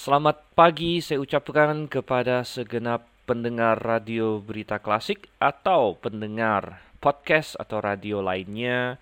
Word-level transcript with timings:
Selamat 0.00 0.48
pagi 0.56 1.04
saya 1.04 1.20
ucapkan 1.20 1.84
kepada 1.84 2.40
segenap 2.40 3.04
pendengar 3.28 3.76
radio 3.76 4.40
berita 4.40 4.80
klasik 4.80 5.28
atau 5.36 5.92
pendengar 5.92 6.80
podcast 7.04 7.52
atau 7.60 7.84
radio 7.84 8.24
lainnya 8.24 8.96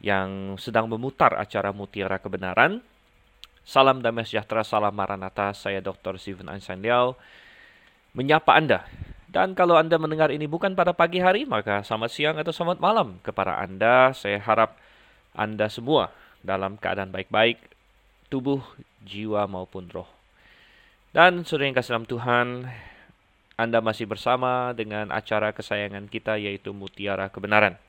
yang 0.00 0.56
sedang 0.56 0.88
memutar 0.88 1.36
acara 1.36 1.76
Mutiara 1.76 2.16
Kebenaran. 2.24 2.80
Salam 3.68 4.00
damai 4.00 4.24
sejahtera, 4.24 4.64
salam 4.64 4.96
maranatha. 4.96 5.52
Saya 5.52 5.84
Dr. 5.84 6.16
Steven 6.16 6.48
Einstein 6.48 6.80
Liao 6.80 7.12
menyapa 8.16 8.56
Anda. 8.56 8.88
Dan 9.28 9.52
kalau 9.52 9.76
Anda 9.76 10.00
mendengar 10.00 10.32
ini 10.32 10.48
bukan 10.48 10.72
pada 10.72 10.96
pagi 10.96 11.20
hari, 11.20 11.44
maka 11.44 11.84
selamat 11.84 12.08
siang 12.08 12.36
atau 12.40 12.48
selamat 12.48 12.80
malam 12.80 13.20
kepada 13.20 13.60
Anda. 13.60 14.16
Saya 14.16 14.40
harap 14.40 14.72
Anda 15.36 15.68
semua 15.68 16.16
dalam 16.40 16.80
keadaan 16.80 17.12
baik-baik, 17.12 17.76
tubuh, 18.28 18.60
jiwa 19.04 19.48
maupun 19.48 19.88
roh. 19.88 20.08
Dan 21.10 21.42
saudara 21.48 21.72
yang 21.72 21.76
kasih 21.76 21.92
dalam 21.96 22.08
Tuhan, 22.08 22.46
Anda 23.56 23.80
masih 23.80 24.04
bersama 24.04 24.76
dengan 24.76 25.08
acara 25.08 25.56
kesayangan 25.56 26.06
kita 26.06 26.36
yaitu 26.36 26.76
Mutiara 26.76 27.32
Kebenaran. 27.32 27.80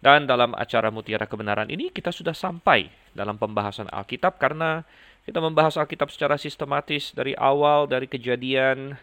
Dan 0.00 0.26
dalam 0.26 0.56
acara 0.58 0.90
Mutiara 0.90 1.30
Kebenaran 1.30 1.70
ini 1.70 1.92
kita 1.94 2.10
sudah 2.10 2.34
sampai 2.34 2.90
dalam 3.14 3.36
pembahasan 3.36 3.86
Alkitab 3.92 4.40
karena 4.40 4.82
kita 5.28 5.38
membahas 5.38 5.76
Alkitab 5.76 6.08
secara 6.08 6.40
sistematis 6.40 7.12
dari 7.12 7.36
awal 7.36 7.86
dari 7.86 8.08
kejadian 8.08 8.98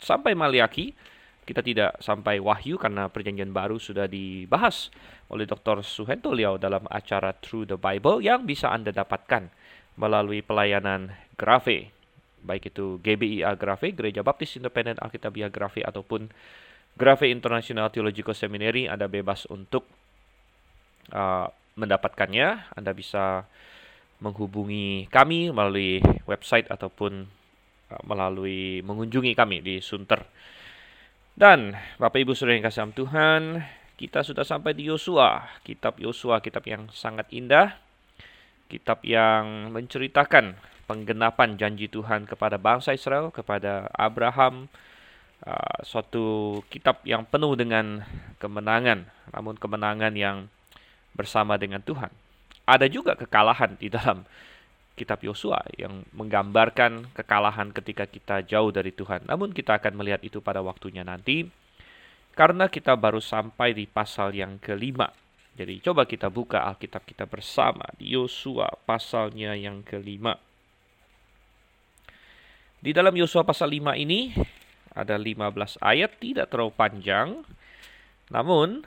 sampai 0.00 0.34
Maliaki. 0.34 0.96
Kita 1.48 1.64
tidak 1.64 1.96
sampai 2.04 2.44
Wahyu 2.44 2.76
karena 2.76 3.08
perjanjian 3.08 3.56
baru 3.56 3.80
sudah 3.80 4.04
dibahas 4.04 4.92
oleh 5.32 5.48
Dr. 5.48 5.80
Suhento 5.80 6.28
Liao 6.28 6.60
dalam 6.60 6.84
acara 6.92 7.32
Through 7.32 7.72
the 7.72 7.80
Bible 7.80 8.20
yang 8.20 8.44
bisa 8.44 8.68
Anda 8.68 8.92
dapatkan 8.92 9.48
melalui 9.98 10.40
pelayanan 10.40 11.10
Grafe, 11.34 11.90
baik 12.46 12.70
itu 12.70 13.02
GBIA 13.02 13.58
Grafe, 13.58 13.90
Gereja 13.90 14.22
Baptis 14.22 14.54
Independen 14.54 14.94
Alkitabiah 15.02 15.50
Grafe 15.50 15.82
ataupun 15.82 16.30
Grafe 16.94 17.30
International 17.30 17.90
Theological 17.90 18.34
Seminary, 18.34 18.86
Anda 18.86 19.10
bebas 19.10 19.46
untuk 19.50 19.86
uh, 21.14 21.46
mendapatkannya. 21.78 22.74
Anda 22.74 22.90
bisa 22.90 23.46
menghubungi 24.18 25.06
kami 25.10 25.54
melalui 25.54 26.02
website 26.26 26.66
ataupun 26.66 27.26
uh, 27.90 28.02
melalui 28.02 28.82
mengunjungi 28.82 29.34
kami 29.38 29.62
di 29.62 29.78
Sunter. 29.78 30.26
Dan 31.38 31.78
Bapak 32.02 32.18
Ibu 32.18 32.34
Saudara 32.34 32.58
yang 32.58 32.66
kasih 32.66 32.90
Tuhan, 32.98 33.62
kita 33.94 34.26
sudah 34.26 34.42
sampai 34.42 34.74
di 34.74 34.90
Yosua, 34.90 35.46
kitab 35.62 36.02
Yosua, 36.02 36.42
kitab 36.42 36.66
yang 36.66 36.90
sangat 36.90 37.30
indah, 37.30 37.78
kitab 38.68 39.02
yang 39.02 39.72
menceritakan 39.72 40.54
penggenapan 40.84 41.56
janji 41.56 41.88
Tuhan 41.88 42.24
kepada 42.24 42.56
bangsa 42.56 42.92
Israel, 42.96 43.28
kepada 43.32 43.88
Abraham, 43.92 44.68
uh, 45.44 45.80
suatu 45.84 46.60
kitab 46.72 47.04
yang 47.04 47.24
penuh 47.28 47.56
dengan 47.56 48.04
kemenangan, 48.40 49.04
namun 49.32 49.56
kemenangan 49.56 50.12
yang 50.16 50.48
bersama 51.12 51.60
dengan 51.60 51.80
Tuhan. 51.84 52.12
Ada 52.68 52.86
juga 52.88 53.16
kekalahan 53.16 53.76
di 53.80 53.88
dalam 53.88 54.28
kitab 54.98 55.22
Yosua 55.22 55.62
yang 55.78 56.02
menggambarkan 56.10 57.14
kekalahan 57.14 57.70
ketika 57.70 58.04
kita 58.04 58.42
jauh 58.44 58.74
dari 58.74 58.90
Tuhan. 58.90 59.24
Namun 59.30 59.54
kita 59.54 59.78
akan 59.78 59.94
melihat 59.94 60.20
itu 60.26 60.42
pada 60.42 60.58
waktunya 60.58 61.06
nanti 61.06 61.46
karena 62.34 62.66
kita 62.66 62.98
baru 62.98 63.22
sampai 63.22 63.74
di 63.74 63.86
pasal 63.86 64.34
yang 64.34 64.58
kelima. 64.58 65.10
Jadi 65.58 65.82
coba 65.82 66.06
kita 66.06 66.30
buka 66.30 66.62
Alkitab 66.70 67.02
kita 67.02 67.26
bersama 67.26 67.82
di 67.98 68.14
Yosua 68.14 68.70
pasalnya 68.86 69.58
yang 69.58 69.82
kelima. 69.82 70.38
Di 72.78 72.94
dalam 72.94 73.10
Yosua 73.10 73.42
pasal 73.42 73.74
5 73.74 73.98
ini 73.98 74.30
ada 74.94 75.18
15 75.18 75.82
ayat 75.82 76.14
tidak 76.22 76.54
terlalu 76.54 76.70
panjang. 76.78 77.42
Namun 78.30 78.86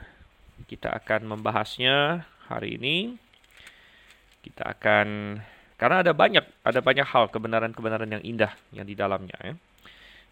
kita 0.64 0.96
akan 0.96 1.36
membahasnya 1.36 2.24
hari 2.48 2.80
ini. 2.80 3.20
Kita 4.40 4.72
akan 4.72 5.38
karena 5.76 6.00
ada 6.00 6.16
banyak 6.16 6.64
ada 6.64 6.80
banyak 6.80 7.04
hal 7.04 7.28
kebenaran-kebenaran 7.28 8.16
yang 8.16 8.24
indah 8.24 8.56
yang 8.72 8.88
di 8.88 8.96
dalamnya 8.96 9.36
ya. 9.44 9.54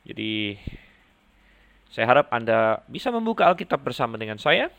Jadi 0.09 0.57
saya 1.93 2.09
harap 2.09 2.33
Anda 2.33 2.81
bisa 2.89 3.13
membuka 3.13 3.45
Alkitab 3.45 3.85
bersama 3.85 4.17
dengan 4.17 4.41
saya. 4.41 4.73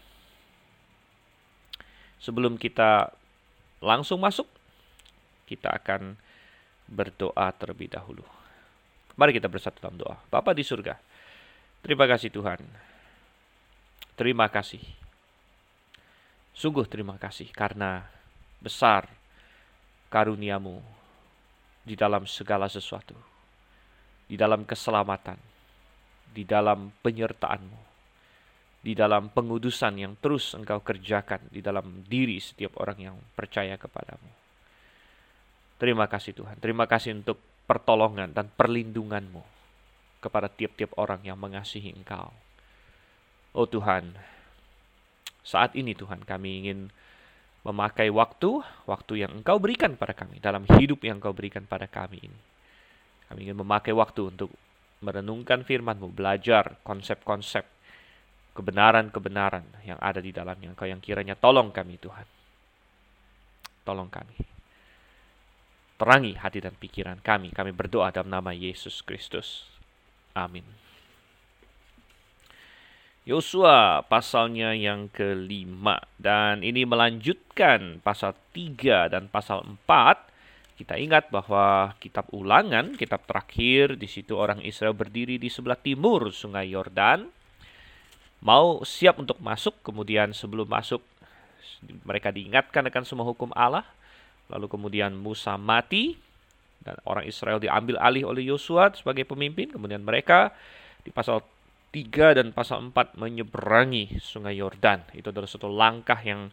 Sebelum 2.21 2.55
kita 2.55 3.09
langsung 3.81 4.21
masuk, 4.21 4.45
kita 5.49 5.73
akan 5.73 6.15
berdoa 6.85 7.49
terlebih 7.57 7.89
dahulu. 7.89 8.23
Mari 9.17 9.35
kita 9.35 9.49
bersatu 9.49 9.81
dalam 9.81 9.97
doa. 9.99 10.15
Bapa 10.29 10.55
di 10.55 10.61
surga, 10.61 10.95
terima 11.81 12.05
kasih 12.05 12.29
Tuhan. 12.29 12.61
Terima 14.15 14.45
kasih. 14.47 14.83
Sungguh 16.53 16.85
terima 16.85 17.17
kasih 17.17 17.49
karena 17.49 18.05
besar 18.61 19.09
karuniamu 20.13 20.77
di 21.81 21.97
dalam 21.97 22.29
segala 22.29 22.69
sesuatu, 22.69 23.17
di 24.29 24.37
dalam 24.37 24.61
keselamatan, 24.67 25.39
di 26.29 26.45
dalam 26.45 26.93
penyertaanmu, 27.01 27.90
di 28.81 28.97
dalam 28.97 29.29
pengudusan 29.29 29.93
yang 30.01 30.13
terus 30.17 30.57
engkau 30.57 30.81
kerjakan 30.81 31.45
di 31.53 31.61
dalam 31.61 32.01
diri 32.05 32.41
setiap 32.41 32.81
orang 32.81 32.97
yang 32.97 33.15
percaya 33.37 33.77
kepadamu. 33.77 34.29
Terima 35.77 36.05
kasih 36.09 36.33
Tuhan, 36.33 36.57
terima 36.57 36.85
kasih 36.89 37.21
untuk 37.21 37.37
pertolongan 37.69 38.33
dan 38.33 38.49
perlindunganmu 38.49 39.41
kepada 40.21 40.49
tiap-tiap 40.49 40.93
orang 40.97 41.21
yang 41.25 41.37
mengasihi 41.37 41.93
engkau. 41.93 42.33
Oh 43.53 43.65
Tuhan, 43.65 44.13
saat 45.41 45.73
ini 45.73 45.97
Tuhan 45.97 46.21
kami 46.21 46.65
ingin 46.65 46.79
memakai 47.61 48.09
waktu, 48.09 48.61
waktu 48.89 49.25
yang 49.25 49.41
Engkau 49.41 49.61
berikan 49.61 49.93
pada 49.93 50.17
kami, 50.17 50.41
dalam 50.41 50.65
hidup 50.65 51.05
yang 51.05 51.21
Engkau 51.21 51.33
berikan 51.33 51.65
pada 51.65 51.85
kami 51.85 52.25
ini. 52.25 52.39
Kami 53.29 53.49
ingin 53.49 53.57
memakai 53.57 53.93
waktu 53.93 54.33
untuk 54.33 54.49
merenungkan 55.01 55.65
firman-Mu, 55.65 56.13
belajar 56.13 56.77
konsep-konsep 56.85 57.65
kebenaran-kebenaran 58.51 59.63
yang 59.87 59.99
ada 59.99 60.19
di 60.19 60.35
dalamnya. 60.35 60.71
Engkau 60.71 60.87
yang 60.87 60.99
kiranya 60.99 61.35
tolong 61.39 61.71
kami 61.71 61.95
Tuhan. 61.97 62.27
Tolong 63.87 64.09
kami. 64.11 64.37
Terangi 65.95 66.33
hati 66.35 66.59
dan 66.59 66.75
pikiran 66.75 67.21
kami. 67.21 67.53
Kami 67.53 67.71
berdoa 67.71 68.11
dalam 68.11 68.33
nama 68.33 68.51
Yesus 68.51 68.99
Kristus. 69.05 69.69
Amin. 70.35 70.65
Yosua 73.21 74.01
pasalnya 74.09 74.73
yang 74.73 75.05
kelima 75.13 76.01
dan 76.17 76.65
ini 76.65 76.89
melanjutkan 76.89 78.01
pasal 78.01 78.33
3 78.49 79.13
dan 79.13 79.29
pasal 79.29 79.61
4 79.85 80.31
kita 80.81 80.97
ingat 80.97 81.29
bahwa 81.29 81.93
kitab 82.01 82.25
ulangan, 82.33 82.97
kitab 82.97 83.21
terakhir 83.29 84.01
di 84.01 84.09
situ 84.09 84.33
orang 84.33 84.65
Israel 84.65 84.97
berdiri 84.97 85.37
di 85.37 85.45
sebelah 85.45 85.77
timur 85.77 86.33
sungai 86.33 86.73
Yordan 86.73 87.29
mau 88.41 88.81
siap 88.81 89.21
untuk 89.21 89.37
masuk 89.39 89.77
kemudian 89.85 90.33
sebelum 90.33 90.65
masuk 90.65 91.01
mereka 92.05 92.29
diingatkan 92.29 92.85
akan 92.89 93.03
semua 93.05 93.25
hukum 93.25 93.49
Allah 93.53 93.85
lalu 94.49 94.69
kemudian 94.69 95.13
Musa 95.13 95.57
mati 95.57 96.17
dan 96.81 96.97
orang 97.05 97.29
Israel 97.29 97.61
diambil 97.61 98.01
alih 98.01 98.25
oleh 98.25 98.49
Yosua 98.49 98.93
sebagai 98.97 99.25
pemimpin 99.25 99.69
kemudian 99.69 100.01
mereka 100.01 100.53
di 101.05 101.13
pasal 101.13 101.41
3 101.91 102.39
dan 102.39 102.47
pasal 102.55 102.79
4 102.87 103.19
menyeberangi 103.19 104.15
sungai 104.23 104.55
Yordan. 104.55 105.03
Itu 105.11 105.35
adalah 105.35 105.49
satu 105.51 105.67
langkah 105.67 106.17
yang 106.23 106.47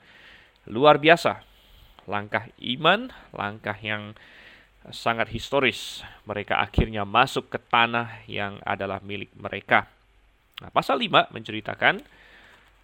luar 0.67 0.99
biasa. 0.99 1.47
Langkah 2.11 2.51
iman, 2.59 3.15
langkah 3.31 3.79
yang 3.79 4.19
sangat 4.91 5.31
historis. 5.31 6.03
Mereka 6.27 6.59
akhirnya 6.59 7.07
masuk 7.07 7.55
ke 7.55 7.59
tanah 7.71 8.27
yang 8.27 8.59
adalah 8.67 8.99
milik 8.99 9.31
mereka. 9.39 9.87
Nah, 10.59 10.71
pasal 10.75 10.99
5 10.99 11.31
menceritakan 11.31 12.03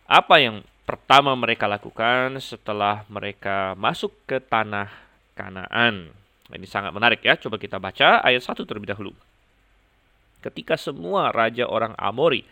apa 0.06 0.36
yang 0.38 0.62
pertama 0.84 1.32
mereka 1.34 1.64
lakukan 1.64 2.38
setelah 2.38 3.02
mereka 3.08 3.74
masuk 3.74 4.12
ke 4.28 4.38
tanah 4.38 4.90
Kanaan. 5.34 6.14
Ini 6.54 6.66
sangat 6.70 6.94
menarik 6.94 7.24
ya. 7.26 7.34
Coba 7.34 7.58
kita 7.58 7.82
baca 7.82 8.22
ayat 8.22 8.44
1 8.44 8.62
terlebih 8.62 8.94
dahulu 8.94 9.10
ketika 10.44 10.76
semua 10.76 11.32
raja 11.32 11.64
orang 11.64 11.96
Amori 11.96 12.44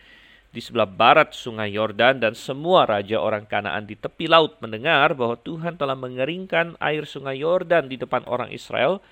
di 0.53 0.61
sebelah 0.61 0.89
barat 0.89 1.37
sungai 1.37 1.77
Yordan 1.77 2.21
dan 2.25 2.33
semua 2.33 2.89
raja 2.89 3.21
orang 3.21 3.45
Kanaan 3.45 3.85
di 3.85 3.97
tepi 3.97 4.29
laut 4.29 4.57
mendengar 4.65 5.13
bahwa 5.13 5.37
Tuhan 5.37 5.77
telah 5.77 5.97
mengeringkan 5.97 6.81
air 6.81 7.05
sungai 7.05 7.45
Yordan 7.45 7.93
di 7.93 8.01
depan 8.01 8.25
orang 8.25 8.49
Israel 8.49 9.05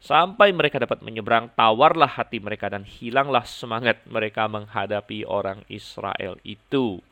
sampai 0.00 0.50
mereka 0.56 0.80
dapat 0.80 1.04
menyeberang 1.04 1.52
tawarlah 1.52 2.08
hati 2.08 2.40
mereka 2.40 2.72
dan 2.72 2.88
hilanglah 2.88 3.44
semangat 3.44 4.00
mereka 4.08 4.48
menghadapi 4.48 5.28
orang 5.28 5.62
Israel 5.68 6.40
itu. 6.42 7.04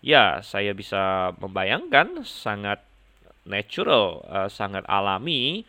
Ya, 0.00 0.40
saya 0.40 0.72
bisa 0.72 1.36
membayangkan 1.36 2.24
sangat 2.24 2.80
natural, 3.44 4.24
uh, 4.24 4.48
sangat 4.48 4.88
alami 4.88 5.68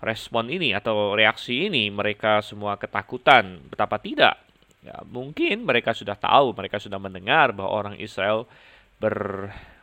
respon 0.00 0.48
ini 0.48 0.72
atau 0.72 1.12
reaksi 1.12 1.68
ini 1.68 1.90
mereka 1.90 2.40
semua 2.40 2.78
ketakutan. 2.78 3.60
Betapa 3.68 3.98
tidak? 3.98 4.38
Ya, 4.80 4.96
mungkin 5.04 5.68
mereka 5.68 5.92
sudah 5.92 6.16
tahu, 6.16 6.56
mereka 6.56 6.80
sudah 6.80 6.96
mendengar 6.96 7.52
bahwa 7.52 7.68
orang 7.68 7.96
Israel 8.00 8.48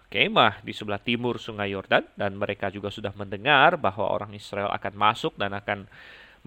berkemah 0.08 0.64
di 0.64 0.72
sebelah 0.72 1.04
timur 1.04 1.36
Sungai 1.36 1.76
Yordan 1.76 2.08
dan 2.16 2.40
mereka 2.40 2.72
juga 2.72 2.88
sudah 2.88 3.12
mendengar 3.20 3.76
bahwa 3.76 4.08
orang 4.08 4.32
Israel 4.32 4.72
akan 4.72 4.94
masuk 4.96 5.36
dan 5.36 5.52
akan 5.52 5.84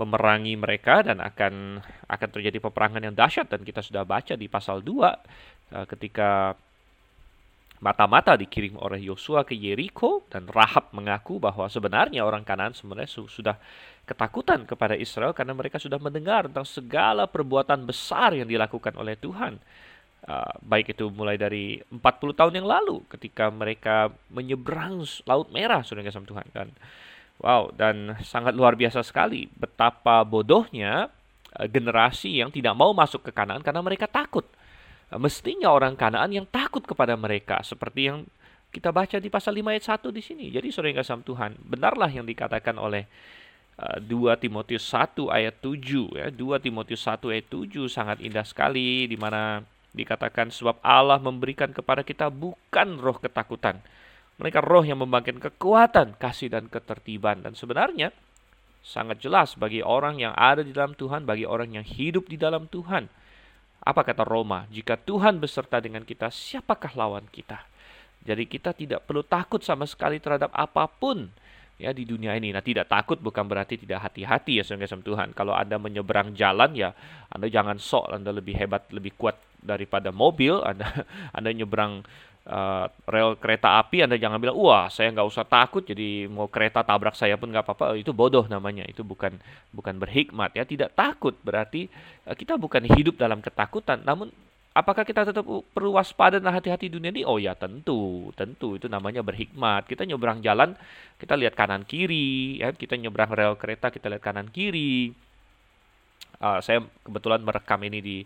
memerangi 0.00 0.56
mereka 0.56 1.04
dan 1.04 1.20
akan 1.20 1.76
akan 2.08 2.28
terjadi 2.32 2.56
peperangan 2.56 3.04
yang 3.04 3.12
dahsyat 3.12 3.52
dan 3.52 3.60
kita 3.60 3.84
sudah 3.84 4.08
baca 4.08 4.32
di 4.32 4.48
pasal 4.48 4.80
2 4.80 5.76
eh, 5.76 5.86
ketika 5.92 6.56
mata-mata 7.84 8.32
dikirim 8.32 8.80
oleh 8.80 9.04
Yosua 9.12 9.44
ke 9.44 9.52
Yeriko 9.52 10.24
dan 10.32 10.48
Rahab 10.48 10.88
mengaku 10.96 11.36
bahwa 11.36 11.68
sebenarnya 11.68 12.24
orang 12.24 12.48
Kanan 12.48 12.72
sebenarnya 12.72 13.12
sudah 13.12 13.60
ketakutan 14.08 14.64
kepada 14.64 14.96
Israel 14.96 15.36
karena 15.36 15.52
mereka 15.52 15.76
sudah 15.76 16.00
mendengar 16.00 16.48
tentang 16.48 16.64
segala 16.64 17.28
perbuatan 17.28 17.84
besar 17.84 18.32
yang 18.32 18.48
dilakukan 18.48 18.96
oleh 18.96 19.20
Tuhan. 19.20 19.60
Uh, 20.20 20.52
baik 20.60 20.92
itu 20.92 21.08
mulai 21.08 21.40
dari 21.40 21.80
40 21.88 21.96
tahun 22.36 22.52
yang 22.60 22.68
lalu 22.68 23.00
ketika 23.08 23.48
mereka 23.48 24.12
menyeberang 24.28 25.00
Laut 25.24 25.48
Merah 25.48 25.80
sudah 25.80 26.04
sama 26.12 26.28
Tuhan 26.28 26.44
dan 26.52 26.68
wow 27.40 27.72
dan 27.72 28.20
sangat 28.20 28.52
luar 28.52 28.76
biasa 28.76 29.00
sekali 29.00 29.48
betapa 29.48 30.20
bodohnya 30.28 31.08
uh, 31.56 31.66
generasi 31.72 32.36
yang 32.36 32.52
tidak 32.52 32.76
mau 32.76 32.92
masuk 32.92 33.24
ke 33.24 33.32
Kanaan 33.32 33.64
karena 33.64 33.80
mereka 33.80 34.04
takut 34.04 34.44
mestinya 35.16 35.72
orang 35.72 35.96
Kanaan 35.96 36.30
yang 36.30 36.44
takut 36.46 36.84
kepada 36.84 37.16
mereka 37.16 37.64
seperti 37.64 38.12
yang 38.12 38.28
kita 38.70 38.94
baca 38.94 39.18
di 39.18 39.26
pasal 39.26 39.58
5 39.58 39.66
ayat 39.66 39.84
1 39.98 40.14
di 40.14 40.22
sini. 40.22 40.46
Jadi 40.54 40.70
saudara 40.70 40.94
yang 40.94 40.98
kasih 41.02 41.26
Tuhan, 41.26 41.50
benarlah 41.66 42.06
yang 42.06 42.22
dikatakan 42.22 42.78
oleh 42.78 43.10
uh, 43.82 43.98
2 43.98 44.30
Timotius 44.38 44.86
1 44.94 45.26
ayat 45.26 45.58
7 45.58 46.14
ya. 46.14 46.26
2 46.30 46.64
Timotius 46.64 47.02
1 47.02 47.18
ayat 47.34 47.46
7 47.50 47.90
sangat 47.90 48.22
indah 48.22 48.46
sekali 48.46 49.10
di 49.10 49.18
mana 49.18 49.66
dikatakan 49.96 50.54
sebab 50.54 50.78
Allah 50.80 51.18
memberikan 51.18 51.74
kepada 51.74 52.06
kita 52.06 52.30
bukan 52.30 52.98
roh 52.98 53.18
ketakutan. 53.18 53.82
Mereka 54.40 54.64
roh 54.64 54.86
yang 54.86 55.04
membangkitkan 55.04 55.52
kekuatan, 55.52 56.16
kasih 56.16 56.48
dan 56.48 56.70
ketertiban 56.72 57.44
dan 57.44 57.52
sebenarnya 57.52 58.14
sangat 58.80 59.20
jelas 59.20 59.52
bagi 59.60 59.84
orang 59.84 60.16
yang 60.16 60.32
ada 60.32 60.64
di 60.64 60.72
dalam 60.72 60.96
Tuhan, 60.96 61.28
bagi 61.28 61.44
orang 61.44 61.76
yang 61.76 61.84
hidup 61.84 62.24
di 62.30 62.40
dalam 62.40 62.64
Tuhan 62.72 63.20
apa 63.80 64.04
kata 64.04 64.28
Roma? 64.28 64.68
Jika 64.68 65.00
Tuhan 65.00 65.40
beserta 65.40 65.80
dengan 65.80 66.04
kita, 66.04 66.28
siapakah 66.28 66.92
lawan 66.92 67.24
kita? 67.32 67.64
Jadi 68.20 68.44
kita 68.44 68.76
tidak 68.76 69.08
perlu 69.08 69.24
takut 69.24 69.64
sama 69.64 69.88
sekali 69.88 70.20
terhadap 70.20 70.52
apa 70.52 70.84
pun 70.84 71.32
ya 71.80 71.96
di 71.96 72.04
dunia 72.04 72.36
ini. 72.36 72.52
Nah, 72.52 72.60
tidak 72.60 72.92
takut 72.92 73.16
bukan 73.16 73.48
berarti 73.48 73.80
tidak 73.80 74.04
hati-hati 74.04 74.60
ya 74.60 74.64
sama 74.68 74.84
Tuhan. 74.84 75.32
Kalau 75.32 75.56
Anda 75.56 75.80
menyeberang 75.80 76.36
jalan 76.36 76.76
ya 76.76 76.92
Anda 77.32 77.48
jangan 77.48 77.80
sok 77.80 78.12
Anda 78.12 78.36
lebih 78.36 78.52
hebat, 78.60 78.92
lebih 78.92 79.16
kuat 79.16 79.40
daripada 79.60 80.10
mobil. 80.10 80.58
Anda 80.70 81.04
Anda 81.30 81.50
nyeberang 81.52 82.02
uh, 82.48 82.86
rel 83.06 83.36
kereta 83.36 83.78
api 83.80 84.04
Anda 84.04 84.16
jangan 84.16 84.40
bilang 84.40 84.56
wah 84.56 84.88
saya 84.88 85.12
nggak 85.12 85.28
usah 85.28 85.44
takut 85.44 85.84
jadi 85.84 86.26
mau 86.26 86.48
kereta 86.48 86.82
tabrak 86.82 87.14
saya 87.14 87.36
pun 87.36 87.52
nggak 87.52 87.64
apa-apa 87.66 87.98
itu 88.00 88.10
bodoh 88.10 88.46
namanya 88.48 88.86
itu 88.88 89.04
bukan 89.04 89.36
bukan 89.74 90.00
berhikmat 90.00 90.56
ya 90.56 90.64
tidak 90.64 90.96
takut 90.96 91.36
berarti 91.44 91.86
uh, 92.26 92.34
kita 92.34 92.56
bukan 92.56 92.86
hidup 92.88 93.20
dalam 93.20 93.44
ketakutan 93.44 94.00
namun 94.02 94.32
apakah 94.70 95.02
kita 95.02 95.26
tetap 95.26 95.44
perlu 95.44 95.90
waspada 95.98 96.38
dan 96.38 96.54
hati-hati 96.54 96.86
dunia 96.86 97.10
ini? 97.10 97.26
Oh 97.26 97.36
ya 97.36 97.58
tentu, 97.58 98.30
tentu 98.38 98.78
itu 98.78 98.86
namanya 98.86 99.20
berhikmat. 99.20 99.86
Kita 99.86 100.06
nyebrang 100.06 100.40
jalan, 100.40 100.78
kita 101.18 101.34
lihat 101.34 101.58
kanan 101.58 101.82
kiri, 101.82 102.62
ya 102.62 102.70
kita 102.70 102.94
nyebrang 102.94 103.34
rel 103.34 103.58
kereta, 103.58 103.90
kita 103.90 104.06
lihat 104.10 104.22
kanan 104.22 104.48
kiri. 104.50 105.10
Uh, 106.40 106.62
saya 106.64 106.80
kebetulan 107.04 107.44
merekam 107.44 107.80
ini 107.84 107.98
di 108.00 108.16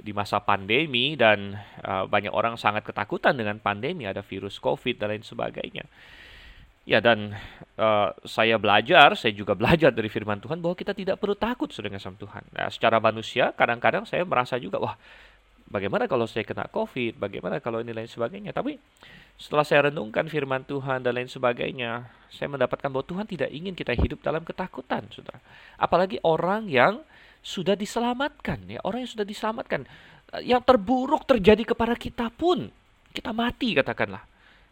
di 0.00 0.16
masa 0.16 0.40
pandemi 0.40 1.14
dan 1.14 1.56
uh, 1.84 2.08
banyak 2.08 2.32
orang 2.32 2.56
sangat 2.56 2.82
ketakutan 2.82 3.36
dengan 3.36 3.60
pandemi 3.60 4.08
ada 4.08 4.24
virus 4.24 4.56
covid 4.56 4.96
dan 4.96 5.12
lain 5.12 5.24
sebagainya. 5.24 5.84
Ya 6.88 6.98
dan 6.98 7.36
uh, 7.76 8.10
saya 8.24 8.56
belajar 8.56 9.12
saya 9.14 9.36
juga 9.36 9.52
belajar 9.60 9.92
dari 9.92 10.08
firman 10.08 10.40
Tuhan 10.40 10.64
bahwa 10.64 10.74
kita 10.74 10.96
tidak 10.96 11.20
perlu 11.20 11.36
takut 11.36 11.68
sudah 11.68 11.92
sama 12.00 12.16
Tuhan. 12.16 12.44
Nah, 12.56 12.72
secara 12.72 12.96
manusia 12.98 13.52
kadang-kadang 13.52 14.08
saya 14.08 14.24
merasa 14.24 14.56
juga 14.56 14.80
wah 14.80 14.96
bagaimana 15.70 16.10
kalau 16.10 16.26
saya 16.26 16.42
kena 16.42 16.66
covid? 16.72 17.20
Bagaimana 17.20 17.60
kalau 17.62 17.84
ini 17.84 17.94
lain 17.94 18.10
sebagainya? 18.10 18.56
Tapi 18.56 18.80
setelah 19.40 19.64
saya 19.64 19.88
renungkan 19.88 20.28
firman 20.28 20.66
Tuhan 20.66 21.00
dan 21.00 21.16
lain 21.16 21.30
sebagainya 21.30 22.10
saya 22.28 22.48
mendapatkan 22.50 22.88
bahwa 22.88 23.04
Tuhan 23.06 23.26
tidak 23.28 23.50
ingin 23.52 23.72
kita 23.72 23.94
hidup 23.94 24.20
dalam 24.20 24.42
ketakutan 24.42 25.06
saudara. 25.12 25.40
Apalagi 25.76 26.20
orang 26.26 26.66
yang 26.68 27.00
sudah 27.40 27.72
diselamatkan 27.76 28.68
ya 28.68 28.80
orang 28.84 29.04
yang 29.04 29.12
sudah 29.12 29.26
diselamatkan. 29.26 29.88
Eh, 30.36 30.52
yang 30.52 30.62
terburuk 30.62 31.24
terjadi 31.26 31.74
kepada 31.74 31.96
kita 31.96 32.28
pun 32.30 32.68
kita 33.10 33.34
mati 33.34 33.74
katakanlah. 33.74 34.22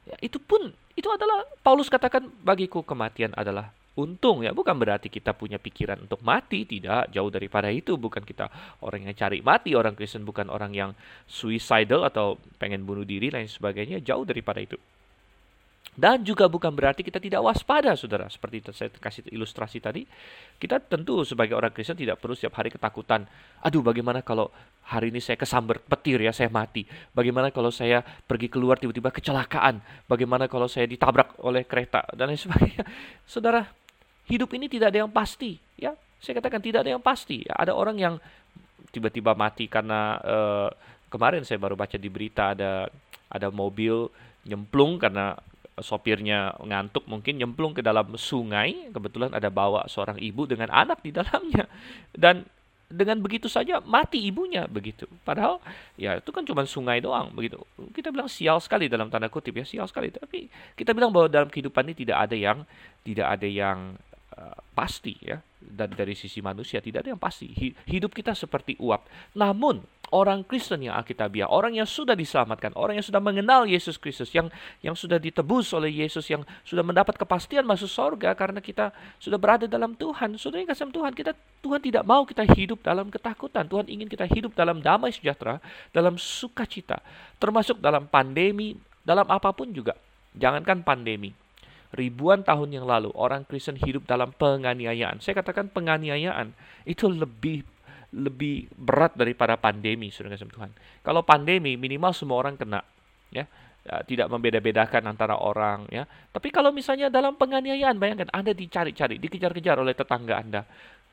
Ya, 0.08 0.16
itu 0.22 0.38
pun 0.38 0.72
itu 0.94 1.08
adalah 1.10 1.44
Paulus 1.60 1.90
katakan 1.90 2.28
bagiku 2.44 2.84
kematian 2.84 3.34
adalah 3.34 3.72
untung. 3.98 4.46
Ya 4.46 4.54
bukan 4.54 4.78
berarti 4.78 5.10
kita 5.10 5.34
punya 5.34 5.58
pikiran 5.58 6.06
untuk 6.06 6.22
mati 6.22 6.62
tidak 6.68 7.10
jauh 7.10 7.32
daripada 7.32 7.72
itu. 7.72 7.98
Bukan 7.98 8.22
kita 8.22 8.46
orang 8.84 9.08
yang 9.10 9.16
cari 9.16 9.42
mati 9.42 9.74
orang 9.74 9.98
Kristen 9.98 10.22
bukan 10.22 10.52
orang 10.52 10.72
yang 10.76 10.90
suicidal 11.26 12.06
atau 12.06 12.38
pengen 12.62 12.86
bunuh 12.86 13.02
diri 13.04 13.32
lain 13.32 13.50
sebagainya 13.50 13.98
jauh 14.04 14.22
daripada 14.22 14.62
itu 14.62 14.78
dan 15.98 16.22
juga 16.22 16.46
bukan 16.46 16.70
berarti 16.70 17.02
kita 17.02 17.18
tidak 17.18 17.42
waspada, 17.42 17.98
saudara. 17.98 18.30
Seperti 18.30 18.62
saya 18.70 18.86
kasih 18.86 19.26
ilustrasi 19.34 19.82
tadi, 19.82 20.06
kita 20.62 20.78
tentu 20.78 21.26
sebagai 21.26 21.58
orang 21.58 21.74
Kristen 21.74 21.98
tidak 21.98 22.22
perlu 22.22 22.38
setiap 22.38 22.54
hari 22.54 22.70
ketakutan. 22.70 23.26
Aduh, 23.66 23.82
bagaimana 23.82 24.22
kalau 24.22 24.46
hari 24.86 25.10
ini 25.10 25.18
saya 25.18 25.34
kesambar 25.34 25.82
petir 25.82 26.22
ya, 26.22 26.30
saya 26.30 26.54
mati. 26.54 26.86
Bagaimana 27.10 27.50
kalau 27.50 27.74
saya 27.74 28.06
pergi 28.06 28.46
keluar 28.46 28.78
tiba-tiba 28.78 29.10
kecelakaan. 29.10 29.82
Bagaimana 30.06 30.46
kalau 30.46 30.70
saya 30.70 30.86
ditabrak 30.86 31.34
oleh 31.42 31.66
kereta 31.66 32.06
dan 32.14 32.30
lain 32.30 32.38
sebagainya. 32.38 32.86
Saudara, 33.26 33.66
hidup 34.30 34.54
ini 34.54 34.70
tidak 34.70 34.94
ada 34.94 35.02
yang 35.02 35.10
pasti. 35.10 35.58
Ya, 35.74 35.98
saya 36.22 36.38
katakan 36.38 36.62
tidak 36.62 36.86
ada 36.86 36.94
yang 36.94 37.02
pasti. 37.02 37.42
Ya, 37.42 37.58
ada 37.58 37.74
orang 37.74 37.98
yang 37.98 38.14
tiba-tiba 38.94 39.34
mati 39.34 39.66
karena 39.66 40.14
uh, 40.22 40.70
kemarin 41.10 41.42
saya 41.42 41.58
baru 41.58 41.74
baca 41.74 41.98
di 41.98 42.06
berita 42.06 42.54
ada 42.54 42.86
ada 43.26 43.50
mobil 43.50 44.06
nyemplung 44.46 44.96
karena 45.02 45.36
sopirnya 45.80 46.54
ngantuk 46.60 47.04
mungkin 47.06 47.38
nyemplung 47.38 47.72
ke 47.74 47.82
dalam 47.82 48.14
sungai. 48.18 48.90
Kebetulan 48.92 49.34
ada 49.34 49.48
bawa 49.48 49.86
seorang 49.86 50.18
ibu 50.20 50.44
dengan 50.44 50.70
anak 50.70 51.02
di 51.02 51.10
dalamnya. 51.10 51.66
Dan 52.12 52.44
dengan 52.88 53.20
begitu 53.20 53.52
saja 53.52 53.84
mati 53.84 54.16
ibunya 54.24 54.64
begitu. 54.64 55.04
Padahal 55.20 55.60
ya 56.00 56.16
itu 56.16 56.32
kan 56.32 56.40
cuma 56.48 56.64
sungai 56.64 57.04
doang 57.04 57.28
begitu. 57.36 57.60
Kita 57.92 58.08
bilang 58.08 58.32
sial 58.32 58.56
sekali 58.64 58.88
dalam 58.88 59.12
tanda 59.12 59.28
kutip 59.28 59.52
ya 59.52 59.64
sial 59.68 59.84
sekali. 59.84 60.08
Tapi 60.08 60.48
kita 60.72 60.96
bilang 60.96 61.12
bahwa 61.12 61.28
dalam 61.28 61.52
kehidupan 61.52 61.84
ini 61.92 61.94
tidak 62.08 62.24
ada 62.24 62.36
yang 62.36 62.64
tidak 63.04 63.28
ada 63.28 63.48
yang 63.48 63.92
uh, 64.38 64.54
pasti 64.72 65.18
ya 65.18 65.42
dan 65.58 65.90
dari 65.90 66.14
sisi 66.14 66.38
manusia 66.38 66.78
tidak 66.78 67.02
ada 67.02 67.10
yang 67.10 67.20
pasti 67.20 67.50
hidup 67.90 68.14
kita 68.14 68.38
seperti 68.38 68.78
uap 68.78 69.10
namun 69.34 69.82
orang 70.10 70.44
Kristen 70.44 70.84
yang 70.84 70.96
Alkitabiah, 70.96 71.48
orang 71.48 71.76
yang 71.76 71.88
sudah 71.88 72.16
diselamatkan, 72.16 72.72
orang 72.76 73.00
yang 73.00 73.06
sudah 73.06 73.20
mengenal 73.20 73.68
Yesus 73.68 74.00
Kristus, 74.00 74.32
yang 74.32 74.48
yang 74.80 74.96
sudah 74.96 75.20
ditebus 75.20 75.72
oleh 75.76 75.92
Yesus, 76.04 76.24
yang 76.32 76.44
sudah 76.64 76.84
mendapat 76.84 77.16
kepastian 77.20 77.64
masuk 77.64 77.88
sorga 77.88 78.32
karena 78.32 78.60
kita 78.64 78.92
sudah 79.20 79.36
berada 79.36 79.68
dalam 79.68 79.92
Tuhan. 79.96 80.36
Sudah 80.40 80.60
yang 80.60 80.68
kasih 80.68 80.88
Tuhan, 80.88 81.12
kita 81.12 81.32
Tuhan 81.60 81.80
tidak 81.82 82.04
mau 82.08 82.24
kita 82.24 82.44
hidup 82.56 82.80
dalam 82.84 83.12
ketakutan. 83.12 83.68
Tuhan 83.68 83.86
ingin 83.88 84.08
kita 84.08 84.24
hidup 84.28 84.56
dalam 84.56 84.80
damai 84.80 85.12
sejahtera, 85.12 85.60
dalam 85.92 86.16
sukacita, 86.16 87.00
termasuk 87.36 87.80
dalam 87.80 88.08
pandemi, 88.08 88.76
dalam 89.04 89.28
apa 89.28 89.52
pun 89.52 89.68
juga. 89.72 89.96
Jangankan 90.38 90.84
pandemi. 90.84 91.47
Ribuan 91.88 92.44
tahun 92.44 92.68
yang 92.68 92.84
lalu 92.84 93.08
orang 93.16 93.48
Kristen 93.48 93.80
hidup 93.80 94.04
dalam 94.04 94.28
penganiayaan. 94.36 95.24
Saya 95.24 95.40
katakan 95.40 95.72
penganiayaan 95.72 96.52
itu 96.84 97.08
lebih 97.08 97.64
lebih 98.12 98.68
berat 98.72 99.12
daripada 99.16 99.60
pandemi, 99.60 100.08
sudah 100.08 100.32
kasih 100.32 100.48
Tuhan. 100.48 100.72
Kalau 101.04 101.20
pandemi 101.24 101.76
minimal 101.76 102.16
semua 102.16 102.40
orang 102.40 102.56
kena, 102.56 102.80
ya, 103.28 103.44
ya 103.84 104.00
tidak 104.08 104.32
membeda-bedakan 104.32 105.04
antara 105.12 105.36
orang, 105.36 105.84
ya. 105.92 106.08
Tapi 106.32 106.48
kalau 106.48 106.72
misalnya 106.72 107.12
dalam 107.12 107.36
penganiayaan, 107.36 108.00
bayangkan 108.00 108.32
Anda 108.32 108.56
dicari-cari, 108.56 109.20
dikejar-kejar 109.20 109.76
oleh 109.76 109.92
tetangga 109.92 110.40
Anda. 110.40 110.64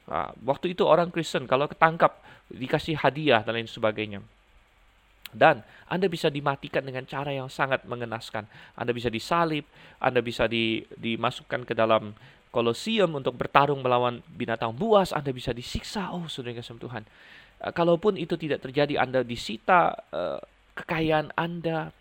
Nah, 0.07 0.31
waktu 0.45 0.71
itu 0.71 0.87
orang 0.87 1.11
Kristen 1.11 1.49
kalau 1.49 1.67
ketangkap 1.67 2.15
dikasih 2.47 2.95
hadiah 2.95 3.43
dan 3.43 3.57
lain 3.59 3.67
sebagainya. 3.67 4.21
Dan 5.35 5.61
Anda 5.91 6.07
bisa 6.07 6.31
dimatikan 6.31 6.81
dengan 6.87 7.03
cara 7.03 7.29
yang 7.35 7.51
sangat 7.51 7.83
mengenaskan. 7.83 8.47
Anda 8.79 8.95
bisa 8.95 9.11
disalib, 9.11 9.67
Anda 9.99 10.23
bisa 10.23 10.47
di, 10.47 10.81
dimasukkan 10.95 11.67
ke 11.67 11.75
dalam 11.75 12.15
kolosium 12.55 13.19
untuk 13.19 13.35
bertarung 13.35 13.83
melawan 13.83 14.23
binatang 14.31 14.71
buas, 14.71 15.11
Anda 15.11 15.35
bisa 15.35 15.51
disiksa. 15.51 16.15
Oh, 16.15 16.31
saudara 16.31 16.63
kasih 16.63 16.79
Tuhan. 16.79 17.03
Uh, 17.59 17.71
kalaupun 17.75 18.15
itu 18.15 18.39
tidak 18.39 18.63
terjadi, 18.63 18.95
Anda 18.95 19.27
disita 19.27 19.91
uh, 20.15 20.39
kekayaan 20.79 21.35
Anda. 21.35 21.91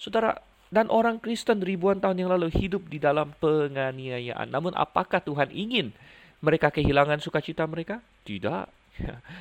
Saudara, 0.00 0.40
dan 0.72 0.88
orang 0.88 1.20
Kristen 1.20 1.60
ribuan 1.60 2.00
tahun 2.00 2.24
yang 2.24 2.30
lalu 2.32 2.48
hidup 2.48 2.88
di 2.88 2.96
dalam 2.96 3.36
penganiayaan. 3.42 4.48
Namun 4.48 4.72
apakah 4.72 5.20
Tuhan 5.20 5.52
ingin 5.52 5.92
mereka 6.40 6.72
kehilangan 6.72 7.20
sukacita 7.20 7.68
mereka? 7.68 8.00
Tidak. 8.24 8.79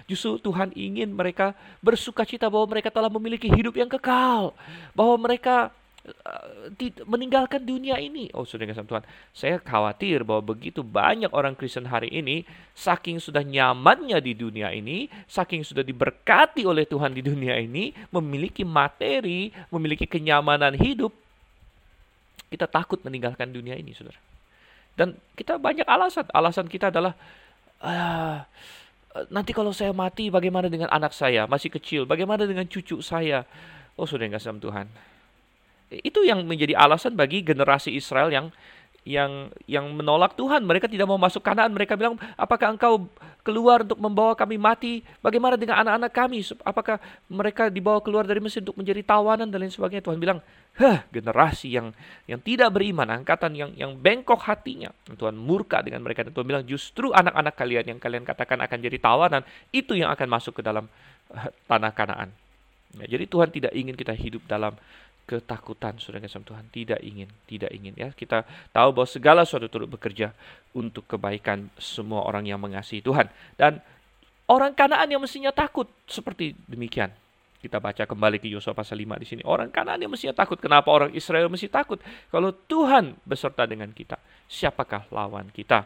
Justru 0.09 0.39
Tuhan 0.39 0.71
ingin 0.73 1.11
mereka 1.11 1.53
bersukacita 1.83 2.47
bahwa 2.47 2.77
mereka 2.77 2.89
telah 2.89 3.11
memiliki 3.11 3.47
hidup 3.51 3.75
yang 3.77 3.89
kekal, 3.91 4.55
bahwa 4.95 5.15
mereka 5.29 5.69
uh, 6.05 6.69
meninggalkan 7.05 7.61
dunia 7.61 7.99
ini. 7.99 8.31
Oh, 8.33 8.47
sudah 8.47 8.65
kasih 8.65 8.87
Tuhan. 8.87 9.05
Saya 9.35 9.55
khawatir 9.59 10.23
bahwa 10.23 10.55
begitu 10.55 10.81
banyak 10.81 11.29
orang 11.35 11.53
Kristen 11.53 11.85
hari 11.85 12.09
ini, 12.09 12.47
saking 12.73 13.19
sudah 13.19 13.43
nyamannya 13.43 14.17
di 14.23 14.33
dunia 14.33 14.71
ini, 14.71 15.11
saking 15.29 15.61
sudah 15.61 15.83
diberkati 15.85 16.65
oleh 16.65 16.87
Tuhan 16.87 17.13
di 17.13 17.21
dunia 17.21 17.59
ini, 17.59 17.91
memiliki 18.09 18.65
materi, 18.65 19.53
memiliki 19.69 20.09
kenyamanan 20.09 20.73
hidup, 20.77 21.11
kita 22.49 22.65
takut 22.65 22.97
meninggalkan 23.05 23.49
dunia 23.53 23.77
ini, 23.77 23.93
saudara. 23.93 24.17
Dan 24.97 25.15
kita 25.37 25.55
banyak 25.55 25.87
alasan. 25.87 26.27
Alasan 26.33 26.67
kita 26.67 26.91
adalah 26.91 27.15
uh, 27.79 28.43
nanti 29.33 29.51
kalau 29.51 29.73
saya 29.73 29.89
mati 29.89 30.29
bagaimana 30.29 30.69
dengan 30.69 30.89
anak 30.93 31.13
saya 31.13 31.49
masih 31.49 31.73
kecil? 31.73 32.05
Bagaimana 32.05 32.45
dengan 32.45 32.65
cucu 32.69 33.01
saya? 33.01 33.45
Oh 33.97 34.05
sudah 34.05 34.29
nggak 34.29 34.41
sama 34.41 34.61
Tuhan. 34.61 34.87
Itu 35.89 36.21
yang 36.21 36.45
menjadi 36.45 36.77
alasan 36.77 37.17
bagi 37.17 37.41
generasi 37.41 37.89
Israel 37.97 38.29
yang 38.29 38.53
yang 39.09 39.49
yang 39.65 39.89
menolak 39.89 40.37
Tuhan. 40.37 40.61
Mereka 40.61 40.85
tidak 40.85 41.09
mau 41.09 41.17
masuk 41.17 41.41
Kanaan. 41.41 41.73
Mereka 41.73 41.97
bilang, 41.97 42.21
apakah 42.37 42.77
engkau 42.77 43.09
keluar 43.41 43.81
untuk 43.81 43.97
membawa 43.97 44.37
kami 44.37 44.61
mati? 44.61 45.01
Bagaimana 45.25 45.57
dengan 45.57 45.81
anak-anak 45.81 46.11
kami? 46.13 46.45
Apakah 46.61 47.01
mereka 47.25 47.73
dibawa 47.73 47.97
keluar 48.05 48.29
dari 48.29 48.37
Mesir 48.37 48.61
untuk 48.61 48.77
menjadi 48.77 49.01
tawanan 49.01 49.49
dan 49.49 49.57
lain 49.65 49.73
sebagainya? 49.73 50.05
Tuhan 50.05 50.21
bilang, 50.21 50.45
hah 50.77 51.01
generasi 51.09 51.73
yang 51.73 51.89
yang 52.29 52.37
tidak 52.37 52.69
beriman, 52.69 53.09
angkatan 53.09 53.57
yang 53.57 53.73
yang 53.73 53.97
bengkok 53.97 54.45
hatinya. 54.45 54.93
Tuhan 55.09 55.33
murka 55.33 55.81
dengan 55.81 56.05
mereka 56.05 56.21
dan 56.21 56.31
Tuhan 56.37 56.45
bilang 56.45 56.63
justru 56.69 57.09
anak-anak 57.09 57.57
kalian 57.57 57.85
yang 57.89 57.99
kalian 57.99 58.21
katakan 58.21 58.61
akan 58.61 58.77
jadi 58.77 58.97
tawanan 59.01 59.41
itu 59.73 59.97
yang 59.97 60.13
akan 60.13 60.27
masuk 60.29 60.61
ke 60.61 60.61
dalam 60.61 60.85
uh, 61.33 61.49
tanah 61.65 61.91
Kanaan. 61.97 62.29
Ya, 63.01 63.05
jadi 63.17 63.25
Tuhan 63.29 63.49
tidak 63.49 63.73
ingin 63.73 63.93
kita 63.93 64.13
hidup 64.13 64.45
dalam 64.45 64.73
ketakutan 65.29 66.01
saudara 66.01 66.25
kasih 66.25 66.41
Tuhan 66.41 66.65
tidak 66.73 66.99
ingin 67.05 67.29
tidak 67.45 67.69
ingin 67.69 67.93
ya 67.93 68.09
kita 68.09 68.41
tahu 68.73 68.97
bahwa 68.97 69.05
segala 69.05 69.45
sesuatu 69.45 69.69
turut 69.69 69.85
bekerja 69.85 70.33
untuk 70.73 71.05
kebaikan 71.05 71.69
semua 71.77 72.25
orang 72.25 72.49
yang 72.49 72.57
mengasihi 72.57 73.05
Tuhan 73.05 73.29
dan 73.53 73.77
orang 74.49 74.73
Kanaan 74.73 75.05
yang 75.13 75.21
mestinya 75.21 75.53
takut 75.53 75.85
seperti 76.09 76.57
demikian 76.65 77.13
kita 77.59 77.77
baca 77.77 78.07
kembali 78.07 78.39
ke 78.39 78.47
Yosua 78.47 78.71
pasal 78.71 79.03
5 79.03 79.19
di 79.19 79.27
sini. 79.27 79.41
Orang 79.43 79.67
Kanaan 79.67 79.99
yang 79.99 80.07
mestinya 80.07 80.31
takut. 80.31 80.55
Kenapa 80.63 80.95
orang 80.95 81.11
Israel 81.11 81.51
mesti 81.51 81.67
takut? 81.67 81.99
Kalau 82.31 82.55
Tuhan 82.55 83.19
beserta 83.27 83.67
dengan 83.67 83.91
kita, 83.91 84.15
siapakah 84.47 85.11
lawan 85.11 85.51
kita? 85.51 85.83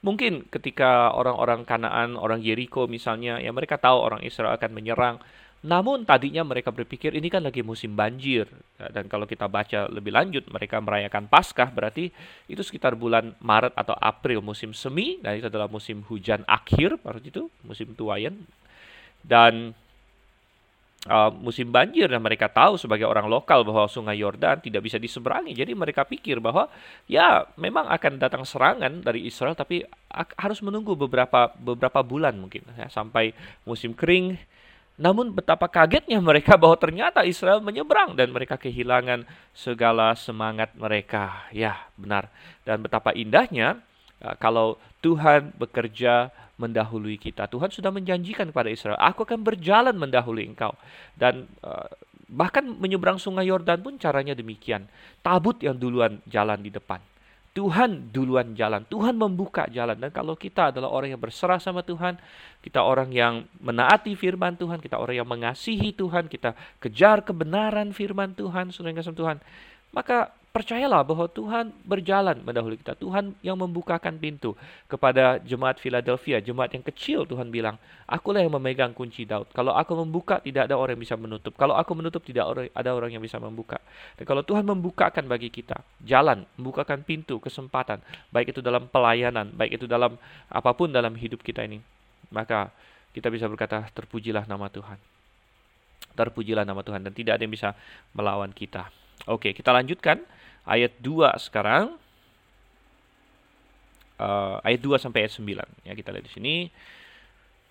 Mungkin 0.00 0.48
ketika 0.48 1.12
orang-orang 1.12 1.68
Kanaan, 1.68 2.16
orang 2.16 2.40
Yeriko 2.40 2.88
misalnya, 2.88 3.36
ya 3.36 3.52
mereka 3.52 3.76
tahu 3.76 4.00
orang 4.00 4.24
Israel 4.24 4.56
akan 4.56 4.72
menyerang, 4.72 5.20
namun 5.60 6.08
tadinya 6.08 6.40
mereka 6.40 6.72
berpikir 6.72 7.12
ini 7.12 7.28
kan 7.28 7.44
lagi 7.44 7.60
musim 7.60 7.92
banjir. 7.92 8.48
Ya, 8.80 8.88
dan 8.88 9.12
kalau 9.12 9.28
kita 9.28 9.44
baca 9.44 9.92
lebih 9.92 10.08
lanjut 10.08 10.48
mereka 10.48 10.80
merayakan 10.80 11.28
Paskah 11.28 11.68
berarti 11.68 12.08
itu 12.48 12.62
sekitar 12.64 12.96
bulan 12.96 13.36
Maret 13.44 13.76
atau 13.76 13.92
April 14.00 14.40
musim 14.40 14.72
semi. 14.72 15.20
Dan 15.20 15.36
itu 15.36 15.52
adalah 15.52 15.68
musim 15.68 16.00
hujan 16.08 16.48
akhir 16.48 16.96
pada 17.04 17.20
itu 17.20 17.52
musim 17.60 17.92
tuayan. 17.92 18.40
Dan 19.20 19.76
uh, 21.12 21.28
musim 21.28 21.68
banjir 21.68 22.08
dan 22.08 22.24
mereka 22.24 22.48
tahu 22.48 22.80
sebagai 22.80 23.04
orang 23.04 23.28
lokal 23.28 23.60
bahwa 23.60 23.84
Sungai 23.84 24.16
Yordan 24.16 24.64
tidak 24.64 24.80
bisa 24.80 24.96
diseberangi. 24.96 25.52
Jadi 25.52 25.76
mereka 25.76 26.08
pikir 26.08 26.40
bahwa 26.40 26.72
ya 27.04 27.44
memang 27.60 27.84
akan 27.84 28.16
datang 28.16 28.48
serangan 28.48 29.04
dari 29.04 29.28
Israel 29.28 29.52
tapi 29.52 29.84
harus 30.40 30.64
menunggu 30.64 30.96
beberapa 30.96 31.52
beberapa 31.60 32.00
bulan 32.00 32.32
mungkin. 32.40 32.64
Ya, 32.80 32.88
sampai 32.88 33.36
musim 33.68 33.92
kering 33.92 34.40
namun 35.00 35.32
betapa 35.32 35.64
kagetnya 35.64 36.20
mereka 36.20 36.60
bahwa 36.60 36.76
ternyata 36.76 37.24
Israel 37.24 37.64
menyeberang 37.64 38.12
dan 38.12 38.28
mereka 38.36 38.60
kehilangan 38.60 39.24
segala 39.56 40.12
semangat 40.12 40.76
mereka. 40.76 41.48
Ya, 41.56 41.88
benar. 41.96 42.28
Dan 42.68 42.84
betapa 42.84 43.16
indahnya 43.16 43.80
uh, 44.20 44.36
kalau 44.36 44.76
Tuhan 45.00 45.56
bekerja 45.56 46.28
mendahului 46.60 47.16
kita. 47.16 47.48
Tuhan 47.48 47.72
sudah 47.72 47.88
menjanjikan 47.88 48.52
kepada 48.52 48.68
Israel, 48.68 49.00
aku 49.00 49.24
akan 49.24 49.40
berjalan 49.40 49.96
mendahului 49.96 50.44
engkau. 50.44 50.76
Dan 51.16 51.48
uh, 51.64 51.88
bahkan 52.28 52.68
menyeberang 52.68 53.16
sungai 53.16 53.48
Yordan 53.48 53.80
pun 53.80 53.96
caranya 53.96 54.36
demikian. 54.36 54.84
Tabut 55.24 55.56
yang 55.64 55.80
duluan 55.80 56.20
jalan 56.28 56.60
di 56.60 56.68
depan. 56.68 57.00
Tuhan 57.50 58.14
duluan 58.14 58.54
jalan, 58.54 58.86
Tuhan 58.86 59.18
membuka 59.18 59.66
jalan. 59.66 59.98
Dan 59.98 60.14
kalau 60.14 60.38
kita 60.38 60.70
adalah 60.70 60.86
orang 60.86 61.18
yang 61.18 61.22
berserah 61.22 61.58
sama 61.58 61.82
Tuhan, 61.82 62.14
kita 62.62 62.78
orang 62.78 63.10
yang 63.10 63.42
menaati 63.58 64.14
firman 64.14 64.54
Tuhan, 64.54 64.78
kita 64.78 64.94
orang 64.94 65.18
yang 65.18 65.28
mengasihi 65.28 65.90
Tuhan, 65.90 66.30
kita 66.30 66.54
kejar 66.78 67.26
kebenaran 67.26 67.90
firman 67.90 68.38
Tuhan, 68.38 68.70
saudara 68.70 69.02
Tuhan, 69.02 69.42
maka 69.90 70.30
percayalah 70.50 71.06
bahwa 71.06 71.30
Tuhan 71.30 71.70
berjalan 71.86 72.42
mendahului 72.42 72.74
kita. 72.82 72.98
Tuhan 72.98 73.38
yang 73.38 73.54
membukakan 73.54 74.18
pintu 74.18 74.58
kepada 74.90 75.38
jemaat 75.46 75.78
Philadelphia, 75.78 76.42
jemaat 76.42 76.74
yang 76.74 76.82
kecil 76.82 77.22
Tuhan 77.22 77.54
bilang, 77.54 77.78
akulah 78.10 78.42
yang 78.42 78.50
memegang 78.58 78.90
kunci 78.90 79.22
Daud. 79.22 79.46
Kalau 79.54 79.70
aku 79.78 79.94
membuka, 79.94 80.42
tidak 80.42 80.66
ada 80.66 80.74
orang 80.74 80.98
yang 80.98 81.04
bisa 81.06 81.14
menutup. 81.14 81.54
Kalau 81.54 81.78
aku 81.78 81.94
menutup, 81.94 82.22
tidak 82.26 82.50
ada 82.74 82.90
orang 82.90 83.14
yang 83.14 83.22
bisa 83.22 83.38
membuka. 83.38 83.78
Dan 84.18 84.26
kalau 84.26 84.42
Tuhan 84.42 84.66
membukakan 84.66 85.30
bagi 85.30 85.54
kita 85.54 85.78
jalan, 86.02 86.42
membukakan 86.58 87.06
pintu, 87.06 87.38
kesempatan, 87.38 88.02
baik 88.34 88.50
itu 88.50 88.60
dalam 88.60 88.90
pelayanan, 88.90 89.54
baik 89.54 89.78
itu 89.78 89.86
dalam 89.86 90.18
apa 90.50 90.70
pun 90.74 90.90
dalam 90.90 91.14
hidup 91.14 91.46
kita 91.46 91.62
ini, 91.62 91.78
maka 92.34 92.74
kita 93.14 93.30
bisa 93.30 93.46
berkata, 93.46 93.86
terpujilah 93.94 94.50
nama 94.50 94.66
Tuhan. 94.66 94.98
Terpujilah 96.10 96.66
nama 96.66 96.82
Tuhan 96.82 97.06
dan 97.06 97.14
tidak 97.14 97.38
ada 97.38 97.42
yang 97.46 97.54
bisa 97.54 97.70
melawan 98.18 98.50
kita. 98.50 98.90
Oke, 99.30 99.54
kita 99.54 99.70
lanjutkan 99.70 100.18
ayat 100.68 100.92
2 101.00 101.36
sekarang. 101.40 101.96
Uh, 104.20 104.60
ayat 104.60 104.80
2 104.84 105.00
sampai 105.00 105.24
ayat 105.24 105.32
9. 105.36 105.88
Ya, 105.88 105.92
kita 105.96 106.12
lihat 106.12 106.24
di 106.28 106.32
sini. 106.32 106.54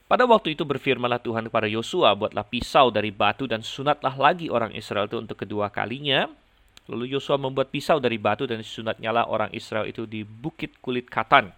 Pada 0.09 0.25
waktu 0.25 0.57
itu 0.57 0.65
berfirmanlah 0.65 1.21
Tuhan 1.21 1.45
kepada 1.53 1.69
Yosua, 1.69 2.17
buatlah 2.17 2.41
pisau 2.41 2.89
dari 2.89 3.13
batu 3.13 3.45
dan 3.45 3.61
sunatlah 3.61 4.17
lagi 4.17 4.49
orang 4.49 4.73
Israel 4.73 5.05
itu 5.05 5.21
untuk 5.21 5.37
kedua 5.37 5.69
kalinya. 5.69 6.25
Lalu 6.89 7.13
Yosua 7.13 7.37
membuat 7.37 7.69
pisau 7.69 8.01
dari 8.01 8.17
batu 8.17 8.49
dan 8.49 8.65
sunatnya 8.65 9.13
lah 9.13 9.29
orang 9.29 9.53
Israel 9.53 9.85
itu 9.85 10.09
di 10.09 10.25
bukit 10.25 10.81
kulit 10.81 11.05
katan. 11.05 11.53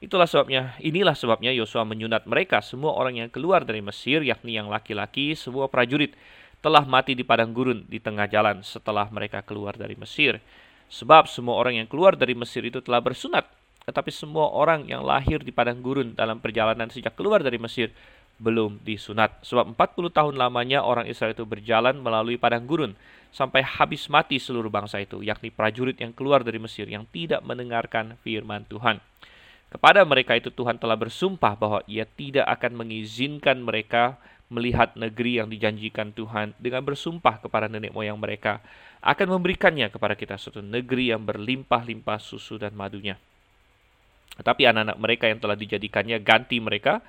Itulah 0.00 0.24
sebabnya, 0.24 0.72
inilah 0.80 1.12
sebabnya 1.12 1.52
Yosua 1.52 1.84
menyunat 1.84 2.24
mereka, 2.24 2.64
semua 2.64 2.96
orang 2.96 3.20
yang 3.20 3.28
keluar 3.28 3.68
dari 3.68 3.84
Mesir, 3.84 4.24
yakni 4.24 4.56
yang 4.56 4.72
laki-laki, 4.72 5.36
semua 5.36 5.68
prajurit 5.68 6.16
telah 6.64 6.80
mati 6.88 7.12
di 7.12 7.20
padang 7.20 7.52
gurun 7.52 7.84
di 7.84 8.00
tengah 8.00 8.24
jalan 8.24 8.64
setelah 8.64 9.04
mereka 9.12 9.44
keluar 9.44 9.76
dari 9.76 9.92
Mesir. 10.00 10.40
Sebab 10.88 11.28
semua 11.28 11.60
orang 11.60 11.84
yang 11.84 11.88
keluar 11.88 12.16
dari 12.16 12.32
Mesir 12.32 12.64
itu 12.64 12.80
telah 12.80 13.04
bersunat, 13.04 13.44
tetapi 13.84 14.08
semua 14.08 14.48
orang 14.48 14.88
yang 14.88 15.04
lahir 15.04 15.44
di 15.44 15.52
padang 15.52 15.84
gurun 15.84 16.16
dalam 16.16 16.40
perjalanan 16.40 16.88
sejak 16.88 17.12
keluar 17.12 17.44
dari 17.44 17.60
Mesir 17.60 17.92
belum 18.40 18.80
disunat. 18.80 19.44
Sebab 19.44 19.76
40 19.76 20.08
tahun 20.08 20.34
lamanya 20.40 20.80
orang 20.80 21.04
Israel 21.04 21.36
itu 21.36 21.44
berjalan 21.44 22.00
melalui 22.00 22.40
padang 22.40 22.64
gurun 22.64 22.96
sampai 23.28 23.60
habis 23.60 24.08
mati 24.08 24.40
seluruh 24.40 24.72
bangsa 24.72 25.04
itu, 25.04 25.20
yakni 25.20 25.52
prajurit 25.52 26.00
yang 26.00 26.16
keluar 26.16 26.40
dari 26.40 26.56
Mesir 26.56 26.88
yang 26.88 27.04
tidak 27.12 27.44
mendengarkan 27.44 28.16
firman 28.24 28.64
Tuhan. 28.72 29.04
Kepada 29.68 30.06
mereka 30.06 30.38
itu 30.38 30.54
Tuhan 30.54 30.78
telah 30.78 30.94
bersumpah 30.94 31.58
bahwa 31.58 31.82
ia 31.90 32.06
tidak 32.06 32.46
akan 32.46 32.86
mengizinkan 32.86 33.58
mereka 33.58 34.14
melihat 34.52 34.92
negeri 34.94 35.40
yang 35.40 35.48
dijanjikan 35.48 36.12
Tuhan 36.12 36.52
dengan 36.60 36.84
bersumpah 36.84 37.40
kepada 37.40 37.66
nenek 37.66 37.96
moyang 37.96 38.20
mereka 38.20 38.60
akan 39.00 39.36
memberikannya 39.36 39.88
kepada 39.88 40.16
kita 40.16 40.36
suatu 40.36 40.60
negeri 40.60 41.12
yang 41.12 41.24
berlimpah-limpah 41.24 42.20
susu 42.20 42.60
dan 42.60 42.72
madunya. 42.76 43.16
Tetapi 44.34 44.62
anak-anak 44.66 44.98
mereka 44.98 45.24
yang 45.30 45.38
telah 45.38 45.54
dijadikannya 45.54 46.18
ganti 46.24 46.58
mereka, 46.58 47.04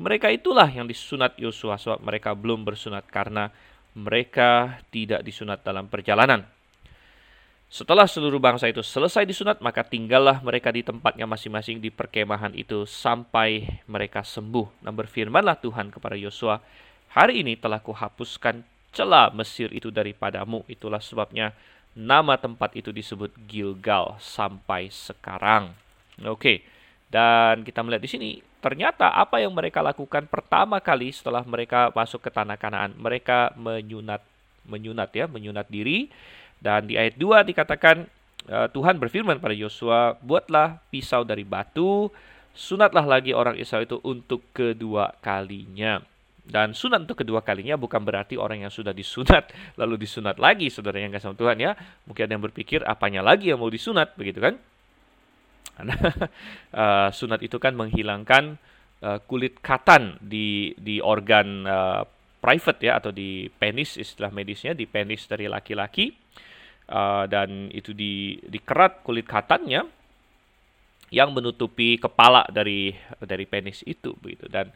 mereka 0.00 0.32
itulah 0.32 0.66
yang 0.70 0.88
disunat 0.88 1.36
Yosua 1.36 1.76
sebab 1.76 2.00
mereka 2.00 2.32
belum 2.32 2.64
bersunat 2.64 3.04
karena 3.12 3.52
mereka 3.92 4.80
tidak 4.88 5.20
disunat 5.20 5.60
dalam 5.60 5.90
perjalanan. 5.92 6.48
Setelah 7.72 8.04
seluruh 8.04 8.36
bangsa 8.36 8.68
itu 8.68 8.84
selesai 8.84 9.24
disunat, 9.24 9.64
maka 9.64 9.80
tinggallah 9.80 10.44
mereka 10.44 10.68
di 10.68 10.84
tempatnya 10.84 11.24
masing-masing 11.24 11.80
di 11.80 11.88
perkemahan 11.88 12.52
itu 12.52 12.84
sampai 12.84 13.80
mereka 13.88 14.20
sembuh. 14.20 14.84
Dan 14.84 14.92
berfirmanlah 14.92 15.56
Tuhan 15.56 15.88
kepada 15.88 16.12
Yosua, 16.12 16.60
hari 17.16 17.40
ini 17.40 17.56
telah 17.56 17.80
kuhapuskan 17.80 18.60
celah 18.92 19.32
Mesir 19.32 19.72
itu 19.72 19.88
daripadamu. 19.88 20.68
Itulah 20.68 21.00
sebabnya 21.00 21.56
nama 21.96 22.36
tempat 22.36 22.76
itu 22.76 22.92
disebut 22.92 23.32
Gilgal 23.48 24.20
sampai 24.20 24.92
sekarang. 24.92 25.72
Oke, 26.28 26.60
dan 27.08 27.64
kita 27.64 27.80
melihat 27.80 28.04
di 28.04 28.10
sini, 28.12 28.30
ternyata 28.60 29.16
apa 29.16 29.40
yang 29.40 29.56
mereka 29.56 29.80
lakukan 29.80 30.28
pertama 30.28 30.76
kali 30.76 31.08
setelah 31.08 31.40
mereka 31.48 31.88
masuk 31.96 32.20
ke 32.20 32.28
tanah 32.28 32.60
Kanaan, 32.60 32.92
mereka 33.00 33.56
menyunat, 33.56 34.20
menyunat 34.68 35.08
ya, 35.16 35.24
menyunat 35.24 35.72
diri 35.72 36.12
dan 36.62 36.86
di 36.86 36.94
ayat 36.94 37.18
2 37.18 37.42
dikatakan 37.50 38.06
uh, 38.46 38.70
Tuhan 38.70 39.02
berfirman 39.02 39.42
pada 39.42 39.50
Yosua, 39.50 40.14
"Buatlah 40.22 40.78
pisau 40.94 41.26
dari 41.26 41.42
batu, 41.42 42.06
sunatlah 42.54 43.02
lagi 43.02 43.34
orang 43.34 43.58
Israel 43.58 43.82
itu 43.82 43.98
untuk 44.06 44.46
kedua 44.54 45.10
kalinya." 45.18 45.98
Dan 46.42 46.74
sunat 46.74 47.06
untuk 47.06 47.22
kedua 47.22 47.42
kalinya 47.42 47.78
bukan 47.78 48.02
berarti 48.02 48.34
orang 48.34 48.66
yang 48.66 48.70
sudah 48.70 48.94
disunat 48.94 49.50
lalu 49.80 50.06
disunat 50.06 50.38
lagi, 50.38 50.70
saudara 50.70 51.02
yang 51.02 51.10
kasih 51.10 51.34
Tuhan 51.34 51.58
ya. 51.58 51.74
Mungkin 52.06 52.22
ada 52.30 52.32
yang 52.38 52.44
berpikir 52.46 52.86
apanya 52.86 53.26
lagi 53.26 53.50
yang 53.50 53.58
mau 53.58 53.70
disunat, 53.70 54.14
begitu 54.14 54.38
kan? 54.38 54.54
Karena 55.74 55.98
uh, 56.78 57.08
sunat 57.18 57.42
itu 57.42 57.58
kan 57.58 57.74
menghilangkan 57.74 58.54
uh, 59.02 59.18
kulit 59.26 59.58
katan 59.58 60.14
di 60.22 60.78
di 60.78 61.02
organ 61.02 61.66
uh, 61.66 62.06
private 62.38 62.78
ya 62.86 63.02
atau 63.02 63.10
di 63.10 63.50
penis 63.50 63.98
istilah 63.98 64.30
medisnya 64.34 64.74
di 64.74 64.86
penis 64.86 65.30
dari 65.30 65.46
laki-laki 65.46 66.21
uh, 66.88 67.24
dan 67.30 67.70
itu 67.70 67.94
di 67.94 68.40
dikerat 68.42 69.04
kulit 69.06 69.28
katannya 69.28 69.86
yang 71.12 71.28
menutupi 71.36 72.00
kepala 72.00 72.48
dari 72.48 72.96
dari 73.20 73.44
penis 73.44 73.84
itu 73.84 74.16
begitu. 74.16 74.48
Dan 74.48 74.72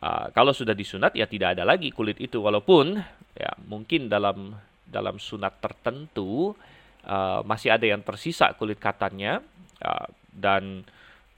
uh, 0.00 0.32
kalau 0.32 0.56
sudah 0.56 0.72
disunat 0.72 1.12
ya 1.12 1.28
tidak 1.28 1.60
ada 1.60 1.68
lagi 1.68 1.92
kulit 1.92 2.16
itu. 2.16 2.40
Walaupun 2.40 2.96
ya 3.36 3.52
mungkin 3.68 4.08
dalam 4.08 4.56
dalam 4.88 5.20
sunat 5.20 5.60
tertentu 5.60 6.56
uh, 7.04 7.44
masih 7.44 7.76
ada 7.76 7.84
yang 7.84 8.00
tersisa 8.00 8.56
kulit 8.56 8.80
katannya 8.80 9.44
uh, 9.84 10.08
dan 10.32 10.80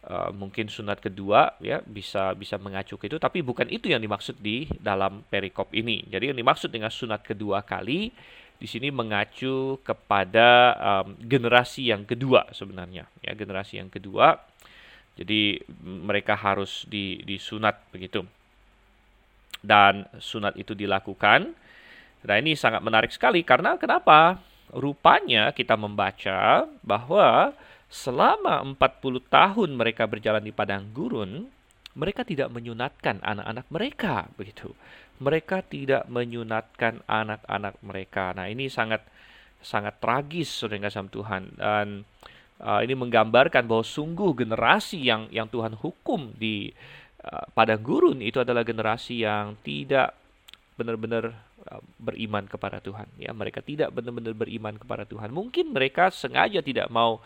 uh, 0.06 0.30
mungkin 0.30 0.70
sunat 0.70 1.02
kedua 1.02 1.58
ya 1.58 1.82
bisa 1.82 2.38
bisa 2.38 2.62
mengacu 2.62 2.94
ke 2.94 3.10
itu. 3.10 3.18
Tapi 3.18 3.42
bukan 3.42 3.66
itu 3.66 3.90
yang 3.90 3.98
dimaksud 3.98 4.38
di 4.38 4.70
dalam 4.78 5.26
perikop 5.26 5.74
ini. 5.74 6.06
Jadi 6.06 6.30
yang 6.30 6.38
dimaksud 6.38 6.70
dengan 6.70 6.94
sunat 6.94 7.26
kedua 7.26 7.66
kali 7.66 8.14
di 8.58 8.66
sini 8.66 8.90
mengacu 8.90 9.78
kepada 9.86 10.74
um, 10.76 11.14
generasi 11.22 11.94
yang 11.94 12.02
kedua 12.02 12.50
sebenarnya 12.50 13.06
ya 13.22 13.32
generasi 13.34 13.78
yang 13.78 13.90
kedua. 13.90 14.34
Jadi 15.18 15.58
mereka 15.82 16.38
harus 16.38 16.86
di, 16.86 17.18
disunat 17.26 17.90
begitu. 17.90 18.22
Dan 19.58 20.06
sunat 20.14 20.54
itu 20.54 20.78
dilakukan. 20.78 21.50
Nah 22.22 22.36
ini 22.38 22.54
sangat 22.54 22.86
menarik 22.86 23.10
sekali 23.10 23.42
karena 23.42 23.74
kenapa? 23.74 24.38
Rupanya 24.70 25.50
kita 25.50 25.74
membaca 25.74 26.70
bahwa 26.86 27.50
Selama 27.88 28.60
40 28.60 28.76
tahun 29.32 29.70
mereka 29.72 30.04
berjalan 30.04 30.44
di 30.44 30.52
padang 30.52 30.92
gurun, 30.92 31.48
mereka 31.96 32.20
tidak 32.20 32.52
menyunatkan 32.52 33.24
anak-anak 33.24 33.66
mereka, 33.72 34.14
begitu. 34.36 34.76
Mereka 35.18 35.66
tidak 35.66 36.06
menyunatkan 36.06 37.02
anak-anak 37.06 37.74
mereka. 37.82 38.30
Nah, 38.34 38.46
ini 38.46 38.70
sangat 38.70 39.02
sangat 39.58 39.98
tragis 39.98 40.46
saudara 40.46 40.86
kasih 40.86 41.10
Tuhan 41.10 41.42
dan 41.58 42.06
uh, 42.62 42.78
ini 42.78 42.94
menggambarkan 42.94 43.66
bahwa 43.66 43.82
sungguh 43.82 44.30
generasi 44.38 45.02
yang 45.02 45.26
yang 45.34 45.50
Tuhan 45.50 45.74
hukum 45.74 46.30
di 46.38 46.70
uh, 47.26 47.44
padang 47.58 47.82
gurun 47.82 48.22
itu 48.22 48.38
adalah 48.38 48.62
generasi 48.62 49.26
yang 49.26 49.58
tidak 49.66 50.14
benar-benar 50.78 51.34
uh, 51.66 51.82
beriman 51.98 52.46
kepada 52.46 52.78
Tuhan 52.78 53.10
ya 53.18 53.34
mereka 53.34 53.58
tidak 53.58 53.90
benar-benar 53.90 54.38
beriman 54.38 54.78
kepada 54.78 55.02
Tuhan 55.02 55.34
mungkin 55.34 55.74
mereka 55.74 56.14
sengaja 56.14 56.62
tidak 56.62 56.86
mau 56.86 57.18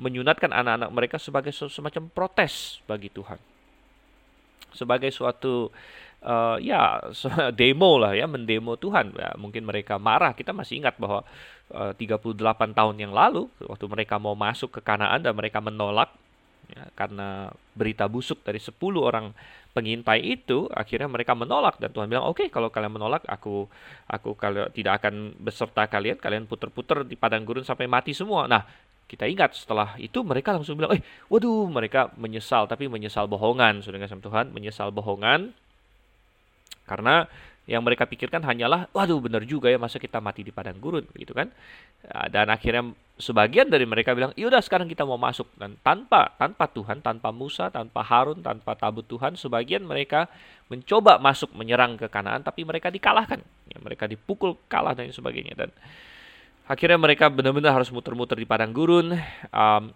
menyunatkan 0.00 0.50
anak-anak 0.50 0.90
mereka 0.90 1.16
sebagai 1.20 1.52
semacam 1.52 2.08
protes 2.08 2.80
bagi 2.88 3.12
Tuhan. 3.12 3.38
Sebagai 4.72 5.12
suatu 5.12 5.68
uh, 6.22 6.56
ya 6.62 7.02
demo 7.58 7.98
lah 7.98 8.16
ya, 8.16 8.26
mendemo 8.30 8.78
Tuhan. 8.78 9.14
Ya, 9.14 9.34
mungkin 9.36 9.66
mereka 9.66 9.98
marah. 9.98 10.32
Kita 10.32 10.54
masih 10.54 10.82
ingat 10.82 10.96
bahwa 10.96 11.26
eh, 11.72 11.92
uh, 11.92 12.18
38 12.22 12.72
tahun 12.72 12.96
yang 12.98 13.12
lalu 13.12 13.48
waktu 13.64 13.86
mereka 13.90 14.16
mau 14.22 14.34
masuk 14.38 14.72
ke 14.72 14.80
Kanaan 14.80 15.22
dan 15.22 15.34
mereka 15.34 15.58
menolak 15.58 16.12
ya, 16.72 16.84
karena 16.96 17.50
berita 17.74 18.06
busuk 18.06 18.44
dari 18.44 18.60
10 18.60 18.76
orang 18.98 19.32
pengintai 19.72 20.20
itu 20.20 20.68
akhirnya 20.68 21.08
mereka 21.08 21.32
menolak. 21.32 21.80
Dan 21.80 21.90
Tuhan 21.90 22.06
bilang 22.08 22.28
oke 22.28 22.44
okay, 22.44 22.48
kalau 22.52 22.68
kalian 22.68 22.92
menolak 22.92 23.24
aku 23.24 23.66
aku 24.04 24.36
kalau 24.36 24.68
tidak 24.70 25.02
akan 25.02 25.36
beserta 25.40 25.88
kalian. 25.88 26.20
Kalian 26.20 26.44
puter-puter 26.44 27.04
di 27.08 27.16
padang 27.16 27.42
gurun 27.42 27.64
sampai 27.64 27.88
mati 27.88 28.12
semua. 28.12 28.44
Nah 28.44 28.62
kita 29.12 29.28
ingat 29.28 29.52
setelah 29.52 29.92
itu 30.00 30.24
mereka 30.24 30.56
langsung 30.56 30.80
bilang, 30.80 30.96
eh, 30.96 31.04
waduh, 31.28 31.68
mereka 31.68 32.08
menyesal, 32.16 32.64
tapi 32.64 32.88
menyesal 32.88 33.28
bohongan, 33.28 33.84
sudah 33.84 34.00
sama 34.08 34.24
Tuhan, 34.24 34.56
menyesal 34.56 34.88
bohongan, 34.88 35.52
karena 36.84 37.26
yang 37.62 37.82
mereka 37.86 38.10
pikirkan 38.10 38.42
hanyalah, 38.42 38.90
waduh, 38.90 39.22
benar 39.22 39.46
juga 39.46 39.70
ya, 39.70 39.78
masa 39.78 40.02
kita 40.02 40.18
mati 40.18 40.42
di 40.42 40.50
padang 40.50 40.82
gurun, 40.82 41.06
gitu 41.14 41.30
kan? 41.30 41.46
Ya, 42.02 42.26
dan 42.26 42.50
akhirnya 42.50 42.90
sebagian 43.14 43.70
dari 43.70 43.86
mereka 43.86 44.18
bilang, 44.18 44.34
yaudah 44.34 44.58
sekarang 44.58 44.90
kita 44.90 45.06
mau 45.06 45.14
masuk 45.14 45.46
dan 45.54 45.78
tanpa 45.86 46.34
tanpa 46.34 46.66
Tuhan, 46.66 46.98
tanpa 46.98 47.30
Musa, 47.30 47.70
tanpa 47.70 48.02
Harun, 48.02 48.42
tanpa 48.42 48.74
tabut 48.74 49.06
Tuhan, 49.06 49.38
sebagian 49.38 49.86
mereka 49.86 50.26
mencoba 50.66 51.22
masuk 51.22 51.54
menyerang 51.54 51.94
ke 51.94 52.10
Kanaan, 52.10 52.42
tapi 52.42 52.66
mereka 52.66 52.90
dikalahkan, 52.90 53.38
ya, 53.70 53.78
mereka 53.78 54.10
dipukul 54.10 54.58
kalah 54.66 54.98
dan 54.98 55.14
sebagainya 55.14 55.54
dan 55.54 55.70
Akhirnya 56.62 56.94
mereka 56.94 57.26
benar-benar 57.26 57.74
harus 57.74 57.90
muter-muter 57.90 58.38
di 58.38 58.46
padang 58.46 58.70
gurun. 58.70 59.18
Um, 59.50 59.90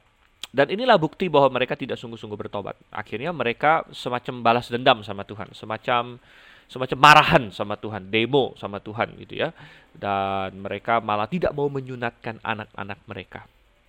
dan 0.50 0.66
inilah 0.72 0.96
bukti 0.96 1.28
bahwa 1.28 1.52
mereka 1.52 1.78
tidak 1.78 2.00
sungguh-sungguh 2.00 2.36
bertobat. 2.36 2.74
Akhirnya 2.90 3.30
mereka 3.30 3.86
semacam 3.92 4.34
balas 4.42 4.66
dendam 4.72 5.04
sama 5.04 5.22
Tuhan, 5.22 5.52
semacam 5.52 6.18
semacam 6.66 6.98
marahan 6.98 7.44
sama 7.54 7.78
Tuhan, 7.78 8.10
demo 8.10 8.54
sama 8.58 8.82
Tuhan 8.82 9.14
gitu 9.22 9.38
ya. 9.38 9.54
Dan 9.96 10.60
mereka 10.60 11.00
malah 11.00 11.30
tidak 11.30 11.56
mau 11.56 11.70
menyunatkan 11.72 12.42
anak-anak 12.44 12.98
mereka. 13.08 13.40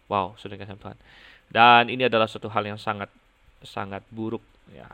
Wow, 0.07 0.39
sudah 0.39 0.55
kasih 0.55 0.79
Tuhan. 0.79 0.97
Dan 1.47 1.91
ini 1.91 2.07
adalah 2.07 2.27
suatu 2.27 2.47
hal 2.47 2.63
yang 2.63 2.79
sangat 2.79 3.11
sangat 3.63 4.03
buruk 4.11 4.43
ya. 4.71 4.87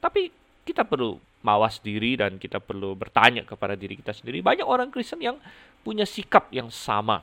Tapi 0.00 0.30
kita 0.66 0.82
perlu 0.82 1.18
mawas 1.46 1.78
diri 1.78 2.18
dan 2.18 2.42
kita 2.42 2.58
perlu 2.58 2.98
bertanya 2.98 3.46
kepada 3.46 3.78
diri 3.78 3.94
kita 3.94 4.10
sendiri. 4.10 4.42
Banyak 4.42 4.66
orang 4.66 4.90
Kristen 4.90 5.22
yang 5.22 5.38
punya 5.86 6.02
sikap 6.02 6.50
yang 6.50 6.66
sama. 6.74 7.22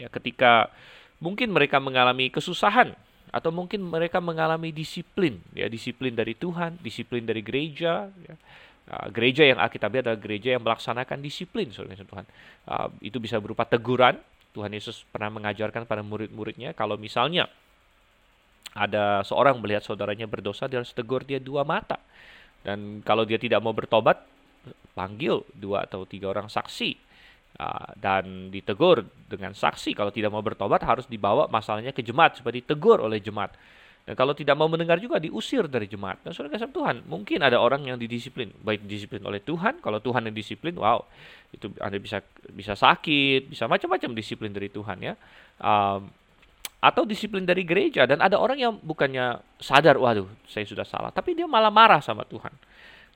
Ya, 0.00 0.08
ketika 0.08 0.72
mungkin 1.20 1.52
mereka 1.52 1.76
mengalami 1.76 2.32
kesusahan 2.32 2.96
atau 3.28 3.52
mungkin 3.52 3.84
mereka 3.84 4.24
mengalami 4.24 4.72
disiplin, 4.72 5.36
ya 5.52 5.68
disiplin 5.68 6.16
dari 6.16 6.32
Tuhan, 6.32 6.80
disiplin 6.80 7.28
dari 7.28 7.44
gereja. 7.44 8.08
Ya. 8.24 8.34
Uh, 8.88 9.12
gereja 9.12 9.44
yang 9.44 9.60
Alkitab 9.60 10.00
adalah 10.00 10.16
gereja 10.16 10.56
yang 10.56 10.64
melaksanakan 10.64 11.20
disiplin, 11.20 11.68
saudara 11.68 12.00
Tuhan. 12.00 12.24
Uh, 12.64 12.88
itu 13.04 13.20
bisa 13.20 13.36
berupa 13.36 13.68
teguran. 13.68 14.16
Tuhan 14.56 14.72
Yesus 14.72 15.04
pernah 15.12 15.28
mengajarkan 15.28 15.84
pada 15.84 16.00
murid-muridnya 16.00 16.72
kalau 16.72 16.96
misalnya 16.96 17.52
ada 18.72 19.20
seorang 19.28 19.60
melihat 19.60 19.84
saudaranya 19.84 20.24
berdosa, 20.24 20.64
dia 20.72 20.80
harus 20.80 20.96
tegur 20.96 21.20
dia 21.20 21.36
dua 21.36 21.68
mata. 21.68 22.00
Dan 22.64 23.04
kalau 23.04 23.28
dia 23.28 23.36
tidak 23.36 23.60
mau 23.60 23.76
bertobat, 23.76 24.24
panggil 24.96 25.44
dua 25.52 25.84
atau 25.84 26.08
tiga 26.08 26.32
orang 26.32 26.48
saksi 26.48 26.90
uh, 27.60 27.92
dan 27.92 28.48
ditegur 28.48 29.04
dengan 29.28 29.52
saksi. 29.52 29.92
Kalau 29.92 30.08
tidak 30.08 30.32
mau 30.32 30.40
bertobat, 30.40 30.80
harus 30.80 31.04
dibawa 31.04 31.44
masalahnya 31.46 31.92
ke 31.92 32.00
jemaat 32.00 32.40
supaya 32.40 32.56
ditegur 32.56 33.04
oleh 33.04 33.20
jemaat. 33.20 33.52
Dan 34.08 34.16
kalau 34.16 34.32
tidak 34.32 34.56
mau 34.56 34.72
mendengar 34.72 34.96
juga 34.96 35.20
diusir 35.20 35.68
dari 35.68 35.84
jemaat. 35.84 36.24
Dan 36.24 36.32
saudara 36.32 36.56
kasih 36.56 36.72
Tuhan, 36.72 37.04
mungkin 37.04 37.44
ada 37.44 37.60
orang 37.60 37.84
yang 37.84 38.00
didisiplin, 38.00 38.48
baik 38.64 38.88
disiplin 38.88 39.20
oleh 39.20 39.44
Tuhan. 39.44 39.84
Kalau 39.84 40.00
Tuhan 40.00 40.24
yang 40.24 40.32
disiplin, 40.32 40.72
wow, 40.80 41.04
itu 41.52 41.68
anda 41.76 42.00
bisa 42.00 42.24
bisa 42.48 42.72
sakit, 42.72 43.52
bisa 43.52 43.68
macam-macam 43.68 44.16
disiplin 44.16 44.48
dari 44.48 44.72
Tuhan 44.72 44.96
ya. 45.04 45.12
Um, 45.60 46.08
atau 46.80 47.04
disiplin 47.04 47.44
dari 47.44 47.68
gereja 47.68 48.08
dan 48.08 48.24
ada 48.24 48.40
orang 48.40 48.56
yang 48.56 48.72
bukannya 48.78 49.42
sadar 49.58 49.98
waduh 49.98 50.30
saya 50.46 50.62
sudah 50.62 50.86
salah 50.86 51.10
tapi 51.10 51.34
dia 51.34 51.42
malah 51.42 51.74
marah 51.74 51.98
sama 51.98 52.22
Tuhan 52.22 52.54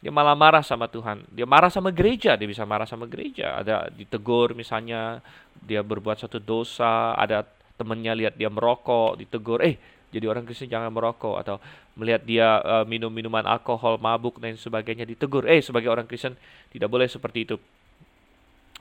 dia 0.02 0.10
malah 0.10 0.34
marah 0.34 0.66
sama 0.66 0.90
Tuhan 0.90 1.22
dia 1.30 1.46
marah 1.46 1.70
sama 1.70 1.94
gereja 1.94 2.34
dia 2.34 2.50
bisa 2.50 2.66
marah 2.66 2.90
sama 2.90 3.06
gereja 3.06 3.62
ada 3.62 3.86
ditegur 3.86 4.58
misalnya 4.58 5.22
dia 5.62 5.78
berbuat 5.78 6.18
satu 6.18 6.42
dosa 6.42 7.14
ada 7.14 7.46
temennya 7.78 8.18
lihat 8.18 8.34
dia 8.34 8.50
merokok 8.50 9.22
ditegur 9.22 9.62
eh 9.62 9.78
jadi 10.12 10.28
orang 10.28 10.44
Kristen 10.44 10.68
jangan 10.68 10.92
merokok 10.92 11.40
atau 11.40 11.56
melihat 11.96 12.20
dia 12.20 12.60
uh, 12.60 12.84
minum 12.84 13.08
minuman 13.08 13.48
alkohol 13.48 13.96
mabuk 13.96 14.36
dan 14.36 14.60
sebagainya 14.60 15.08
ditegur. 15.08 15.48
Eh 15.48 15.64
sebagai 15.64 15.88
orang 15.88 16.04
Kristen 16.04 16.36
tidak 16.68 16.92
boleh 16.92 17.08
seperti 17.08 17.48
itu. 17.48 17.56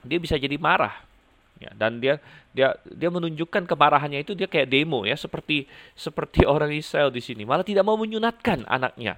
Dia 0.04 0.20
bisa 0.20 0.36
jadi 0.36 0.60
marah. 0.60 0.92
Ya, 1.56 1.72
dan 1.72 2.02
dia 2.04 2.20
dia 2.52 2.76
dia 2.84 3.08
menunjukkan 3.08 3.64
kemarahannya 3.64 4.20
itu 4.20 4.36
dia 4.36 4.44
kayak 4.44 4.68
demo 4.68 5.08
ya. 5.08 5.16
Seperti 5.16 5.64
seperti 5.96 6.44
orang 6.52 6.68
Israel 6.76 7.08
di 7.08 7.24
sini. 7.24 7.48
Malah 7.48 7.64
tidak 7.64 7.88
mau 7.88 7.96
menyunatkan 7.96 8.68
anaknya. 8.68 9.16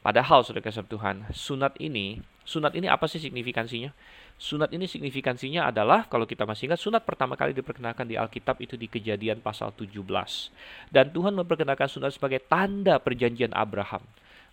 Padahal 0.00 0.40
sudah 0.40 0.64
kasih 0.64 0.88
Tuhan, 0.88 1.28
sunat 1.28 1.76
ini, 1.76 2.24
sunat 2.48 2.72
ini 2.72 2.88
apa 2.88 3.04
sih 3.04 3.20
signifikansinya? 3.20 3.92
Sunat 4.40 4.72
ini 4.72 4.88
signifikansinya 4.88 5.68
adalah 5.68 6.08
kalau 6.08 6.24
kita 6.24 6.48
masih 6.48 6.72
ingat 6.72 6.80
sunat 6.80 7.04
pertama 7.04 7.36
kali 7.36 7.52
diperkenalkan 7.52 8.08
di 8.08 8.16
Alkitab 8.16 8.56
itu 8.64 8.72
di 8.72 8.88
Kejadian 8.88 9.44
pasal 9.44 9.68
17. 9.76 10.00
Dan 10.88 11.12
Tuhan 11.12 11.36
memperkenalkan 11.36 11.92
sunat 11.92 12.16
sebagai 12.16 12.40
tanda 12.48 12.96
perjanjian 12.96 13.52
Abraham. 13.52 14.00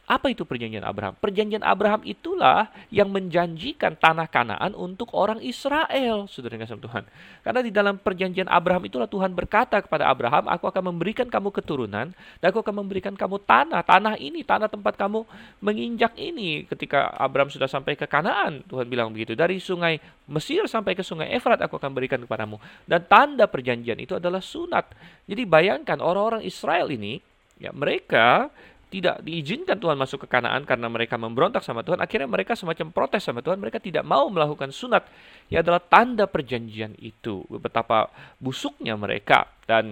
Apa 0.07 0.31
itu 0.31 0.47
perjanjian 0.47 0.87
Abraham? 0.87 1.19
Perjanjian 1.19 1.59
Abraham 1.67 1.99
itulah 2.07 2.71
yang 2.87 3.11
menjanjikan 3.11 3.91
tanah 3.99 4.31
Kanaan 4.31 4.71
untuk 4.71 5.11
orang 5.11 5.43
Israel, 5.43 6.31
saudara 6.31 6.55
kasih 6.55 6.79
Tuhan. 6.79 7.03
Karena 7.43 7.59
di 7.59 7.75
dalam 7.75 7.99
perjanjian 7.99 8.47
Abraham 8.47 8.87
itulah 8.87 9.11
Tuhan 9.11 9.35
berkata 9.35 9.83
kepada 9.83 10.07
Abraham, 10.07 10.47
aku 10.47 10.63
akan 10.63 10.95
memberikan 10.95 11.27
kamu 11.27 11.51
keturunan, 11.51 12.15
dan 12.15 12.45
aku 12.47 12.63
akan 12.63 12.87
memberikan 12.87 13.19
kamu 13.19 13.43
tanah. 13.43 13.83
Tanah 13.83 14.15
ini, 14.15 14.47
tanah 14.47 14.71
tempat 14.71 14.95
kamu 14.95 15.27
menginjak 15.59 16.15
ini. 16.15 16.63
Ketika 16.63 17.11
Abraham 17.19 17.51
sudah 17.51 17.67
sampai 17.67 17.99
ke 17.99 18.07
Kanaan, 18.07 18.63
Tuhan 18.63 18.87
bilang 18.87 19.11
begitu. 19.11 19.35
Dari 19.35 19.59
sungai 19.59 19.99
Mesir 20.31 20.63
sampai 20.71 20.95
ke 20.95 21.03
sungai 21.03 21.35
Efrat 21.35 21.59
aku 21.59 21.75
akan 21.75 21.91
berikan 21.91 22.23
kepadamu. 22.23 22.63
Dan 22.87 23.03
tanda 23.11 23.43
perjanjian 23.51 23.99
itu 23.99 24.15
adalah 24.15 24.39
sunat. 24.39 24.87
Jadi 25.27 25.43
bayangkan 25.43 25.99
orang-orang 25.99 26.47
Israel 26.47 26.87
ini, 26.95 27.19
ya 27.59 27.75
mereka 27.75 28.47
tidak 28.87 29.19
diizinkan 29.19 29.75
Tuhan 29.75 29.99
masuk 29.99 30.23
ke 30.23 30.27
Kanaan 30.31 30.63
karena 30.63 30.87
mereka 30.87 31.19
memberontak 31.19 31.59
sama 31.59 31.83
Tuhan. 31.83 31.99
Akhirnya 31.99 32.27
mereka 32.27 32.55
semacam 32.55 32.87
protes 32.95 33.27
sama 33.27 33.43
Tuhan. 33.43 33.59
Mereka 33.59 33.83
tidak 33.83 34.07
mau 34.07 34.31
melakukan 34.31 34.71
sunat. 34.71 35.03
Ya 35.51 35.59
adalah 35.59 35.83
tanda 35.83 36.23
perjanjian 36.23 36.95
itu. 37.03 37.43
Betapa 37.51 38.07
busuknya 38.39 38.95
mereka. 38.95 39.43
Dan 39.67 39.91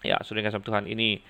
ya 0.00 0.16
sudah 0.24 0.48
sama 0.48 0.64
Tuhan 0.64 0.88
ini 0.88 1.20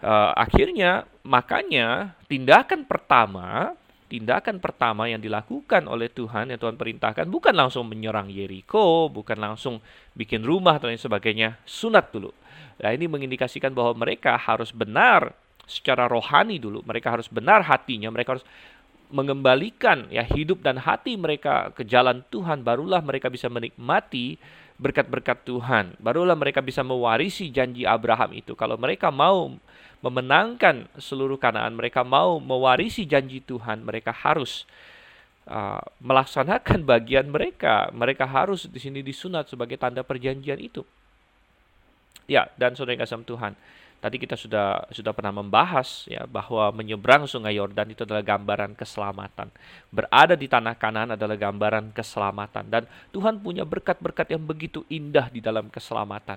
uh, 0.00 0.32
akhirnya 0.32 1.04
makanya 1.26 2.16
tindakan 2.30 2.86
pertama 2.86 3.74
tindakan 4.06 4.62
pertama 4.62 5.10
yang 5.10 5.18
dilakukan 5.18 5.82
oleh 5.90 6.06
Tuhan 6.06 6.54
yang 6.54 6.60
Tuhan 6.62 6.78
perintahkan 6.78 7.26
bukan 7.26 7.54
langsung 7.54 7.90
menyerang 7.90 8.30
Yeriko, 8.30 9.10
bukan 9.10 9.34
langsung 9.34 9.82
bikin 10.14 10.46
rumah 10.46 10.78
dan 10.78 10.94
lain 10.94 11.02
sebagainya, 11.02 11.58
sunat 11.66 12.14
dulu. 12.14 12.30
Nah, 12.78 12.94
ini 12.94 13.10
mengindikasikan 13.10 13.74
bahwa 13.74 14.06
mereka 14.06 14.38
harus 14.38 14.70
benar 14.70 15.34
secara 15.66 16.06
rohani 16.06 16.62
dulu. 16.62 16.80
Mereka 16.86 17.10
harus 17.10 17.26
benar 17.26 17.66
hatinya, 17.66 18.08
mereka 18.08 18.38
harus 18.38 18.46
mengembalikan 19.06 20.10
ya 20.10 20.26
hidup 20.26 20.66
dan 20.66 20.82
hati 20.82 21.14
mereka 21.18 21.70
ke 21.74 21.86
jalan 21.86 22.22
Tuhan. 22.30 22.62
Barulah 22.62 23.02
mereka 23.02 23.30
bisa 23.30 23.46
menikmati 23.50 24.38
berkat-berkat 24.78 25.46
Tuhan. 25.46 25.98
Barulah 25.98 26.38
mereka 26.38 26.62
bisa 26.62 26.82
mewarisi 26.86 27.50
janji 27.50 27.86
Abraham 27.86 28.34
itu. 28.34 28.54
Kalau 28.58 28.78
mereka 28.78 29.10
mau 29.10 29.54
memenangkan 30.04 30.86
seluruh 31.00 31.40
Kanaan 31.40 31.74
mereka 31.74 32.04
mau 32.04 32.38
mewarisi 32.38 33.08
janji 33.08 33.40
Tuhan 33.40 33.80
mereka 33.82 34.12
harus 34.12 34.68
uh, 35.48 35.82
melaksanakan 36.02 36.86
bagian 36.92 37.26
mereka. 37.30 37.90
Mereka 37.90 38.26
harus 38.26 38.70
di 38.70 38.78
sini 38.78 39.00
disunat 39.02 39.50
sebagai 39.50 39.78
tanda 39.78 40.02
perjanjian 40.06 40.58
itu. 40.62 40.82
Ya 42.26 42.50
dan 42.58 42.74
saudara 42.74 43.06
kasih 43.06 43.22
Tuhan 43.22 43.54
Tadi 43.96 44.20
kita 44.20 44.36
sudah 44.36 44.86
sudah 44.92 45.12
pernah 45.16 45.32
membahas 45.32 46.04
ya 46.04 46.28
bahwa 46.28 46.68
menyeberang 46.76 47.24
Sungai 47.24 47.56
Yordan 47.56 47.90
itu 47.90 48.04
adalah 48.04 48.20
gambaran 48.20 48.76
keselamatan. 48.76 49.48
Berada 49.88 50.36
di 50.36 50.46
tanah 50.46 50.76
kanan 50.76 51.16
adalah 51.16 51.34
gambaran 51.34 51.96
keselamatan 51.96 52.68
dan 52.68 52.82
Tuhan 53.16 53.40
punya 53.40 53.64
berkat-berkat 53.64 54.36
yang 54.36 54.44
begitu 54.44 54.84
indah 54.92 55.32
di 55.32 55.40
dalam 55.40 55.72
keselamatan. 55.72 56.36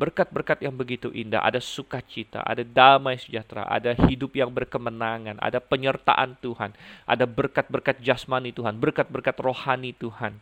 Berkat-berkat 0.00 0.64
yang 0.64 0.72
begitu 0.72 1.12
indah, 1.12 1.44
ada 1.44 1.60
sukacita, 1.60 2.40
ada 2.40 2.64
damai 2.64 3.20
sejahtera, 3.20 3.68
ada 3.68 3.92
hidup 4.08 4.32
yang 4.32 4.48
berkemenangan, 4.48 5.36
ada 5.36 5.60
penyertaan 5.60 6.40
Tuhan, 6.40 6.72
ada 7.04 7.28
berkat-berkat 7.28 8.00
jasmani 8.00 8.48
Tuhan, 8.48 8.80
berkat-berkat 8.80 9.36
rohani 9.36 9.92
Tuhan. 9.92 10.40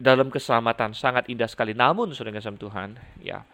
Dalam 0.00 0.32
keselamatan 0.32 0.96
sangat 0.96 1.28
indah 1.28 1.44
sekali. 1.44 1.76
Namun, 1.76 2.16
saudara 2.16 2.40
Tuhan, 2.40 2.96
ya, 3.20 3.44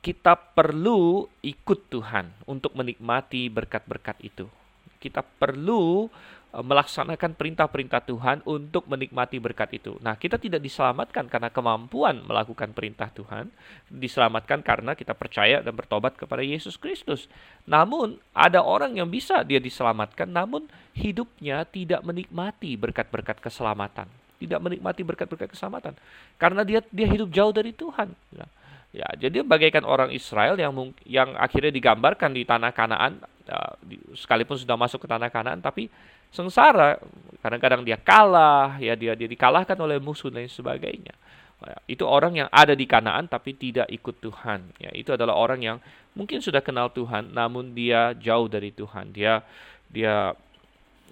kita 0.00 0.32
perlu 0.56 1.28
ikut 1.44 1.92
Tuhan 1.92 2.48
untuk 2.48 2.72
menikmati 2.72 3.52
berkat-berkat 3.52 4.16
itu. 4.24 4.48
Kita 4.96 5.20
perlu 5.20 6.08
e, 6.52 6.58
melaksanakan 6.60 7.36
perintah-perintah 7.36 8.00
Tuhan 8.08 8.40
untuk 8.48 8.88
menikmati 8.88 9.36
berkat 9.36 9.76
itu. 9.76 10.00
Nah, 10.00 10.16
kita 10.16 10.40
tidak 10.40 10.64
diselamatkan 10.64 11.28
karena 11.28 11.52
kemampuan 11.52 12.24
melakukan 12.24 12.72
perintah 12.72 13.12
Tuhan, 13.12 13.52
diselamatkan 13.92 14.64
karena 14.64 14.96
kita 14.96 15.12
percaya 15.12 15.60
dan 15.60 15.76
bertobat 15.76 16.16
kepada 16.16 16.40
Yesus 16.40 16.80
Kristus. 16.80 17.28
Namun, 17.68 18.16
ada 18.32 18.64
orang 18.64 18.96
yang 18.96 19.08
bisa 19.12 19.44
dia 19.44 19.60
diselamatkan 19.60 20.32
namun 20.32 20.64
hidupnya 20.96 21.68
tidak 21.68 22.00
menikmati 22.08 22.72
berkat-berkat 22.80 23.40
keselamatan, 23.40 24.08
tidak 24.40 24.60
menikmati 24.64 25.04
berkat-berkat 25.04 25.52
keselamatan 25.52 25.92
karena 26.40 26.64
dia 26.64 26.80
dia 26.88 27.04
hidup 27.04 27.28
jauh 27.28 27.52
dari 27.52 27.76
Tuhan. 27.76 28.16
Nah, 28.32 28.48
Ya, 28.90 29.06
jadi 29.14 29.46
bagaikan 29.46 29.86
orang 29.86 30.10
Israel 30.10 30.58
yang 30.58 30.74
yang 31.06 31.38
akhirnya 31.38 31.70
digambarkan 31.70 32.34
di 32.34 32.42
tanah 32.42 32.74
Kanaan, 32.74 33.22
uh, 33.46 33.74
sekalipun 34.18 34.58
sudah 34.58 34.74
masuk 34.74 35.06
ke 35.06 35.08
tanah 35.08 35.30
Kanaan, 35.30 35.62
tapi 35.62 35.86
sengsara. 36.34 36.98
Kadang-kadang 37.38 37.86
dia 37.86 37.94
kalah, 37.94 38.82
ya 38.82 38.98
dia 38.98 39.14
dia 39.14 39.30
dikalahkan 39.30 39.78
oleh 39.78 40.02
musuh 40.02 40.26
dan 40.34 40.50
sebagainya. 40.50 41.14
Ya, 41.60 41.76
itu 41.86 42.02
orang 42.02 42.34
yang 42.34 42.48
ada 42.50 42.74
di 42.74 42.82
Kanaan 42.88 43.30
tapi 43.30 43.54
tidak 43.54 43.86
ikut 43.94 44.18
Tuhan. 44.18 44.74
Ya, 44.82 44.90
itu 44.90 45.14
adalah 45.14 45.38
orang 45.38 45.62
yang 45.62 45.78
mungkin 46.18 46.42
sudah 46.42 46.58
kenal 46.58 46.90
Tuhan, 46.90 47.30
namun 47.30 47.70
dia 47.70 48.10
jauh 48.18 48.50
dari 48.50 48.74
Tuhan. 48.74 49.14
Dia 49.14 49.38
dia 49.86 50.34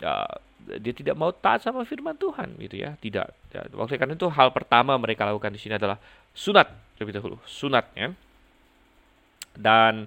ya, 0.03 0.27
dia 0.59 0.93
tidak 0.93 1.15
mau 1.17 1.31
taat 1.31 1.63
sama 1.65 1.87
firman 1.87 2.19
Tuhan, 2.19 2.59
gitu 2.59 2.77
ya. 2.83 2.99
Tidak. 2.99 3.29
Ya, 3.55 3.61
waktu 3.77 3.97
karena 3.97 4.19
itu 4.19 4.29
hal 4.29 4.53
pertama 4.53 4.99
mereka 4.99 5.25
lakukan 5.25 5.55
di 5.55 5.61
sini 5.61 5.79
adalah 5.79 5.97
sunat 6.39 6.71
terlebih 6.95 7.19
dahulu 7.19 7.37
sunatnya 7.47 8.15
dan 9.59 10.07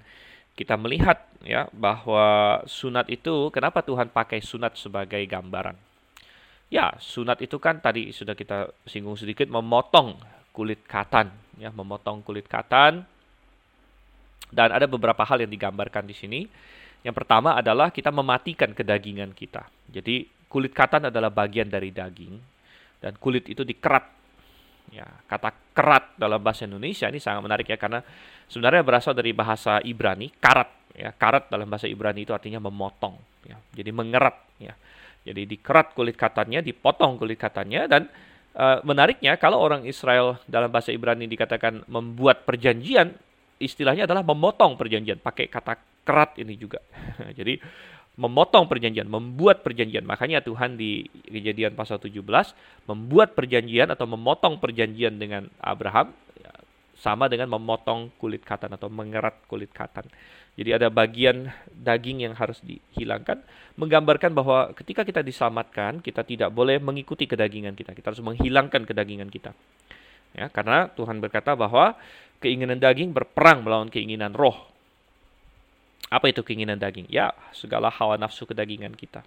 kita 0.56 0.76
melihat 0.76 1.24
ya 1.44 1.68
bahwa 1.72 2.60
sunat 2.68 3.08
itu 3.12 3.52
kenapa 3.52 3.84
Tuhan 3.84 4.12
pakai 4.12 4.40
sunat 4.44 4.76
sebagai 4.80 5.20
gambaran? 5.28 5.76
Ya 6.72 6.96
sunat 7.00 7.44
itu 7.44 7.60
kan 7.60 7.84
tadi 7.84 8.16
sudah 8.16 8.36
kita 8.36 8.72
singgung 8.88 9.20
sedikit 9.20 9.48
memotong 9.52 10.16
kulit 10.56 10.84
katan 10.88 11.32
ya 11.60 11.70
memotong 11.70 12.26
kulit 12.26 12.50
katan. 12.50 13.04
Dan 14.52 14.68
ada 14.76 14.84
beberapa 14.84 15.24
hal 15.24 15.48
yang 15.48 15.52
digambarkan 15.52 16.04
di 16.04 16.12
sini. 16.12 16.44
Yang 17.08 17.24
pertama 17.24 17.56
adalah 17.56 17.88
kita 17.88 18.12
mematikan 18.12 18.76
kedagingan 18.76 19.32
kita. 19.32 19.64
Jadi 19.88 20.28
kulit 20.52 20.76
katan 20.76 21.08
adalah 21.08 21.32
bagian 21.32 21.72
dari 21.72 21.96
daging 21.96 22.36
dan 23.00 23.16
kulit 23.16 23.48
itu 23.48 23.64
dikerat 23.64 24.22
Ya, 24.92 25.08
kata 25.08 25.56
kerat 25.72 26.20
dalam 26.20 26.44
bahasa 26.44 26.68
Indonesia 26.68 27.08
ini 27.08 27.16
sangat 27.16 27.48
menarik 27.48 27.64
ya 27.64 27.80
karena 27.80 28.04
sebenarnya 28.52 28.84
berasal 28.84 29.16
dari 29.16 29.32
bahasa 29.32 29.80
Ibrani, 29.80 30.28
karat 30.36 30.68
ya. 30.92 31.16
Karat 31.16 31.48
dalam 31.48 31.72
bahasa 31.72 31.88
Ibrani 31.88 32.28
itu 32.28 32.36
artinya 32.36 32.60
memotong 32.60 33.16
ya. 33.48 33.56
Jadi 33.72 33.88
mengerat 33.96 34.36
ya. 34.60 34.76
Jadi 35.24 35.48
dikerat 35.48 35.96
kulit 35.96 36.20
katanya, 36.20 36.60
dipotong 36.60 37.16
kulit 37.16 37.40
katanya 37.40 37.88
dan 37.88 38.12
uh, 38.52 38.84
menariknya 38.84 39.40
kalau 39.40 39.64
orang 39.64 39.88
Israel 39.88 40.44
dalam 40.44 40.68
bahasa 40.68 40.92
Ibrani 40.92 41.24
dikatakan 41.24 41.88
membuat 41.88 42.44
perjanjian, 42.44 43.16
istilahnya 43.64 44.04
adalah 44.04 44.28
memotong 44.28 44.76
perjanjian 44.76 45.24
pakai 45.24 45.48
kata 45.48 46.04
kerat 46.04 46.36
ini 46.36 46.60
juga. 46.60 46.84
Jadi 47.40 47.56
memotong 48.20 48.68
perjanjian, 48.68 49.08
membuat 49.08 49.64
perjanjian. 49.64 50.04
Makanya 50.04 50.44
Tuhan 50.44 50.76
di 50.76 51.08
kejadian 51.24 51.74
pasal 51.74 51.98
17 51.98 52.20
membuat 52.86 53.34
perjanjian 53.34 53.88
atau 53.92 54.06
memotong 54.10 54.60
perjanjian 54.60 55.16
dengan 55.16 55.48
Abraham 55.64 56.12
sama 57.02 57.26
dengan 57.26 57.50
memotong 57.50 58.14
kulit 58.22 58.46
katan 58.46 58.78
atau 58.78 58.86
mengerat 58.86 59.50
kulit 59.50 59.74
katan. 59.74 60.06
Jadi 60.54 60.70
ada 60.78 60.94
bagian 60.94 61.50
daging 61.74 62.30
yang 62.30 62.38
harus 62.38 62.62
dihilangkan, 62.62 63.42
menggambarkan 63.82 64.38
bahwa 64.38 64.70
ketika 64.78 65.02
kita 65.02 65.26
diselamatkan, 65.26 66.06
kita 66.06 66.22
tidak 66.22 66.54
boleh 66.54 66.78
mengikuti 66.78 67.26
kedagingan 67.26 67.74
kita. 67.74 67.98
Kita 67.98 68.14
harus 68.14 68.22
menghilangkan 68.22 68.86
kedagingan 68.86 69.34
kita. 69.34 69.50
Ya, 70.38 70.48
karena 70.54 70.94
Tuhan 70.94 71.18
berkata 71.18 71.58
bahwa 71.58 71.98
keinginan 72.38 72.78
daging 72.78 73.12
berperang 73.18 73.66
melawan 73.66 73.90
keinginan 73.90 74.38
roh. 74.38 74.71
Apa 76.08 76.32
itu 76.32 76.42
keinginan 76.42 76.80
daging? 76.80 77.06
Ya, 77.12 77.36
segala 77.52 77.92
hawa 77.92 78.18
nafsu 78.18 78.48
kedagingan 78.48 78.96
kita. 78.96 79.22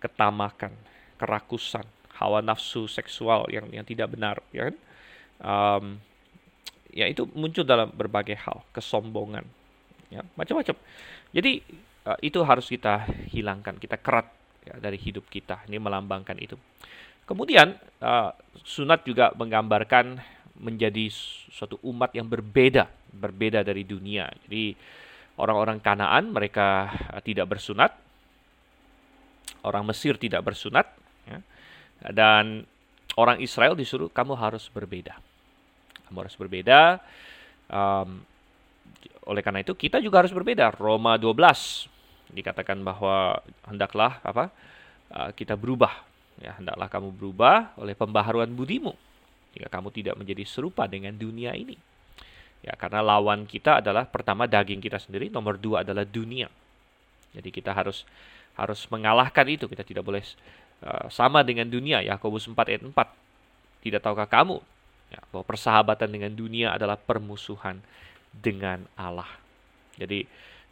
Ketamakan, 0.00 0.72
kerakusan, 1.20 1.84
hawa 2.16 2.40
nafsu 2.40 2.88
seksual 2.88 3.48
yang 3.52 3.68
yang 3.72 3.84
tidak 3.84 4.12
benar, 4.12 4.40
ya 4.52 4.68
kan? 4.68 4.76
Um, 5.40 5.84
ya 6.92 7.08
itu 7.08 7.24
muncul 7.32 7.64
dalam 7.64 7.88
berbagai 7.94 8.36
hal, 8.36 8.60
kesombongan, 8.74 9.46
ya 10.12 10.20
macam-macam. 10.36 10.76
Jadi 11.32 11.62
uh, 12.04 12.18
itu 12.20 12.40
harus 12.44 12.66
kita 12.68 13.08
hilangkan, 13.32 13.80
kita 13.80 13.96
kerat 13.96 14.28
ya, 14.66 14.76
dari 14.76 15.00
hidup 15.00 15.24
kita. 15.32 15.64
Ini 15.68 15.80
melambangkan 15.80 16.36
itu. 16.36 16.58
Kemudian 17.24 17.78
uh, 18.02 18.34
sunat 18.66 19.06
juga 19.06 19.30
menggambarkan 19.38 20.18
menjadi 20.60 21.08
suatu 21.48 21.80
umat 21.88 22.12
yang 22.12 22.28
berbeda, 22.28 22.90
berbeda 23.16 23.64
dari 23.64 23.86
dunia. 23.86 24.28
Jadi 24.44 24.76
orang-orang 25.40 25.80
Kanaan 25.80 26.30
mereka 26.30 26.92
eh, 27.16 27.22
tidak 27.24 27.48
bersunat, 27.48 27.96
orang 29.64 29.88
Mesir 29.88 30.20
tidak 30.20 30.44
bersunat, 30.44 30.86
ya. 31.24 31.40
dan 32.12 32.68
orang 33.16 33.40
Israel 33.40 33.72
disuruh 33.72 34.12
kamu 34.12 34.36
harus 34.36 34.68
berbeda, 34.68 35.16
kamu 36.08 36.18
harus 36.28 36.36
berbeda. 36.36 37.00
Um, 37.70 38.22
oleh 39.30 39.46
karena 39.46 39.62
itu 39.62 39.72
kita 39.78 40.02
juga 40.02 40.26
harus 40.26 40.34
berbeda. 40.34 40.74
Roma 40.74 41.14
12 41.14 41.88
dikatakan 42.34 42.78
bahwa 42.82 43.38
hendaklah 43.66 44.22
apa 44.22 44.50
uh, 45.14 45.30
kita 45.34 45.58
berubah 45.58 46.06
ya 46.40 46.56
hendaklah 46.56 46.88
kamu 46.88 47.12
berubah 47.12 47.76
oleh 47.76 47.92
pembaharuan 47.92 48.48
budimu 48.50 48.94
jika 49.52 49.68
kamu 49.68 49.90
tidak 49.92 50.14
menjadi 50.16 50.44
serupa 50.46 50.86
dengan 50.86 51.12
dunia 51.18 51.52
ini 51.52 51.76
ya 52.60 52.76
karena 52.76 53.00
lawan 53.00 53.48
kita 53.48 53.80
adalah 53.80 54.04
pertama 54.04 54.44
daging 54.44 54.84
kita 54.84 55.00
sendiri 55.00 55.32
nomor 55.32 55.56
dua 55.56 55.80
adalah 55.80 56.04
dunia 56.04 56.48
jadi 57.32 57.48
kita 57.48 57.72
harus 57.72 58.04
harus 58.58 58.84
mengalahkan 58.92 59.46
itu 59.48 59.64
kita 59.64 59.86
tidak 59.86 60.04
boleh 60.04 60.20
uh, 60.84 61.08
sama 61.08 61.40
dengan 61.40 61.64
dunia 61.64 62.04
Yakobus 62.04 62.44
4 62.44 62.56
ayat 62.68 62.82
4 62.84 62.92
tidak 63.80 64.00
tahukah 64.04 64.28
kamu 64.28 64.60
ya, 65.08 65.20
bahwa 65.32 65.44
persahabatan 65.48 66.12
dengan 66.12 66.32
dunia 66.36 66.76
adalah 66.76 67.00
permusuhan 67.00 67.80
dengan 68.36 68.84
Allah 69.00 69.40
jadi 69.96 70.24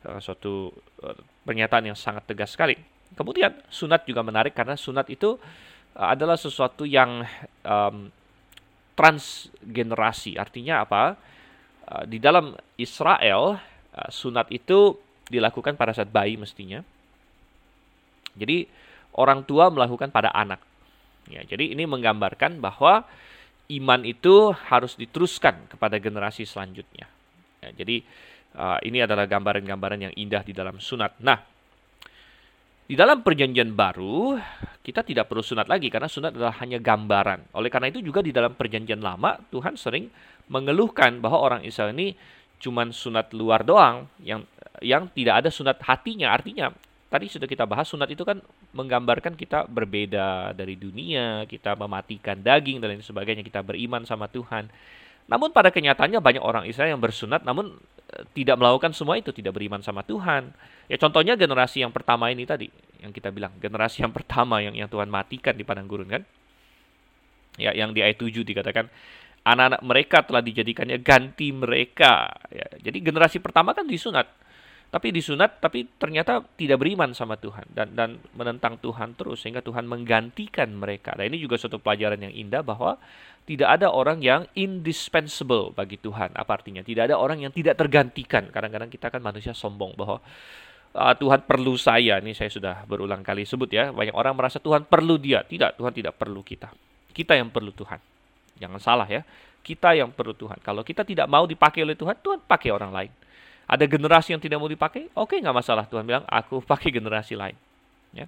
uh, 0.09 0.21
suatu 0.23 0.73
uh, 1.05 1.19
pernyataan 1.45 1.93
yang 1.93 1.99
sangat 1.99 2.25
tegas 2.29 2.57
sekali. 2.57 2.81
Kemudian 3.13 3.57
sunat 3.73 4.05
juga 4.05 4.25
menarik 4.25 4.57
karena 4.57 4.77
sunat 4.77 5.09
itu 5.13 5.37
uh, 5.97 6.09
adalah 6.13 6.41
sesuatu 6.41 6.89
yang 6.89 7.25
um, 7.65 8.13
transgenerasi. 8.97 10.41
Artinya 10.41 10.85
apa? 10.85 11.17
Uh, 11.89 12.05
di 12.05 12.21
dalam 12.21 12.53
Israel 12.77 13.57
uh, 13.97 14.11
sunat 14.13 14.53
itu 14.53 14.93
dilakukan 15.33 15.81
pada 15.81 15.97
saat 15.97 16.13
bayi 16.13 16.37
mestinya. 16.37 16.85
Jadi 18.37 18.69
orang 19.17 19.49
tua 19.49 19.73
melakukan 19.73 20.13
pada 20.13 20.29
anak. 20.37 20.61
Ya, 21.33 21.45
jadi 21.49 21.73
ini 21.73 21.89
menggambarkan 21.89 22.61
bahwa 22.61 23.09
iman 23.69 24.01
itu 24.05 24.53
harus 24.69 24.97
diteruskan 25.01 25.69
kepada 25.73 25.97
generasi 25.97 26.45
selanjutnya. 26.45 27.09
Ya, 27.65 27.73
jadi 27.73 28.05
Uh, 28.49 28.81
ini 28.81 29.05
adalah 29.05 29.29
gambaran-gambaran 29.29 30.09
yang 30.09 30.15
indah 30.17 30.41
di 30.41 30.57
dalam 30.57 30.81
sunat. 30.81 31.21
Nah, 31.21 31.37
di 32.89 32.97
dalam 32.97 33.21
perjanjian 33.21 33.77
baru, 33.77 34.41
kita 34.81 35.05
tidak 35.05 35.29
perlu 35.29 35.45
sunat 35.45 35.69
lagi 35.69 35.93
karena 35.93 36.09
sunat 36.09 36.33
adalah 36.33 36.57
hanya 36.65 36.81
gambaran. 36.81 37.53
Oleh 37.53 37.69
karena 37.69 37.93
itu 37.93 38.01
juga 38.01 38.25
di 38.25 38.33
dalam 38.33 38.57
perjanjian 38.57 39.05
lama, 39.05 39.37
Tuhan 39.53 39.77
sering 39.77 40.09
mengeluhkan 40.49 41.21
bahwa 41.21 41.37
orang 41.37 41.61
Israel 41.69 41.93
ini 41.93 42.17
cuma 42.57 42.89
sunat 42.89 43.37
luar 43.37 43.61
doang 43.61 44.09
yang 44.25 44.41
yang 44.81 45.05
tidak 45.13 45.45
ada 45.45 45.53
sunat 45.53 45.77
hatinya. 45.85 46.33
Artinya, 46.33 46.73
tadi 47.13 47.29
sudah 47.29 47.45
kita 47.45 47.69
bahas 47.69 47.93
sunat 47.93 48.09
itu 48.09 48.25
kan 48.25 48.41
menggambarkan 48.73 49.37
kita 49.37 49.69
berbeda 49.69 50.57
dari 50.57 50.81
dunia, 50.81 51.45
kita 51.45 51.77
mematikan 51.77 52.41
daging 52.41 52.81
dan 52.81 52.97
lain 52.97 53.05
sebagainya, 53.05 53.45
kita 53.45 53.61
beriman 53.61 54.09
sama 54.09 54.33
Tuhan. 54.33 54.65
Namun 55.29 55.53
pada 55.53 55.69
kenyataannya 55.69 56.25
banyak 56.25 56.41
orang 56.41 56.65
Israel 56.65 56.97
yang 56.97 57.05
bersunat 57.05 57.45
namun 57.45 57.77
tidak 58.33 58.57
melakukan 58.57 58.97
semua 58.97 59.21
itu, 59.21 59.31
tidak 59.37 59.57
beriman 59.57 59.85
sama 59.85 60.01
Tuhan. 60.01 60.51
Ya 60.89 60.97
contohnya 60.97 61.37
generasi 61.37 61.85
yang 61.85 61.93
pertama 61.93 62.33
ini 62.33 62.49
tadi, 62.49 62.73
yang 63.05 63.13
kita 63.13 63.29
bilang 63.29 63.53
generasi 63.61 64.01
yang 64.01 64.13
pertama 64.13 64.65
yang 64.65 64.73
yang 64.73 64.89
Tuhan 64.89 65.13
matikan 65.13 65.53
di 65.53 65.63
padang 65.63 65.85
gurun 65.85 66.09
kan. 66.09 66.23
Ya, 67.59 67.75
yang 67.75 67.91
di 67.91 68.01
ayat 68.07 68.23
7 68.23 68.47
dikatakan 68.47 68.87
anak-anak 69.43 69.83
mereka 69.83 70.19
telah 70.23 70.41
dijadikannya 70.41 71.03
ganti 71.03 71.51
mereka. 71.51 72.31
Ya, 72.55 72.71
jadi 72.79 72.99
generasi 73.03 73.43
pertama 73.43 73.75
kan 73.75 73.85
disunat. 73.85 74.31
Tapi 74.89 75.13
disunat 75.13 75.61
tapi 75.61 75.85
ternyata 76.01 76.41
tidak 76.57 76.81
beriman 76.81 77.13
sama 77.13 77.37
Tuhan 77.37 77.69
dan 77.77 77.93
dan 77.93 78.17
menentang 78.33 78.81
Tuhan 78.81 79.13
terus 79.21 79.45
sehingga 79.45 79.61
Tuhan 79.61 79.85
menggantikan 79.85 80.73
mereka. 80.73 81.13
Nah, 81.13 81.29
ini 81.29 81.37
juga 81.37 81.61
suatu 81.61 81.77
pelajaran 81.77 82.17
yang 82.25 82.33
indah 82.33 82.65
bahwa 82.65 82.97
tidak 83.49 83.69
ada 83.81 83.89
orang 83.93 84.21
yang 84.21 84.45
indispensable 84.57 85.73
bagi 85.73 85.97
Tuhan. 85.97 86.37
Apa 86.37 86.61
artinya? 86.61 86.85
Tidak 86.85 87.09
ada 87.09 87.17
orang 87.17 87.41
yang 87.41 87.53
tidak 87.53 87.81
tergantikan. 87.81 88.49
Kadang-kadang 88.53 88.93
kita 88.93 89.09
kan 89.09 89.25
manusia 89.25 89.57
sombong 89.57 89.97
bahwa 89.97 90.21
uh, 90.93 91.15
Tuhan 91.17 91.49
perlu 91.49 91.73
saya. 91.81 92.21
Ini 92.21 92.37
saya 92.37 92.53
sudah 92.53 92.85
berulang 92.85 93.25
kali 93.25 93.49
sebut 93.49 93.73
ya. 93.73 93.89
Banyak 93.89 94.13
orang 94.13 94.37
merasa 94.37 94.61
Tuhan 94.61 94.85
perlu 94.85 95.17
dia. 95.17 95.45
Tidak, 95.49 95.81
Tuhan 95.81 95.93
tidak 95.97 96.21
perlu 96.21 96.45
kita. 96.45 96.69
Kita 97.13 97.41
yang 97.41 97.49
perlu 97.49 97.73
Tuhan. 97.73 97.97
Jangan 98.61 98.81
salah 98.85 99.09
ya. 99.09 99.25
Kita 99.65 99.97
yang 99.97 100.13
perlu 100.13 100.37
Tuhan. 100.37 100.61
Kalau 100.61 100.85
kita 100.85 101.09
tidak 101.09 101.25
mau 101.25 101.49
dipakai 101.49 101.89
oleh 101.89 101.97
Tuhan, 101.97 102.21
Tuhan 102.21 102.45
pakai 102.45 102.69
orang 102.69 102.93
lain. 102.93 103.13
Ada 103.69 103.85
generasi 103.85 104.33
yang 104.33 104.41
tidak 104.41 104.59
mau 104.59 104.71
dipakai, 104.71 105.13
oke 105.13 105.37
okay, 105.37 105.45
nggak 105.45 105.57
masalah. 105.57 105.85
Tuhan 105.85 106.09
bilang, 106.09 106.25
aku 106.25 106.65
pakai 106.73 106.89
generasi 106.89 107.37
lain. 107.37 107.57
Ya. 108.17 108.25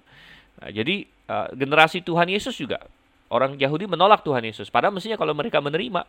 Nah, 0.61 0.69
jadi 0.69 1.09
uh, 1.25 1.49
generasi 1.57 2.05
Tuhan 2.05 2.29
Yesus 2.29 2.53
juga 2.53 2.85
Orang 3.31 3.55
Yahudi 3.55 3.87
menolak 3.87 4.27
Tuhan 4.27 4.43
Yesus. 4.43 4.67
Padahal 4.67 4.91
mestinya 4.91 5.15
kalau 5.15 5.31
mereka 5.31 5.63
menerima, 5.63 6.03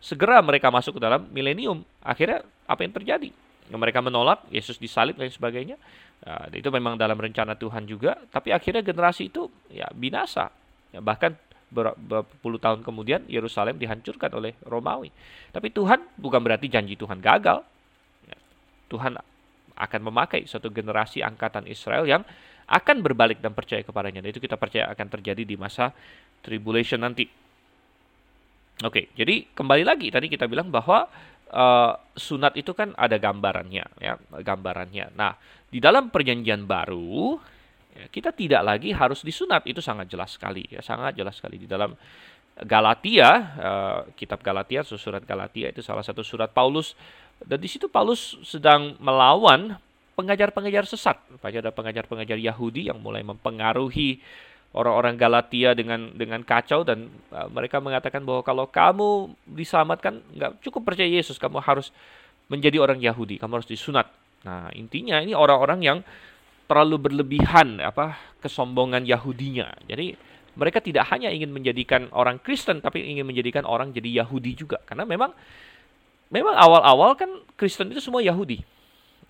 segera 0.00 0.40
mereka 0.40 0.72
masuk 0.72 0.96
ke 0.96 1.00
dalam 1.04 1.28
milenium. 1.28 1.84
Akhirnya 2.00 2.40
apa 2.64 2.80
yang 2.80 2.96
terjadi? 2.96 3.28
Mereka 3.68 4.00
menolak, 4.00 4.48
Yesus 4.48 4.80
disalib 4.80 5.20
dan 5.20 5.28
sebagainya. 5.28 5.76
Nah, 6.24 6.48
itu 6.48 6.72
memang 6.72 6.96
dalam 6.96 7.20
rencana 7.20 7.60
Tuhan 7.60 7.84
juga. 7.84 8.16
Tapi 8.32 8.56
akhirnya 8.56 8.80
generasi 8.80 9.28
itu 9.28 9.52
ya 9.68 9.84
binasa. 9.92 10.48
Ya, 10.96 11.04
bahkan 11.04 11.36
berpuluh 11.72 12.56
tahun 12.56 12.80
kemudian 12.80 13.28
Yerusalem 13.28 13.76
dihancurkan 13.76 14.32
oleh 14.32 14.56
Romawi. 14.64 15.12
Tapi 15.52 15.68
Tuhan 15.76 16.00
bukan 16.16 16.40
berarti 16.40 16.72
janji 16.72 16.96
Tuhan 16.96 17.20
gagal. 17.20 17.60
Tuhan 18.92 19.16
akan 19.72 20.00
memakai 20.04 20.44
suatu 20.44 20.68
generasi 20.68 21.24
angkatan 21.24 21.64
Israel 21.64 22.04
yang 22.04 22.20
akan 22.68 23.00
berbalik 23.00 23.40
dan 23.40 23.56
percaya 23.56 23.80
kepadanya. 23.80 24.20
Dan 24.20 24.36
itu 24.36 24.40
kita 24.40 24.60
percaya 24.60 24.92
akan 24.92 25.06
terjadi 25.08 25.48
di 25.48 25.56
masa 25.56 25.96
tribulation 26.44 27.00
nanti. 27.00 27.24
Oke, 28.82 29.08
jadi 29.16 29.48
kembali 29.52 29.84
lagi 29.86 30.12
tadi 30.12 30.26
kita 30.28 30.44
bilang 30.50 30.68
bahwa 30.68 31.06
uh, 31.52 31.92
sunat 32.16 32.56
itu 32.58 32.72
kan 32.72 32.96
ada 32.98 33.14
gambarannya, 33.20 33.84
ya, 34.00 34.16
gambarannya. 34.18 35.14
Nah, 35.14 35.36
di 35.68 35.78
dalam 35.78 36.08
perjanjian 36.10 36.66
baru 36.66 37.38
ya, 37.94 38.08
kita 38.10 38.34
tidak 38.34 38.62
lagi 38.64 38.90
harus 38.90 39.22
disunat, 39.22 39.68
itu 39.68 39.78
sangat 39.84 40.10
jelas 40.10 40.34
sekali, 40.34 40.66
ya, 40.66 40.82
sangat 40.82 41.14
jelas 41.14 41.38
sekali 41.38 41.62
di 41.62 41.68
dalam 41.68 41.94
Galatia, 42.52 43.30
uh, 43.56 44.00
kitab 44.12 44.44
Galatia, 44.44 44.84
surat 44.84 45.24
Galatia 45.24 45.72
itu 45.72 45.80
salah 45.80 46.04
satu 46.04 46.20
surat 46.20 46.50
Paulus, 46.50 46.92
dan 47.46 47.58
di 47.58 47.68
situ 47.70 47.86
Paulus 47.90 48.38
sedang 48.46 48.94
melawan 48.98 49.78
pengajar-pengajar 50.14 50.84
sesat, 50.84 51.16
ada 51.40 51.72
pengajar-pengajar 51.72 52.36
Yahudi 52.36 52.92
yang 52.92 53.00
mulai 53.00 53.24
mempengaruhi 53.24 54.20
orang-orang 54.72 55.20
Galatia 55.20 55.76
dengan 55.76 56.12
dengan 56.16 56.40
kacau 56.44 56.84
dan 56.84 57.08
uh, 57.32 57.48
mereka 57.52 57.80
mengatakan 57.80 58.24
bahwa 58.24 58.40
kalau 58.40 58.64
kamu 58.68 59.36
diselamatkan 59.44 60.20
nggak 60.32 60.52
cukup 60.64 60.92
percaya 60.92 61.08
Yesus, 61.08 61.36
kamu 61.36 61.60
harus 61.60 61.92
menjadi 62.48 62.80
orang 62.80 63.00
Yahudi, 63.00 63.36
kamu 63.40 63.60
harus 63.60 63.68
disunat. 63.68 64.08
Nah 64.44 64.72
intinya 64.72 65.20
ini 65.20 65.36
orang-orang 65.36 65.80
yang 65.84 65.98
terlalu 66.68 67.10
berlebihan 67.10 67.80
apa 67.84 68.16
kesombongan 68.40 69.04
Yahudinya. 69.04 69.76
Jadi 69.84 70.16
mereka 70.56 70.84
tidak 70.84 71.08
hanya 71.12 71.32
ingin 71.32 71.52
menjadikan 71.52 72.12
orang 72.12 72.40
Kristen 72.40 72.84
tapi 72.84 73.04
ingin 73.04 73.24
menjadikan 73.24 73.64
orang 73.64 73.92
jadi 73.92 74.24
Yahudi 74.24 74.52
juga 74.56 74.80
karena 74.84 75.08
memang 75.08 75.32
memang 76.32 76.56
awal-awal 76.56 77.14
kan 77.14 77.28
Kristen 77.54 77.92
itu 77.92 78.00
semua 78.00 78.24
Yahudi 78.24 78.64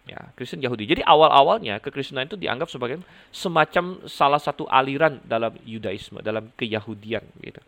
ya 0.06 0.18
Kristen 0.34 0.58
Yahudi. 0.62 0.84
Jadi 0.86 1.02
awal-awalnya 1.06 1.78
kekristenan 1.78 2.26
itu 2.26 2.34
dianggap 2.38 2.66
sebagai 2.70 3.02
semacam 3.30 4.02
salah 4.10 4.40
satu 4.42 4.66
aliran 4.66 5.22
dalam 5.22 5.54
Yudaisme, 5.62 6.18
dalam 6.22 6.50
keyahudian 6.58 7.22
gitu. 7.42 7.60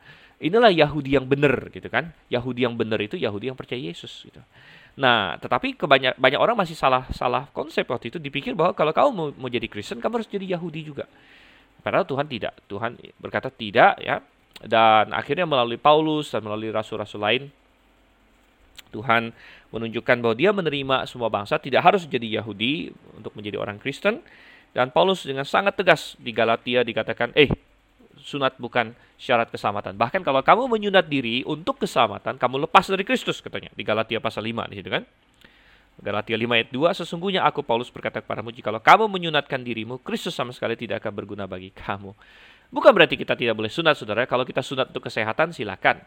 Inilah 0.42 0.75
Yahudi 0.75 1.14
yang 1.14 1.27
benar 1.31 1.70
gitu 1.70 1.87
kan. 1.87 2.11
Yahudi 2.27 2.66
yang 2.66 2.75
benar 2.75 2.99
itu 2.99 3.14
Yahudi 3.14 3.55
yang 3.55 3.59
percaya 3.59 3.79
Yesus 3.79 4.27
gitu. 4.27 4.42
Nah, 4.94 5.38
tetapi 5.38 5.75
kebanyak 5.75 6.18
banyak 6.18 6.38
orang 6.38 6.55
masih 6.59 6.79
salah 6.79 7.07
salah 7.11 7.51
konsep 7.51 7.87
waktu 7.87 8.14
itu 8.14 8.18
dipikir 8.18 8.55
bahwa 8.55 8.75
kalau 8.75 8.94
kamu 8.94 9.11
mau, 9.11 9.29
mau 9.47 9.51
jadi 9.51 9.66
Kristen 9.70 10.03
kamu 10.03 10.23
harus 10.23 10.31
jadi 10.31 10.59
Yahudi 10.59 10.90
juga. 10.90 11.07
Padahal 11.83 12.07
Tuhan 12.07 12.27
tidak. 12.27 12.55
Tuhan 12.66 12.99
berkata 13.18 13.51
tidak 13.51 13.99
ya. 14.03 14.18
Dan 14.64 15.11
akhirnya 15.11 15.44
melalui 15.44 15.77
Paulus 15.77 16.31
dan 16.31 16.47
melalui 16.47 16.70
rasul-rasul 16.70 17.20
lain 17.20 17.51
Tuhan 18.94 19.35
menunjukkan 19.74 20.22
bahwa 20.22 20.38
dia 20.38 20.54
menerima 20.54 21.11
semua 21.11 21.26
bangsa 21.26 21.59
tidak 21.59 21.83
harus 21.83 22.07
jadi 22.07 22.38
Yahudi 22.38 22.94
untuk 23.18 23.35
menjadi 23.35 23.59
orang 23.59 23.83
Kristen. 23.83 24.22
Dan 24.70 24.94
Paulus 24.94 25.26
dengan 25.26 25.42
sangat 25.42 25.74
tegas 25.74 26.14
di 26.18 26.30
Galatia 26.30 26.87
dikatakan 26.87 27.35
eh 27.35 27.50
sunat 28.18 28.59
bukan 28.62 28.94
syarat 29.18 29.50
keselamatan. 29.50 29.94
Bahkan 29.98 30.22
kalau 30.22 30.42
kamu 30.42 30.70
menyunat 30.70 31.07
diri 31.07 31.42
untuk 31.46 31.83
keselamatan 31.83 32.38
kamu 32.38 32.66
lepas 32.70 32.87
dari 32.87 33.02
Kristus 33.02 33.42
katanya. 33.42 33.70
Di 33.74 33.83
Galatia 33.83 34.18
pasal 34.22 34.46
5 34.46 34.70
di 34.70 34.76
situ 34.78 34.90
kan? 34.90 35.02
Galatia 36.02 36.35
5 36.35 36.59
ayat 36.59 36.68
2 36.74 37.00
sesungguhnya 37.07 37.46
aku 37.46 37.62
Paulus 37.62 37.87
berkata 37.87 38.18
kepadamu 38.18 38.50
jikalau 38.50 38.83
kamu 38.83 39.07
menyunatkan 39.07 39.62
dirimu 39.62 40.02
Kristus 40.02 40.35
sama 40.35 40.50
sekali 40.50 40.74
tidak 40.74 41.07
akan 41.07 41.12
berguna 41.14 41.46
bagi 41.46 41.70
kamu. 41.70 42.11
Bukan 42.74 42.90
berarti 42.90 43.14
kita 43.14 43.38
tidak 43.38 43.54
boleh 43.54 43.70
sunat 43.70 43.94
saudara. 43.94 44.26
Kalau 44.26 44.42
kita 44.42 44.59
sunat 44.59 44.90
untuk 44.90 45.07
kesehatan 45.07 45.54
silakan 45.54 46.02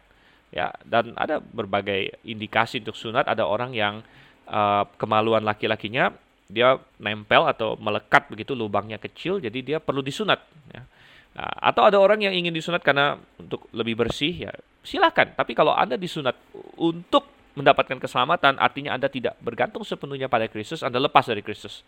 ya 0.53 0.71
dan 0.87 1.11
ada 1.19 1.43
berbagai 1.43 2.23
indikasi 2.23 2.79
untuk 2.79 2.95
sunat 2.95 3.27
ada 3.27 3.43
orang 3.43 3.75
yang 3.75 3.99
uh, 4.47 4.87
kemaluan 4.95 5.43
laki-lakinya 5.43 6.15
dia 6.47 6.79
nempel 7.03 7.43
atau 7.43 7.75
melekat 7.75 8.31
begitu 8.31 8.55
lubangnya 8.55 8.95
kecil 8.95 9.43
jadi 9.43 9.59
dia 9.59 9.77
perlu 9.83 9.99
disunat 9.99 10.39
ya. 10.71 10.87
nah, 11.35 11.51
atau 11.59 11.83
ada 11.83 11.99
orang 11.99 12.23
yang 12.23 12.31
ingin 12.31 12.55
disunat 12.55 12.79
karena 12.79 13.19
untuk 13.35 13.67
lebih 13.75 13.99
bersih 13.99 14.47
ya 14.47 14.51
silakan 14.87 15.35
tapi 15.35 15.51
kalau 15.51 15.75
anda 15.75 15.99
disunat 15.99 16.39
untuk 16.79 17.27
mendapatkan 17.59 17.99
keselamatan 17.99 18.55
artinya 18.55 18.95
anda 18.95 19.11
tidak 19.11 19.35
bergantung 19.43 19.83
sepenuhnya 19.83 20.31
pada 20.31 20.47
Kristus 20.47 20.79
anda 20.79 21.03
lepas 21.03 21.27
dari 21.27 21.43
Kristus 21.43 21.83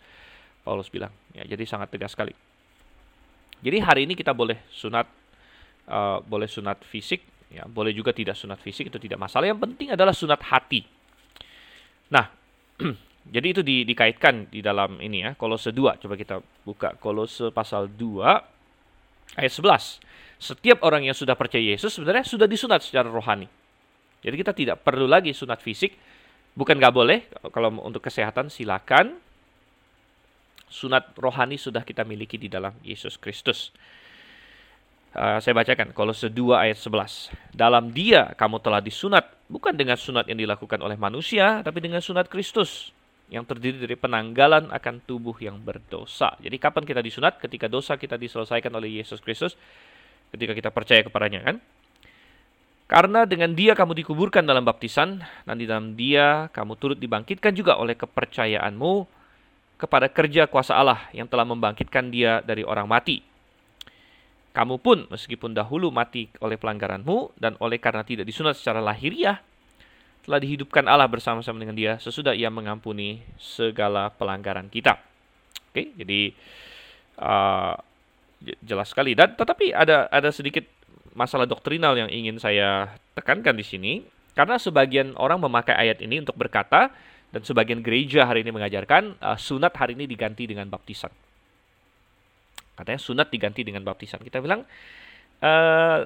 Paulus 0.60 0.92
bilang. 0.92 1.12
Ya, 1.32 1.44
jadi 1.48 1.64
sangat 1.64 1.92
tegas 1.92 2.12
sekali. 2.12 2.36
Jadi 3.60 3.76
hari 3.80 4.08
ini 4.08 4.16
kita 4.16 4.32
boleh 4.32 4.56
sunat, 4.72 5.04
uh, 5.88 6.24
boleh 6.24 6.48
sunat 6.48 6.80
fisik, 6.84 7.24
ya, 7.50 7.66
boleh 7.66 7.90
juga 7.90 8.14
tidak 8.14 8.38
sunat 8.38 8.62
fisik 8.62 8.88
itu 8.88 8.98
tidak 9.02 9.18
masalah. 9.18 9.50
Yang 9.50 9.60
penting 9.66 9.88
adalah 9.92 10.14
sunat 10.14 10.40
hati. 10.40 10.86
Nah, 12.14 12.30
jadi 13.34 13.46
itu 13.50 13.60
di, 13.66 13.82
dikaitkan 13.84 14.48
di 14.48 14.62
dalam 14.62 15.02
ini 15.02 15.26
ya, 15.26 15.30
Kolose 15.34 15.74
2. 15.74 16.00
Coba 16.00 16.14
kita 16.14 16.38
buka 16.64 16.94
Kolose 16.96 17.50
pasal 17.50 17.90
2 17.92 19.38
ayat 19.38 19.52
11. 19.52 20.40
Setiap 20.40 20.80
orang 20.86 21.04
yang 21.04 21.12
sudah 21.12 21.36
percaya 21.36 21.60
Yesus 21.60 21.92
sebenarnya 21.92 22.24
sudah 22.24 22.48
disunat 22.48 22.80
secara 22.80 23.12
rohani. 23.12 23.44
Jadi 24.24 24.34
kita 24.40 24.52
tidak 24.56 24.76
perlu 24.80 25.04
lagi 25.04 25.36
sunat 25.36 25.60
fisik. 25.60 25.92
Bukan 26.50 26.80
nggak 26.80 26.94
boleh, 26.94 27.18
kalau 27.54 27.70
untuk 27.84 28.02
kesehatan 28.02 28.50
silakan 28.50 29.20
sunat 30.70 31.14
rohani 31.18 31.58
sudah 31.58 31.82
kita 31.82 32.06
miliki 32.06 32.38
di 32.38 32.46
dalam 32.46 32.74
Yesus 32.86 33.18
Kristus. 33.18 33.74
Uh, 35.10 35.42
saya 35.42 35.58
bacakan 35.58 35.90
Kolose 35.90 36.30
2 36.30 36.54
ayat 36.54 36.78
11. 36.78 37.34
Dalam 37.50 37.90
dia 37.90 38.30
kamu 38.38 38.62
telah 38.62 38.78
disunat, 38.78 39.26
bukan 39.50 39.74
dengan 39.74 39.98
sunat 39.98 40.30
yang 40.30 40.38
dilakukan 40.38 40.78
oleh 40.78 40.94
manusia, 40.94 41.66
tapi 41.66 41.82
dengan 41.82 41.98
sunat 41.98 42.30
Kristus 42.30 42.94
yang 43.26 43.42
terdiri 43.42 43.82
dari 43.82 43.98
penanggalan 43.98 44.70
akan 44.70 44.94
tubuh 45.02 45.34
yang 45.42 45.58
berdosa. 45.58 46.38
Jadi 46.38 46.54
kapan 46.62 46.86
kita 46.86 47.02
disunat? 47.02 47.42
Ketika 47.42 47.66
dosa 47.66 47.98
kita 47.98 48.14
diselesaikan 48.14 48.70
oleh 48.70 49.02
Yesus 49.02 49.18
Kristus, 49.18 49.58
ketika 50.30 50.54
kita 50.54 50.70
percaya 50.70 51.02
kepadanya 51.02 51.42
kan? 51.42 51.56
Karena 52.86 53.26
dengan 53.26 53.50
dia 53.54 53.74
kamu 53.74 53.98
dikuburkan 54.06 54.46
dalam 54.46 54.62
baptisan, 54.62 55.26
dan 55.42 55.56
di 55.58 55.66
dalam 55.66 55.98
dia 55.98 56.46
kamu 56.54 56.78
turut 56.78 56.98
dibangkitkan 56.98 57.50
juga 57.54 57.82
oleh 57.82 57.98
kepercayaanmu 57.98 59.06
kepada 59.74 60.06
kerja 60.06 60.46
kuasa 60.46 60.78
Allah 60.78 61.02
yang 61.10 61.26
telah 61.26 61.46
membangkitkan 61.46 62.14
dia 62.14 62.42
dari 62.46 62.62
orang 62.62 62.86
mati. 62.86 63.29
Kamu 64.50 64.82
pun 64.82 65.06
meskipun 65.06 65.54
dahulu 65.54 65.94
mati 65.94 66.26
oleh 66.42 66.58
pelanggaranmu 66.58 67.38
dan 67.38 67.54
oleh 67.62 67.78
karena 67.78 68.02
tidak 68.02 68.26
disunat 68.26 68.58
secara 68.58 68.82
lahiriah, 68.82 69.38
telah 70.26 70.38
dihidupkan 70.42 70.84
Allah 70.90 71.06
bersama-sama 71.06 71.62
dengan 71.62 71.78
dia 71.78 71.92
sesudah 72.02 72.34
ia 72.34 72.50
mengampuni 72.50 73.22
segala 73.38 74.10
pelanggaran 74.10 74.66
kita. 74.66 74.98
Oke, 75.70 75.94
jadi 75.94 76.34
uh, 77.22 77.78
jelas 78.66 78.90
sekali. 78.90 79.14
Dan 79.14 79.38
tetapi 79.38 79.70
ada 79.70 80.10
ada 80.10 80.34
sedikit 80.34 80.66
masalah 81.14 81.46
doktrinal 81.46 81.94
yang 81.94 82.10
ingin 82.10 82.38
saya 82.42 82.94
tekankan 83.14 83.54
di 83.54 83.66
sini 83.66 83.92
karena 84.34 84.58
sebagian 84.58 85.14
orang 85.18 85.42
memakai 85.42 85.74
ayat 85.74 85.98
ini 86.02 86.22
untuk 86.22 86.38
berkata 86.38 86.90
dan 87.30 87.42
sebagian 87.46 87.82
gereja 87.82 88.26
hari 88.26 88.42
ini 88.42 88.50
mengajarkan 88.50 89.14
uh, 89.22 89.38
sunat 89.38 89.70
hari 89.78 89.94
ini 89.94 90.10
diganti 90.10 90.50
dengan 90.50 90.66
baptisan. 90.66 91.29
Katanya 92.80 93.00
sunat 93.00 93.28
diganti 93.28 93.60
dengan 93.60 93.84
baptisan. 93.84 94.24
Kita 94.24 94.40
bilang 94.40 94.64
uh, 95.44 96.00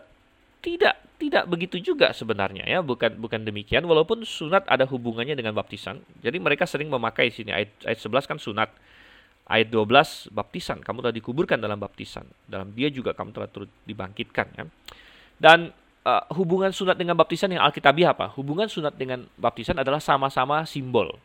tidak 0.59 0.97
tidak 1.15 1.47
begitu 1.47 1.79
juga 1.79 2.11
sebenarnya 2.11 2.67
ya 2.67 2.83
bukan 2.83 3.15
bukan 3.23 3.47
demikian 3.47 3.87
walaupun 3.87 4.27
sunat 4.27 4.67
ada 4.67 4.83
hubungannya 4.91 5.39
dengan 5.39 5.55
baptisan. 5.55 6.03
Jadi 6.19 6.43
mereka 6.43 6.67
sering 6.67 6.91
memakai 6.91 7.31
sini 7.31 7.55
ayat 7.55 7.71
ayat 7.87 8.01
11 8.03 8.27
kan 8.27 8.39
sunat. 8.43 8.71
Ayat 9.45 9.69
12 9.69 10.33
baptisan, 10.33 10.81
kamu 10.81 11.05
telah 11.05 11.13
dikuburkan 11.13 11.61
dalam 11.61 11.77
baptisan. 11.77 12.25
Dalam 12.49 12.73
dia 12.73 12.89
juga 12.89 13.13
kamu 13.13 13.29
telah 13.29 13.45
turut 13.53 13.69
dibangkitkan 13.85 14.49
ya. 14.57 14.65
Dan 15.37 15.69
uh, 16.09 16.25
hubungan 16.33 16.73
sunat 16.73 16.97
dengan 16.97 17.13
baptisan 17.13 17.53
yang 17.53 17.61
alkitabiah 17.61 18.17
apa? 18.17 18.33
Hubungan 18.41 18.73
sunat 18.73 18.97
dengan 18.97 19.29
baptisan 19.37 19.77
adalah 19.77 20.01
sama-sama 20.01 20.65
simbol. 20.65 21.21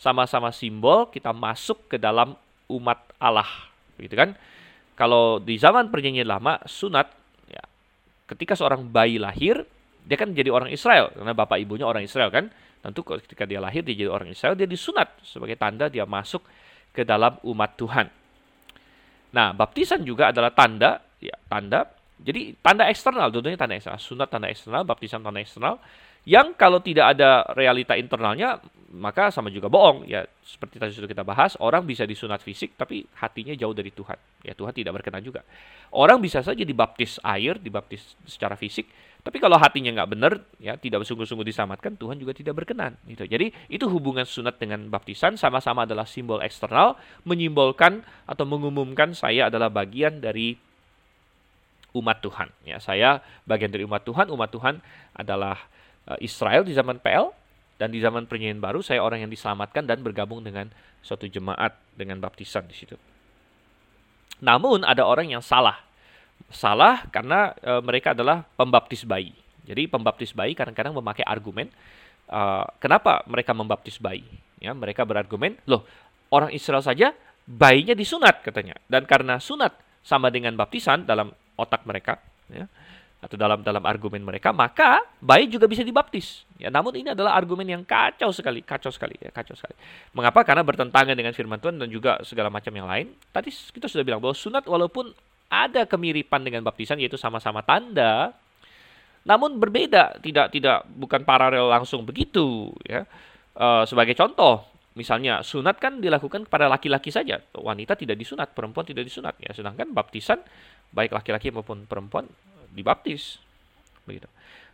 Sama-sama 0.00 0.50
simbol 0.56 1.04
kita 1.12 1.36
masuk 1.36 1.84
ke 1.92 2.00
dalam 2.00 2.32
umat 2.72 2.98
Allah, 3.20 3.48
gitu 3.98 4.14
kan? 4.14 4.36
Kalau 4.96 5.40
di 5.40 5.56
zaman 5.56 5.88
perjanjian 5.88 6.28
lama 6.28 6.60
sunat 6.68 7.08
ya 7.48 7.62
ketika 8.28 8.52
seorang 8.54 8.88
bayi 8.88 9.16
lahir 9.16 9.64
dia 10.02 10.18
kan 10.18 10.34
jadi 10.34 10.50
orang 10.50 10.68
Israel 10.70 11.14
karena 11.14 11.32
bapak 11.32 11.58
ibunya 11.62 11.86
orang 11.88 12.04
Israel 12.04 12.28
kan. 12.32 12.52
Tentu 12.82 13.06
ketika 13.06 13.46
dia 13.46 13.62
lahir 13.62 13.86
dia 13.86 13.94
jadi 13.94 14.10
orang 14.10 14.34
Israel 14.34 14.58
dia 14.58 14.66
disunat 14.66 15.14
sebagai 15.22 15.54
tanda 15.54 15.86
dia 15.86 16.02
masuk 16.02 16.42
ke 16.90 17.06
dalam 17.06 17.38
umat 17.46 17.78
Tuhan. 17.78 18.10
Nah, 19.32 19.54
baptisan 19.54 20.02
juga 20.02 20.34
adalah 20.34 20.50
tanda 20.50 20.98
ya 21.22 21.38
tanda 21.46 21.86
jadi 22.22 22.54
tanda 22.62 22.86
eksternal, 22.86 23.34
dua 23.34 23.54
tanda 23.58 23.74
eksternal, 23.74 23.98
sunat 23.98 24.28
tanda 24.30 24.46
eksternal, 24.46 24.82
baptisan 24.86 25.20
tanda 25.26 25.42
eksternal. 25.42 25.82
Yang 26.22 26.54
kalau 26.54 26.78
tidak 26.78 27.18
ada 27.18 27.42
realita 27.58 27.98
internalnya, 27.98 28.62
maka 28.94 29.32
sama 29.32 29.50
juga 29.50 29.66
bohong. 29.66 30.06
Ya 30.06 30.28
seperti 30.44 30.78
tadi 30.78 30.92
sudah 30.94 31.10
kita 31.10 31.24
bahas, 31.26 31.58
orang 31.58 31.82
bisa 31.82 32.06
disunat 32.06 32.44
fisik, 32.44 32.78
tapi 32.78 33.02
hatinya 33.18 33.56
jauh 33.56 33.74
dari 33.74 33.90
Tuhan. 33.90 34.18
Ya 34.46 34.54
Tuhan 34.54 34.70
tidak 34.70 35.02
berkenan 35.02 35.24
juga. 35.24 35.42
Orang 35.90 36.22
bisa 36.22 36.44
saja 36.44 36.62
dibaptis 36.62 37.18
air, 37.26 37.58
dibaptis 37.58 38.14
secara 38.24 38.54
fisik, 38.54 38.86
tapi 39.22 39.38
kalau 39.38 39.54
hatinya 39.54 39.94
nggak 39.94 40.10
benar, 40.18 40.32
ya 40.58 40.74
tidak 40.74 41.06
sungguh-sungguh 41.06 41.46
diselamatkan, 41.46 41.94
Tuhan 41.94 42.18
juga 42.18 42.34
tidak 42.34 42.58
berkenan. 42.58 42.98
Gitu. 43.06 43.22
Jadi 43.30 43.54
itu 43.70 43.86
hubungan 43.86 44.26
sunat 44.26 44.58
dengan 44.58 44.90
baptisan 44.90 45.38
sama-sama 45.38 45.86
adalah 45.86 46.10
simbol 46.10 46.42
eksternal, 46.42 46.98
menyimbolkan 47.22 48.02
atau 48.26 48.42
mengumumkan 48.42 49.14
saya 49.14 49.46
adalah 49.46 49.70
bagian 49.70 50.18
dari 50.18 50.58
umat 51.94 52.18
Tuhan. 52.18 52.50
Ya, 52.66 52.82
saya 52.82 53.22
bagian 53.46 53.70
dari 53.70 53.86
umat 53.86 54.02
Tuhan. 54.02 54.26
Umat 54.26 54.50
Tuhan 54.50 54.82
adalah 55.14 55.54
Israel 56.18 56.66
di 56.66 56.74
zaman 56.74 56.98
PL 56.98 57.30
dan 57.78 57.90
di 57.90 57.98
zaman 57.98 58.26
perjanjian 58.26 58.62
baru 58.62 58.82
saya 58.82 59.02
orang 59.02 59.26
yang 59.26 59.30
diselamatkan 59.30 59.86
dan 59.86 60.02
bergabung 60.02 60.42
dengan 60.42 60.70
suatu 61.02 61.26
jemaat 61.26 61.74
dengan 61.98 62.22
baptisan 62.22 62.66
di 62.66 62.74
situ. 62.74 62.94
Namun 64.42 64.82
ada 64.82 65.06
orang 65.06 65.30
yang 65.30 65.42
salah. 65.42 65.78
Salah 66.50 67.06
karena 67.10 67.54
e, 67.62 67.72
mereka 67.82 68.14
adalah 68.14 68.42
pembaptis 68.58 69.06
bayi. 69.06 69.34
Jadi 69.62 69.86
pembaptis 69.86 70.34
bayi 70.34 70.58
kadang-kadang 70.58 70.90
memakai 70.90 71.22
argumen 71.22 71.70
uh, 72.26 72.66
kenapa 72.82 73.22
mereka 73.30 73.54
membaptis 73.54 73.94
bayi? 74.02 74.26
Ya, 74.58 74.74
mereka 74.74 75.06
berargumen, 75.06 75.54
loh 75.70 75.86
orang 76.34 76.50
Israel 76.50 76.82
saja 76.82 77.14
bayinya 77.46 77.94
disunat 77.94 78.42
katanya. 78.42 78.74
Dan 78.90 79.06
karena 79.06 79.38
sunat 79.38 79.70
sama 80.02 80.34
dengan 80.34 80.58
baptisan 80.58 81.06
dalam 81.06 81.30
otak 81.54 81.86
mereka 81.86 82.18
ya 82.50 82.66
atau 83.22 83.38
dalam 83.38 83.62
dalam 83.62 83.86
argumen 83.86 84.18
mereka 84.18 84.50
maka 84.50 84.98
bayi 85.22 85.46
juga 85.46 85.70
bisa 85.70 85.86
dibaptis. 85.86 86.42
Ya 86.58 86.74
namun 86.74 86.90
ini 86.98 87.14
adalah 87.14 87.38
argumen 87.38 87.62
yang 87.62 87.86
kacau 87.86 88.34
sekali 88.34 88.66
kacau 88.66 88.90
sekali 88.90 89.14
ya 89.22 89.30
kacau 89.30 89.54
sekali. 89.54 89.78
Mengapa? 90.10 90.42
Karena 90.42 90.66
bertentangan 90.66 91.14
dengan 91.14 91.30
firman 91.30 91.62
Tuhan 91.62 91.78
dan 91.78 91.86
juga 91.86 92.18
segala 92.26 92.50
macam 92.50 92.74
yang 92.74 92.90
lain. 92.90 93.14
Tadi 93.30 93.54
kita 93.54 93.86
sudah 93.86 94.02
bilang 94.02 94.18
bahwa 94.18 94.34
sunat 94.34 94.66
walaupun 94.66 95.14
ada 95.46 95.86
kemiripan 95.86 96.42
dengan 96.42 96.66
baptisan 96.66 96.98
yaitu 96.98 97.14
sama-sama 97.14 97.62
tanda 97.62 98.34
namun 99.22 99.62
berbeda 99.62 100.18
tidak 100.18 100.50
tidak 100.50 100.82
bukan 100.98 101.22
paralel 101.22 101.70
langsung 101.70 102.02
begitu 102.02 102.74
ya. 102.82 103.06
Uh, 103.54 103.86
sebagai 103.86 104.18
contoh 104.18 104.66
misalnya 104.98 105.46
sunat 105.46 105.78
kan 105.78 106.02
dilakukan 106.02 106.50
kepada 106.50 106.66
laki-laki 106.66 107.14
saja. 107.14 107.38
Wanita 107.54 107.94
tidak 107.94 108.18
disunat 108.18 108.50
perempuan 108.50 108.82
tidak 108.82 109.06
disunat 109.06 109.38
ya. 109.38 109.54
Sedangkan 109.54 109.94
baptisan 109.94 110.42
baik 110.90 111.14
laki-laki 111.14 111.54
maupun 111.54 111.86
perempuan 111.86 112.26
dibaptis. 112.72 113.38
Begitu. 114.08 114.26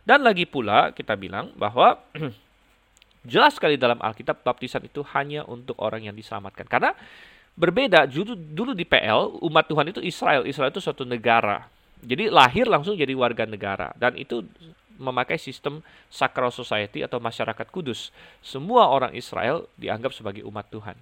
Dan 0.07 0.25
lagi 0.25 0.47
pula 0.49 0.89
kita 0.95 1.13
bilang 1.13 1.53
bahwa 1.53 1.99
jelas 3.31 3.59
sekali 3.59 3.75
dalam 3.77 3.99
Alkitab 3.99 4.41
baptisan 4.41 4.87
itu 4.87 5.05
hanya 5.13 5.45
untuk 5.45 5.77
orang 5.77 6.07
yang 6.07 6.15
diselamatkan. 6.15 6.65
Karena 6.65 6.95
berbeda 7.59 8.07
dulu, 8.07 8.33
dulu 8.33 8.71
di 8.71 8.87
PL 8.87 9.43
umat 9.43 9.67
Tuhan 9.67 9.91
itu 9.91 10.01
Israel. 10.01 10.47
Israel 10.47 10.71
itu 10.71 10.81
suatu 10.81 11.03
negara. 11.03 11.67
Jadi 11.99 12.31
lahir 12.31 12.65
langsung 12.65 12.95
jadi 12.95 13.11
warga 13.11 13.43
negara 13.43 13.91
dan 13.99 14.15
itu 14.15 14.47
memakai 14.99 15.39
sistem 15.39 15.83
sacral 16.11 16.51
society 16.51 17.03
atau 17.03 17.19
masyarakat 17.19 17.67
kudus. 17.71 18.11
Semua 18.43 18.87
orang 18.87 19.15
Israel 19.15 19.67
dianggap 19.79 20.15
sebagai 20.15 20.43
umat 20.47 20.67
Tuhan. 20.71 20.95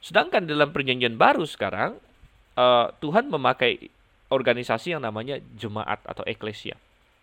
Sedangkan 0.00 0.48
dalam 0.48 0.72
perjanjian 0.72 1.16
baru 1.16 1.44
sekarang 1.44 1.96
uh, 2.56 2.88
Tuhan 3.00 3.28
memakai 3.28 3.92
organisasi 4.30 4.94
yang 4.96 5.02
namanya 5.02 5.42
jemaat 5.58 6.00
atau 6.06 6.22
eklesia. 6.24 6.78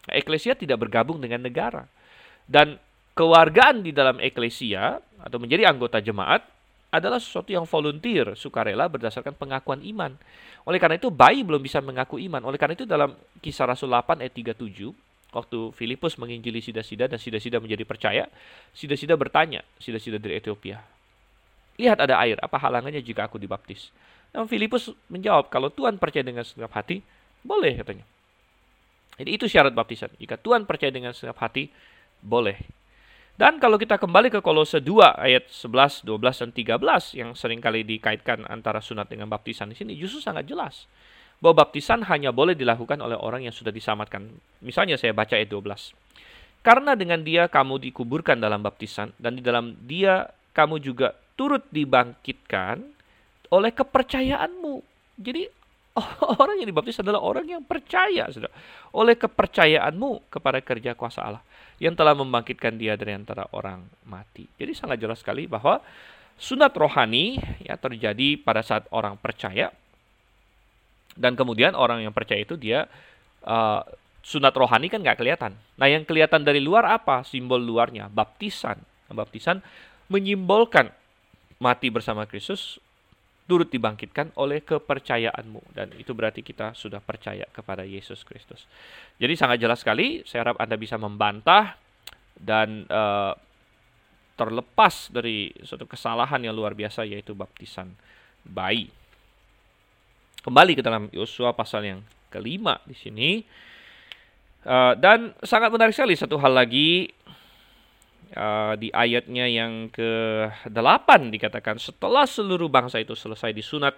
Nah, 0.08 0.16
eklesia 0.16 0.54
tidak 0.54 0.88
bergabung 0.88 1.20
dengan 1.24 1.44
negara. 1.44 1.88
Dan 2.48 2.80
kewargaan 3.16 3.84
di 3.84 3.92
dalam 3.96 4.20
eklesia 4.22 5.00
atau 5.20 5.38
menjadi 5.42 5.68
anggota 5.68 6.00
jemaat 6.00 6.46
adalah 6.88 7.20
sesuatu 7.20 7.52
yang 7.52 7.68
volunteer, 7.68 8.32
sukarela 8.40 8.88
berdasarkan 8.88 9.36
pengakuan 9.36 9.84
iman. 9.84 10.16
Oleh 10.64 10.80
karena 10.80 10.96
itu 10.96 11.12
bayi 11.12 11.44
belum 11.44 11.60
bisa 11.60 11.84
mengaku 11.84 12.20
iman. 12.20 12.44
Oleh 12.48 12.56
karena 12.56 12.76
itu 12.76 12.88
dalam 12.88 13.16
kisah 13.44 13.68
Rasul 13.68 13.92
8 13.92 14.24
ayat 14.24 14.32
37, 14.32 14.92
waktu 15.36 15.60
Filipus 15.76 16.16
menginjili 16.16 16.64
sida-sida 16.64 17.12
dan 17.12 17.20
sida-sida 17.20 17.60
menjadi 17.60 17.84
percaya, 17.84 18.24
sida-sida 18.72 19.20
bertanya, 19.20 19.64
sida-sida 19.80 20.16
dari 20.16 20.40
Ethiopia, 20.40 20.80
lihat 21.76 22.00
ada 22.00 22.16
air, 22.24 22.40
apa 22.40 22.56
halangannya 22.56 23.04
jika 23.04 23.28
aku 23.28 23.36
dibaptis? 23.36 23.92
Dan 24.36 24.46
Filipus 24.46 24.92
menjawab, 25.08 25.50
kalau 25.50 25.72
Tuhan 25.72 25.98
percaya 25.98 26.24
dengan 26.24 26.44
segenap 26.44 26.72
hati, 26.76 27.02
boleh 27.42 27.80
katanya. 27.80 28.06
Jadi 29.18 29.30
itu 29.34 29.46
syarat 29.50 29.74
baptisan. 29.74 30.14
Jika 30.22 30.38
Tuhan 30.38 30.70
percaya 30.70 30.94
dengan 30.94 31.16
segenap 31.16 31.42
hati, 31.42 31.74
boleh. 32.22 32.58
Dan 33.38 33.62
kalau 33.62 33.78
kita 33.78 34.02
kembali 34.02 34.34
ke 34.34 34.42
Kolose 34.42 34.82
2 34.82 35.14
ayat 35.14 35.46
11, 35.50 36.10
12 36.10 36.42
dan 36.42 36.50
13 36.54 37.22
yang 37.22 37.30
sering 37.38 37.62
kali 37.62 37.86
dikaitkan 37.86 38.50
antara 38.50 38.82
sunat 38.82 39.14
dengan 39.14 39.30
baptisan 39.30 39.70
di 39.70 39.78
sini 39.78 39.94
justru 39.94 40.26
sangat 40.26 40.50
jelas 40.50 40.90
bahwa 41.38 41.62
baptisan 41.62 42.02
hanya 42.10 42.34
boleh 42.34 42.58
dilakukan 42.58 42.98
oleh 42.98 43.14
orang 43.14 43.46
yang 43.46 43.54
sudah 43.54 43.70
diselamatkan. 43.70 44.26
Misalnya 44.66 44.98
saya 44.98 45.14
baca 45.14 45.38
ayat 45.38 45.54
12. 45.54 45.94
Karena 46.66 46.98
dengan 46.98 47.22
dia 47.22 47.46
kamu 47.46 47.78
dikuburkan 47.78 48.42
dalam 48.42 48.66
baptisan 48.66 49.14
dan 49.22 49.38
di 49.38 49.46
dalam 49.46 49.78
dia 49.86 50.34
kamu 50.58 50.82
juga 50.82 51.14
turut 51.38 51.62
dibangkitkan 51.70 52.97
oleh 53.54 53.72
kepercayaanmu. 53.72 54.76
Jadi 55.18 55.48
orang 56.44 56.62
yang 56.62 56.70
dibaptis 56.70 57.02
adalah 57.02 57.22
orang 57.22 57.46
yang 57.48 57.64
percaya, 57.66 58.30
sudah. 58.30 58.52
Oleh 58.94 59.18
kepercayaanmu 59.18 60.30
kepada 60.30 60.62
kerja 60.62 60.94
kuasa 60.94 61.26
Allah 61.26 61.44
yang 61.78 61.94
telah 61.94 62.18
membangkitkan 62.18 62.74
dia 62.78 62.98
dari 62.98 63.14
antara 63.14 63.46
orang 63.54 63.86
mati. 64.10 64.46
Jadi 64.58 64.74
sangat 64.74 64.98
jelas 64.98 65.22
sekali 65.22 65.46
bahwa 65.46 65.82
sunat 66.38 66.74
rohani 66.78 67.38
ya 67.66 67.78
terjadi 67.82 68.38
pada 68.42 68.62
saat 68.62 68.86
orang 68.94 69.18
percaya 69.18 69.74
dan 71.18 71.34
kemudian 71.34 71.74
orang 71.74 72.06
yang 72.06 72.14
percaya 72.14 72.46
itu 72.46 72.54
dia 72.54 72.86
uh, 73.46 73.82
sunat 74.22 74.54
rohani 74.54 74.88
kan 74.88 75.02
nggak 75.02 75.18
kelihatan. 75.18 75.58
Nah 75.82 75.88
yang 75.90 76.06
kelihatan 76.06 76.46
dari 76.46 76.62
luar 76.62 76.86
apa? 76.86 77.26
Simbol 77.26 77.62
luarnya 77.62 78.10
baptisan. 78.10 78.78
Baptisan 79.10 79.66
menyimbolkan 80.14 80.94
mati 81.58 81.90
bersama 81.90 82.30
Kristus 82.30 82.78
turut 83.48 83.72
dibangkitkan 83.72 84.36
oleh 84.36 84.60
kepercayaanmu 84.60 85.72
dan 85.72 85.96
itu 85.96 86.12
berarti 86.12 86.44
kita 86.44 86.76
sudah 86.76 87.00
percaya 87.00 87.48
kepada 87.48 87.88
Yesus 87.88 88.28
Kristus. 88.28 88.68
Jadi 89.16 89.34
sangat 89.40 89.64
jelas 89.64 89.80
sekali, 89.80 90.22
saya 90.28 90.52
harap 90.52 90.60
Anda 90.60 90.76
bisa 90.76 91.00
membantah 91.00 91.80
dan 92.36 92.84
uh, 92.92 93.34
terlepas 94.38 95.10
dari 95.10 95.50
suatu 95.64 95.90
kesalahan 95.90 96.44
yang 96.44 96.54
luar 96.54 96.78
biasa 96.78 97.08
yaitu 97.08 97.34
baptisan 97.34 97.96
bayi. 98.46 98.92
Kembali 100.44 100.78
ke 100.78 100.84
dalam 100.86 101.10
Yosua 101.16 101.56
pasal 101.56 101.88
yang 101.88 102.00
kelima 102.30 102.78
di 102.86 102.94
sini. 102.94 103.42
Uh, 104.68 104.94
dan 105.00 105.32
sangat 105.48 105.72
menarik 105.72 105.96
sekali 105.96 106.20
satu 106.20 106.36
hal 106.44 106.52
lagi 106.52 107.08
uh, 108.34 108.74
di 108.76 108.92
ayatnya 108.92 109.46
yang 109.48 109.88
ke-8 109.94 111.10
dikatakan 111.32 111.78
setelah 111.80 112.28
seluruh 112.28 112.68
bangsa 112.68 113.00
itu 113.00 113.16
selesai 113.16 113.54
disunat 113.54 113.96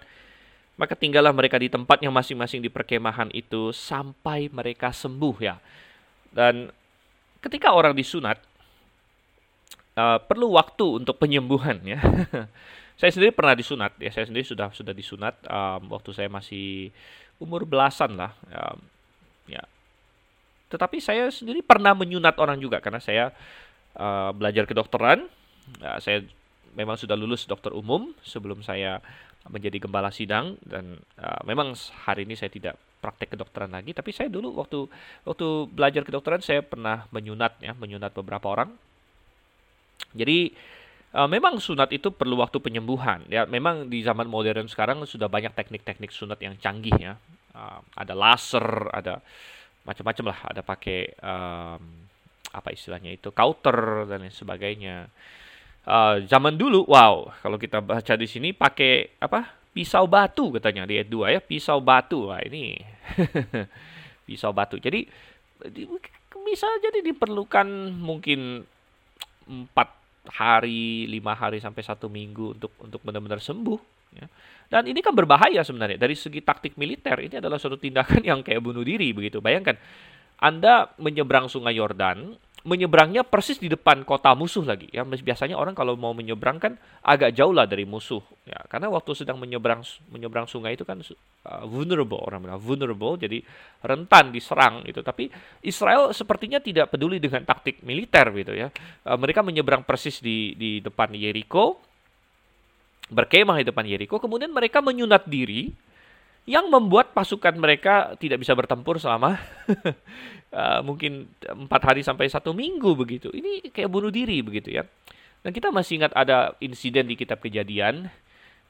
maka 0.80 0.96
tinggallah 0.96 1.36
mereka 1.36 1.60
di 1.60 1.68
tempatnya 1.68 2.08
masing-masing 2.08 2.64
di 2.64 2.72
perkemahan 2.72 3.28
itu 3.36 3.68
sampai 3.68 4.48
mereka 4.48 4.88
sembuh 4.96 5.36
ya. 5.36 5.60
Dan 6.32 6.72
ketika 7.44 7.76
orang 7.76 7.92
disunat 7.92 8.40
uh, 10.00 10.18
perlu 10.24 10.56
waktu 10.56 11.04
untuk 11.04 11.20
penyembuhan 11.20 11.84
ya. 11.84 12.00
saya 13.00 13.10
sendiri 13.12 13.32
pernah 13.36 13.52
disunat 13.52 13.92
ya, 14.00 14.08
saya 14.08 14.28
sendiri 14.28 14.44
sudah 14.48 14.72
sudah 14.72 14.96
disunat 14.96 15.36
um, 15.48 15.92
waktu 15.92 16.16
saya 16.16 16.32
masih 16.32 16.88
umur 17.36 17.68
belasan 17.68 18.16
lah. 18.16 18.32
Um, 18.48 18.80
ya. 19.52 19.60
Tetapi 20.72 20.96
saya 20.96 21.28
sendiri 21.28 21.60
pernah 21.60 21.92
menyunat 21.92 22.40
orang 22.40 22.56
juga 22.56 22.80
karena 22.80 23.04
saya 23.04 23.36
uh, 23.96 24.30
belajar 24.36 24.68
kedokteran. 24.68 25.26
Uh, 25.80 25.98
saya 26.02 26.26
memang 26.74 26.94
sudah 26.98 27.18
lulus 27.18 27.46
dokter 27.46 27.74
umum 27.74 28.14
sebelum 28.22 28.62
saya 28.62 29.02
menjadi 29.48 29.80
gembala 29.88 30.12
sidang 30.12 30.60
dan 30.62 31.00
uh, 31.16 31.40
memang 31.48 31.72
hari 32.04 32.28
ini 32.28 32.36
saya 32.36 32.52
tidak 32.52 32.76
praktek 33.00 33.34
kedokteran 33.34 33.72
lagi. 33.72 33.96
Tapi 33.96 34.12
saya 34.12 34.28
dulu 34.28 34.52
waktu 34.60 34.84
waktu 35.24 35.46
belajar 35.72 36.04
kedokteran 36.04 36.44
saya 36.44 36.60
pernah 36.60 37.08
menyunat 37.08 37.56
ya 37.64 37.72
menyunat 37.72 38.12
beberapa 38.12 38.52
orang. 38.52 38.70
Jadi 40.12 40.52
uh, 41.16 41.28
memang 41.30 41.56
sunat 41.56 41.88
itu 41.96 42.12
perlu 42.12 42.36
waktu 42.38 42.60
penyembuhan 42.60 43.24
ya. 43.32 43.48
Memang 43.48 43.88
di 43.88 44.04
zaman 44.04 44.28
modern 44.28 44.68
sekarang 44.68 45.02
sudah 45.08 45.32
banyak 45.32 45.56
teknik-teknik 45.56 46.12
sunat 46.12 46.38
yang 46.44 46.54
canggih 46.60 46.94
ya. 47.00 47.16
Uh, 47.56 47.80
ada 47.96 48.12
laser 48.12 48.92
ada 48.92 49.24
macam-macam 49.88 50.36
lah. 50.36 50.38
Ada 50.52 50.60
pakai 50.60 51.00
um, 51.24 51.82
apa 52.50 52.74
istilahnya 52.74 53.14
itu 53.14 53.30
counter 53.30 54.06
dan 54.10 54.26
lain 54.26 54.34
sebagainya. 54.34 55.06
Uh, 55.86 56.22
zaman 56.28 56.60
dulu, 56.60 56.84
wow, 56.86 57.32
kalau 57.40 57.56
kita 57.56 57.80
baca 57.80 58.14
di 58.14 58.28
sini 58.28 58.52
pakai 58.52 59.16
apa? 59.22 59.58
Pisau 59.70 60.10
batu 60.10 60.50
katanya 60.50 60.82
di 60.82 60.98
ayat 60.98 61.08
2 61.08 61.34
ya, 61.34 61.40
pisau 61.40 61.78
batu. 61.78 62.28
Wah, 62.28 62.42
ini 62.42 62.74
pisau 64.26 64.50
batu. 64.50 64.82
Jadi 64.82 65.06
bisa 66.42 66.66
jadi 66.82 66.98
diperlukan 67.06 67.94
mungkin 67.94 68.66
empat 69.46 69.88
hari, 70.30 71.06
lima 71.06 71.32
hari 71.38 71.62
sampai 71.62 71.82
satu 71.86 72.10
minggu 72.10 72.58
untuk 72.58 72.72
untuk 72.82 73.00
benar-benar 73.06 73.38
sembuh. 73.38 73.80
Ya. 74.18 74.26
Dan 74.70 74.86
ini 74.86 75.02
kan 75.02 75.14
berbahaya 75.14 75.62
sebenarnya 75.66 75.98
dari 75.98 76.14
segi 76.14 76.42
taktik 76.42 76.78
militer. 76.78 77.18
Ini 77.18 77.42
adalah 77.42 77.58
suatu 77.58 77.78
tindakan 77.78 78.22
yang 78.30 78.42
kayak 78.42 78.62
bunuh 78.62 78.82
diri 78.82 79.10
begitu. 79.10 79.42
Bayangkan 79.42 79.74
anda 80.40 80.88
menyeberang 80.96 81.52
Sungai 81.52 81.76
Yordan, 81.76 82.34
menyeberangnya 82.60 83.24
persis 83.24 83.56
di 83.56 83.72
depan 83.72 84.04
kota 84.04 84.36
musuh 84.36 84.64
lagi. 84.64 84.88
Ya, 84.92 85.04
biasanya 85.04 85.56
orang 85.56 85.72
kalau 85.72 85.96
mau 85.96 86.12
menyeberang 86.12 86.60
kan 86.60 86.76
agak 87.00 87.32
jauh 87.32 87.52
lah 87.56 87.64
dari 87.64 87.88
musuh. 87.88 88.20
Ya, 88.44 88.60
karena 88.68 88.92
waktu 88.92 89.16
sedang 89.16 89.40
menyeberang 89.40 89.80
menyeberang 90.12 90.44
sungai 90.44 90.76
itu 90.76 90.84
kan 90.84 91.00
uh, 91.00 91.64
vulnerable 91.64 92.20
orang 92.20 92.44
bilang 92.44 92.60
vulnerable, 92.60 93.16
jadi 93.16 93.40
rentan 93.80 94.32
diserang 94.32 94.84
itu. 94.84 95.00
Tapi 95.00 95.32
Israel 95.64 96.12
sepertinya 96.12 96.60
tidak 96.60 96.92
peduli 96.92 97.16
dengan 97.16 97.44
taktik 97.48 97.80
militer 97.80 98.28
gitu 98.36 98.52
ya. 98.52 98.68
Uh, 99.08 99.16
mereka 99.16 99.40
menyeberang 99.40 99.84
persis 99.84 100.20
di 100.20 100.52
di 100.56 100.84
depan 100.84 101.16
Jericho, 101.16 101.80
berkemah 103.08 103.60
di 103.60 103.66
depan 103.68 103.88
Jericho, 103.88 104.20
kemudian 104.20 104.52
mereka 104.52 104.84
menyunat 104.84 105.24
diri 105.24 105.72
yang 106.48 106.72
membuat 106.72 107.12
pasukan 107.12 107.52
mereka 107.56 108.16
tidak 108.16 108.40
bisa 108.40 108.56
bertempur 108.56 108.96
selama 108.96 109.36
uh, 110.52 110.80
mungkin 110.88 111.28
empat 111.44 111.82
hari 111.92 112.00
sampai 112.00 112.26
satu 112.32 112.56
minggu 112.56 112.96
begitu. 112.96 113.28
Ini 113.30 113.68
kayak 113.70 113.90
bunuh 113.92 114.08
diri 114.08 114.40
begitu 114.40 114.72
ya. 114.72 114.84
Dan 115.40 115.56
kita 115.56 115.72
masih 115.72 116.04
ingat 116.04 116.12
ada 116.12 116.52
insiden 116.60 117.08
di 117.08 117.16
kitab 117.16 117.40
kejadian, 117.40 118.12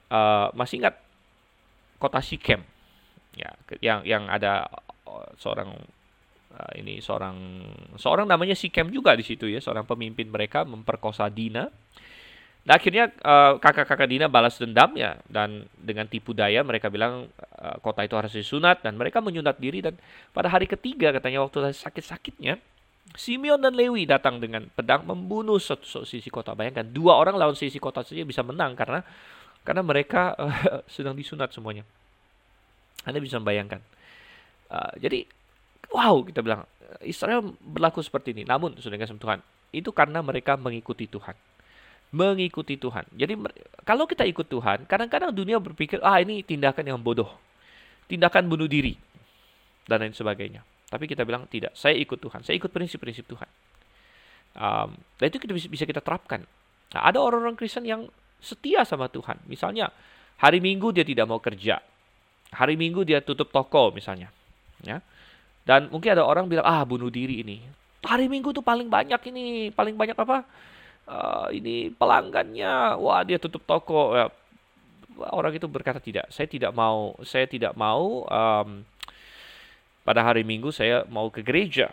uh, 0.07 0.55
masih 0.55 0.87
ingat 0.87 1.03
kota 1.99 2.23
Sikem, 2.23 2.62
ya, 3.35 3.51
yang 3.83 4.07
yang 4.07 4.31
ada 4.31 4.71
uh, 5.03 5.27
seorang 5.35 5.75
uh, 6.55 6.73
ini 6.79 7.03
seorang 7.03 7.66
seorang 7.99 8.31
namanya 8.31 8.55
Sikem 8.55 8.87
juga 8.95 9.18
di 9.18 9.27
situ 9.27 9.51
ya, 9.51 9.59
seorang 9.59 9.83
pemimpin 9.83 10.31
mereka 10.31 10.62
memperkosa 10.62 11.27
Dina 11.27 11.66
Nah 12.61 12.77
akhirnya 12.77 13.09
uh, 13.25 13.57
kakak-kakak 13.57 14.05
Dina 14.05 14.29
balas 14.29 14.61
dendam 14.61 14.93
ya 14.93 15.17
dan 15.33 15.65
dengan 15.81 16.05
tipu 16.05 16.37
daya 16.37 16.61
mereka 16.61 16.93
bilang 16.93 17.33
uh, 17.57 17.77
kota 17.81 18.05
itu 18.05 18.13
harus 18.21 18.37
disunat 18.37 18.85
dan 18.85 19.01
mereka 19.01 19.25
menyunat 19.25 19.57
diri 19.57 19.81
dan 19.81 19.97
pada 20.37 20.53
hari 20.53 20.69
ketiga 20.69 21.09
katanya 21.09 21.41
waktu 21.41 21.73
sakit-sakitnya 21.73 22.61
Simeon 23.17 23.59
dan 23.59 23.75
Lewi 23.75 24.07
datang 24.07 24.39
dengan 24.39 24.71
pedang 24.71 25.03
membunuh 25.03 25.59
satu 25.59 26.07
sisi 26.07 26.31
kota. 26.31 26.55
Bayangkan 26.55 26.87
dua 26.87 27.19
orang 27.19 27.35
lawan 27.35 27.59
sisi 27.59 27.83
kota 27.83 28.07
saja 28.07 28.23
bisa 28.23 28.45
menang 28.47 28.77
karena 28.79 29.03
karena 29.65 29.83
mereka 29.83 30.37
uh, 30.37 30.85
sedang 30.95 31.17
disunat 31.17 31.51
semuanya. 31.51 31.83
Anda 33.09 33.19
bisa 33.19 33.41
membayangkan. 33.41 33.81
Uh, 34.69 34.93
jadi 35.01 35.25
wow 35.91 36.23
kita 36.23 36.45
bilang 36.45 36.69
Israel 37.03 37.57
berlaku 37.59 38.05
seperti 38.05 38.37
ini. 38.37 38.45
Namun 38.45 38.77
sudah 38.79 39.01
Tuhan 39.01 39.41
itu 39.73 39.91
karena 39.91 40.21
mereka 40.23 40.55
mengikuti 40.55 41.09
Tuhan 41.09 41.49
mengikuti 42.11 42.75
Tuhan. 42.75 43.07
Jadi 43.15 43.39
kalau 43.87 44.05
kita 44.07 44.27
ikut 44.27 44.47
Tuhan, 44.51 44.87
kadang-kadang 44.87 45.31
dunia 45.31 45.63
berpikir, 45.63 46.03
ah 46.03 46.19
ini 46.19 46.43
tindakan 46.43 46.83
yang 46.83 46.99
bodoh, 46.99 47.31
tindakan 48.11 48.51
bunuh 48.51 48.67
diri, 48.67 48.99
dan 49.87 50.03
lain 50.03 50.15
sebagainya. 50.15 50.67
Tapi 50.91 51.07
kita 51.07 51.23
bilang 51.23 51.47
tidak, 51.47 51.71
saya 51.79 51.95
ikut 51.95 52.19
Tuhan, 52.19 52.43
saya 52.43 52.59
ikut 52.59 52.71
prinsip-prinsip 52.75 53.31
Tuhan. 53.31 53.49
Um, 54.59 54.99
dan 55.23 55.27
itu 55.31 55.39
kita 55.39 55.55
bisa 55.55 55.85
kita 55.87 56.03
terapkan. 56.03 56.43
Nah, 56.91 57.03
ada 57.07 57.23
orang-orang 57.23 57.55
Kristen 57.55 57.87
yang 57.87 58.11
setia 58.43 58.83
sama 58.83 59.07
Tuhan. 59.07 59.39
Misalnya 59.47 59.95
hari 60.43 60.59
Minggu 60.59 60.91
dia 60.91 61.07
tidak 61.07 61.31
mau 61.31 61.39
kerja, 61.39 61.79
hari 62.51 62.75
Minggu 62.75 63.07
dia 63.07 63.23
tutup 63.23 63.55
toko 63.55 63.95
misalnya, 63.95 64.35
ya. 64.83 64.99
Dan 65.63 65.87
mungkin 65.95 66.19
ada 66.19 66.27
orang 66.27 66.51
bilang 66.51 66.67
ah 66.67 66.83
bunuh 66.83 67.07
diri 67.07 67.47
ini. 67.47 67.63
Hari 68.03 68.27
Minggu 68.27 68.51
tuh 68.51 68.65
paling 68.67 68.91
banyak 68.91 69.21
ini, 69.31 69.71
paling 69.71 69.95
banyak 69.95 70.19
apa? 70.19 70.43
Uh, 71.11 71.47
ini 71.51 71.91
pelanggannya, 71.91 72.95
wah 73.03 73.27
dia 73.27 73.43
tutup 73.43 73.67
toko. 73.67 74.15
Ya, 74.15 74.27
orang 75.35 75.59
itu 75.59 75.67
berkata 75.67 75.99
tidak, 75.99 76.31
saya 76.31 76.47
tidak 76.47 76.71
mau, 76.71 77.19
saya 77.27 77.51
tidak 77.51 77.75
mau 77.75 78.25
um, 78.31 78.87
pada 80.07 80.23
hari 80.23 80.47
Minggu 80.47 80.71
saya 80.71 81.03
mau 81.11 81.29
ke 81.29 81.43
gereja. 81.43 81.91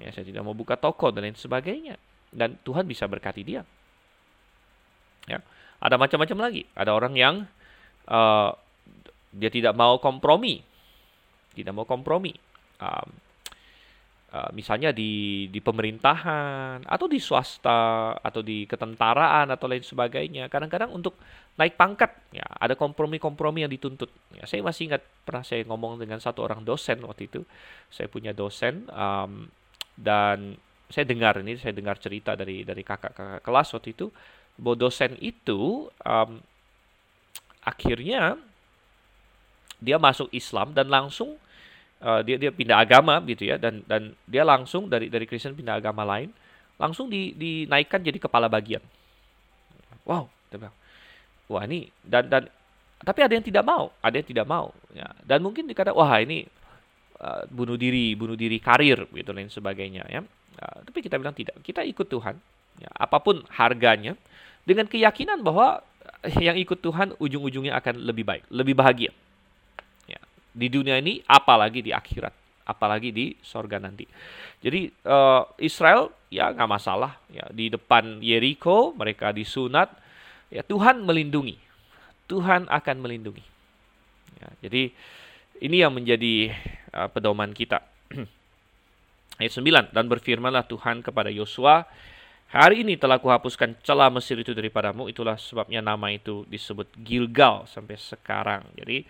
Ya, 0.00 0.08
saya 0.14 0.24
tidak 0.24 0.46
mau 0.46 0.54
buka 0.56 0.78
toko 0.78 1.10
dan 1.12 1.28
lain 1.28 1.36
sebagainya. 1.36 1.98
Dan 2.32 2.56
Tuhan 2.64 2.88
bisa 2.88 3.04
berkati 3.04 3.44
dia. 3.44 3.60
Ya, 5.28 5.44
ada 5.78 6.00
macam-macam 6.00 6.48
lagi. 6.48 6.64
Ada 6.72 6.96
orang 6.96 7.14
yang 7.14 7.34
uh, 8.08 8.50
dia 9.36 9.50
tidak 9.52 9.76
mau 9.76 10.00
kompromi, 10.00 10.64
tidak 11.52 11.76
mau 11.76 11.84
kompromi. 11.84 12.32
Um, 12.80 13.08
Uh, 14.32 14.48
misalnya 14.56 14.96
di 14.96 15.44
di 15.52 15.60
pemerintahan 15.60 16.88
atau 16.88 17.04
di 17.04 17.20
swasta 17.20 18.16
atau 18.16 18.40
di 18.40 18.64
ketentaraan 18.64 19.52
atau 19.52 19.68
lain 19.68 19.84
sebagainya. 19.84 20.48
Kadang-kadang 20.48 20.88
untuk 20.88 21.20
naik 21.60 21.76
pangkat 21.76 22.08
ya 22.32 22.48
ada 22.48 22.72
kompromi-kompromi 22.72 23.60
yang 23.60 23.68
dituntut. 23.68 24.08
Ya 24.32 24.48
saya 24.48 24.64
masih 24.64 24.88
ingat 24.88 25.04
pernah 25.28 25.44
saya 25.44 25.68
ngomong 25.68 26.00
dengan 26.00 26.16
satu 26.16 26.48
orang 26.48 26.64
dosen 26.64 27.04
waktu 27.04 27.28
itu. 27.28 27.44
Saya 27.92 28.08
punya 28.08 28.32
dosen 28.32 28.88
um, 28.88 29.52
dan 30.00 30.56
saya 30.88 31.04
dengar 31.04 31.36
ini 31.44 31.60
saya 31.60 31.76
dengar 31.76 32.00
cerita 32.00 32.32
dari 32.32 32.64
dari 32.64 32.80
kakak-kakak 32.80 33.44
kelas 33.44 33.68
waktu 33.76 33.92
itu 33.92 34.08
bahwa 34.56 34.76
dosen 34.80 35.12
itu 35.20 35.92
um, 36.08 36.40
akhirnya 37.60 38.40
dia 39.76 40.00
masuk 40.00 40.32
Islam 40.32 40.72
dan 40.72 40.88
langsung 40.88 41.36
uh, 42.02 42.20
dia 42.26 42.36
dia 42.36 42.50
pindah 42.50 42.82
agama 42.82 43.22
gitu 43.24 43.46
ya 43.46 43.56
dan 43.56 43.80
dan 43.86 44.12
dia 44.26 44.42
langsung 44.42 44.90
dari 44.90 45.06
dari 45.08 45.24
Kristen 45.24 45.54
pindah 45.54 45.78
agama 45.78 46.02
lain 46.02 46.34
langsung 46.76 47.06
di, 47.06 47.30
dinaikkan 47.38 48.02
jadi 48.02 48.18
kepala 48.18 48.50
bagian. 48.50 48.82
Wow, 50.02 50.26
wah 51.46 51.62
ini 51.62 51.86
dan 52.02 52.26
dan 52.26 52.50
tapi 53.02 53.22
ada 53.22 53.34
yang 53.34 53.46
tidak 53.46 53.62
mau, 53.66 53.94
ada 54.02 54.14
yang 54.18 54.26
tidak 54.26 54.46
mau 54.46 54.74
ya. 54.94 55.06
Dan 55.22 55.42
mungkin 55.42 55.66
dikata 55.70 55.94
wah 55.94 56.10
ini 56.18 56.46
uh, 57.22 57.46
bunuh 57.50 57.78
diri, 57.78 58.14
bunuh 58.18 58.34
diri 58.34 58.58
karir 58.58 59.06
gitu 59.10 59.30
lain 59.30 59.50
sebagainya 59.50 60.02
ya. 60.10 60.22
Uh, 60.58 60.78
tapi 60.86 60.98
kita 61.02 61.18
bilang 61.18 61.34
tidak, 61.34 61.58
kita 61.62 61.82
ikut 61.86 62.06
Tuhan 62.06 62.34
ya, 62.78 62.90
apa 62.94 63.18
pun 63.22 63.42
harganya 63.50 64.18
dengan 64.62 64.86
keyakinan 64.86 65.42
bahwa 65.42 65.82
yang 66.38 66.54
ikut 66.58 66.78
Tuhan 66.82 67.14
ujung-ujungnya 67.18 67.74
akan 67.78 68.06
lebih 68.06 68.26
baik, 68.26 68.42
lebih 68.50 68.74
bahagia 68.74 69.10
di 70.52 70.68
dunia 70.68 71.00
ini 71.00 71.24
apalagi 71.24 71.80
di 71.80 71.90
akhirat 71.90 72.32
apalagi 72.68 73.10
di 73.10 73.34
sorga 73.42 73.82
nanti. 73.82 74.06
Jadi 74.62 74.86
uh, 75.08 75.42
Israel 75.58 76.14
ya 76.30 76.54
nggak 76.54 76.70
masalah 76.70 77.18
ya 77.32 77.44
di 77.50 77.72
depan 77.72 78.22
Yeriko 78.22 78.94
mereka 78.94 79.34
disunat 79.34 79.90
ya 80.48 80.62
Tuhan 80.62 81.02
melindungi 81.02 81.58
Tuhan 82.30 82.70
akan 82.70 82.96
melindungi. 83.02 83.44
Ya, 84.40 84.48
jadi 84.68 84.94
ini 85.60 85.76
yang 85.82 85.92
menjadi 85.92 86.54
uh, 86.94 87.10
pedoman 87.10 87.52
kita. 87.52 87.82
Ayat 89.40 89.52
9 89.52 89.92
dan 89.92 90.04
berfirmanlah 90.06 90.64
Tuhan 90.70 91.02
kepada 91.02 91.28
Yosua 91.28 91.84
Hari 92.52 92.84
ini 92.84 93.00
telah 93.00 93.16
kuhapuskan 93.16 93.80
celah 93.80 94.12
Mesir 94.12 94.36
itu 94.36 94.52
daripadamu, 94.52 95.08
itulah 95.08 95.40
sebabnya 95.40 95.80
nama 95.80 96.12
itu 96.12 96.44
disebut 96.52 96.84
Gilgal 97.00 97.64
sampai 97.64 97.96
sekarang. 97.96 98.68
Jadi 98.76 99.08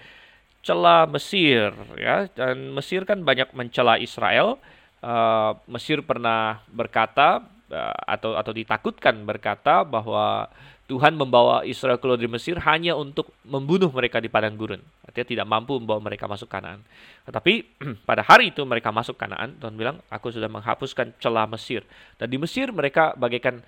mencela 0.63 1.11
Mesir 1.11 1.75
ya 1.99 2.31
dan 2.39 2.71
Mesir 2.71 3.03
kan 3.03 3.19
banyak 3.27 3.51
mencela 3.51 3.99
Israel. 3.99 4.63
Uh, 5.03 5.59
Mesir 5.67 5.99
pernah 6.07 6.63
berkata 6.71 7.43
uh, 7.67 7.99
atau 8.07 8.39
atau 8.39 8.55
ditakutkan 8.55 9.27
berkata 9.27 9.83
bahwa 9.83 10.47
Tuhan 10.87 11.19
membawa 11.19 11.67
Israel 11.67 11.99
keluar 11.99 12.15
dari 12.15 12.31
Mesir 12.31 12.63
hanya 12.63 12.95
untuk 12.95 13.35
membunuh 13.43 13.91
mereka 13.91 14.23
di 14.23 14.31
padang 14.31 14.55
gurun. 14.55 14.79
Artinya 15.03 15.27
tidak 15.27 15.47
mampu 15.51 15.83
membawa 15.83 15.99
mereka 15.99 16.31
masuk 16.31 16.47
Kanaan. 16.47 16.79
Tetapi 17.27 17.53
pada 18.09 18.23
hari 18.23 18.55
itu 18.55 18.63
mereka 18.63 18.95
masuk 18.95 19.19
Kanaan, 19.19 19.59
Tuhan 19.59 19.75
bilang, 19.75 19.99
aku 20.13 20.31
sudah 20.31 20.47
menghapuskan 20.47 21.17
celah 21.19 21.49
Mesir. 21.51 21.83
Dan 22.21 22.29
di 22.29 22.37
Mesir 22.37 22.71
mereka 22.71 23.17
bagaikan 23.19 23.65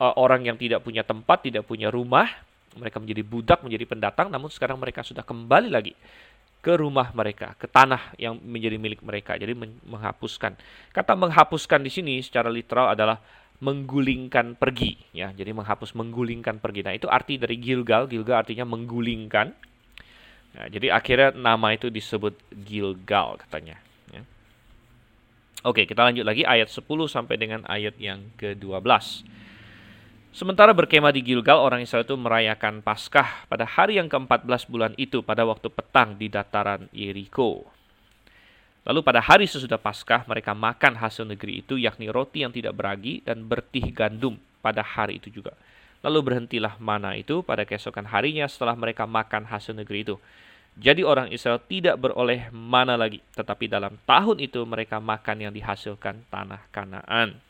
uh, 0.00 0.14
orang 0.16 0.48
yang 0.48 0.56
tidak 0.56 0.80
punya 0.80 1.04
tempat, 1.04 1.44
tidak 1.44 1.68
punya 1.68 1.92
rumah, 1.92 2.30
mereka 2.76 3.00
menjadi 3.02 3.22
budak, 3.24 3.64
menjadi 3.64 3.84
pendatang, 3.88 4.28
namun 4.28 4.52
sekarang 4.52 4.76
mereka 4.76 5.00
sudah 5.02 5.24
kembali 5.24 5.68
lagi 5.72 5.96
ke 6.60 6.74
rumah 6.74 7.14
mereka, 7.14 7.54
ke 7.54 7.70
tanah 7.70 8.16
yang 8.18 8.36
menjadi 8.42 8.74
milik 8.74 8.98
mereka. 9.06 9.38
Jadi 9.38 9.54
menghapuskan. 9.86 10.58
Kata 10.90 11.14
menghapuskan 11.14 11.78
di 11.78 11.90
sini 11.94 12.18
secara 12.18 12.50
literal 12.50 12.90
adalah 12.90 13.22
menggulingkan 13.62 14.58
pergi 14.58 14.98
ya. 15.14 15.32
Jadi 15.32 15.54
menghapus 15.54 15.94
menggulingkan 15.94 16.58
pergi. 16.58 16.80
Nah, 16.82 16.94
itu 16.98 17.06
arti 17.06 17.38
dari 17.40 17.56
Gilgal. 17.62 18.10
Gilgal 18.10 18.42
artinya 18.42 18.66
menggulingkan. 18.66 19.46
Nah, 20.56 20.66
jadi 20.66 20.90
akhirnya 20.90 21.36
nama 21.36 21.70
itu 21.70 21.92
disebut 21.92 22.34
Gilgal 22.50 23.38
katanya 23.46 23.78
ya. 24.10 24.26
Oke, 25.64 25.86
kita 25.86 26.02
lanjut 26.02 26.24
lagi 26.26 26.42
ayat 26.42 26.66
10 26.66 26.82
sampai 27.06 27.36
dengan 27.38 27.62
ayat 27.68 27.94
yang 28.00 28.26
ke-12. 28.42 28.82
Sementara 30.36 30.76
berkemah 30.76 31.16
di 31.16 31.24
Gilgal, 31.24 31.56
orang 31.56 31.80
Israel 31.80 32.04
itu 32.04 32.12
merayakan 32.12 32.84
Paskah 32.84 33.48
pada 33.48 33.64
hari 33.64 33.96
yang 33.96 34.04
ke-14 34.04 34.68
bulan 34.68 34.92
itu 35.00 35.24
pada 35.24 35.48
waktu 35.48 35.72
petang 35.72 36.12
di 36.20 36.28
dataran 36.28 36.92
Yeriko. 36.92 37.64
Lalu 38.84 39.00
pada 39.00 39.24
hari 39.24 39.48
sesudah 39.48 39.80
Paskah, 39.80 40.28
mereka 40.28 40.52
makan 40.52 41.00
hasil 41.00 41.24
negeri 41.24 41.64
itu, 41.64 41.80
yakni 41.80 42.12
roti 42.12 42.44
yang 42.44 42.52
tidak 42.52 42.76
beragi 42.76 43.24
dan 43.24 43.48
bertih 43.48 43.88
gandum 43.96 44.36
pada 44.60 44.84
hari 44.84 45.16
itu 45.24 45.32
juga. 45.32 45.56
Lalu 46.04 46.28
berhentilah 46.28 46.76
mana 46.84 47.16
itu 47.16 47.40
pada 47.40 47.64
keesokan 47.64 48.04
harinya 48.04 48.44
setelah 48.44 48.76
mereka 48.76 49.08
makan 49.08 49.48
hasil 49.48 49.72
negeri 49.72 50.04
itu. 50.04 50.20
Jadi 50.76 51.00
orang 51.00 51.32
Israel 51.32 51.64
tidak 51.64 51.96
beroleh 51.96 52.52
mana 52.52 52.92
lagi, 53.00 53.24
tetapi 53.32 53.72
dalam 53.72 53.96
tahun 54.04 54.44
itu 54.44 54.60
mereka 54.68 55.00
makan 55.00 55.48
yang 55.48 55.52
dihasilkan 55.56 56.28
tanah 56.28 56.60
Kanaan. 56.68 57.45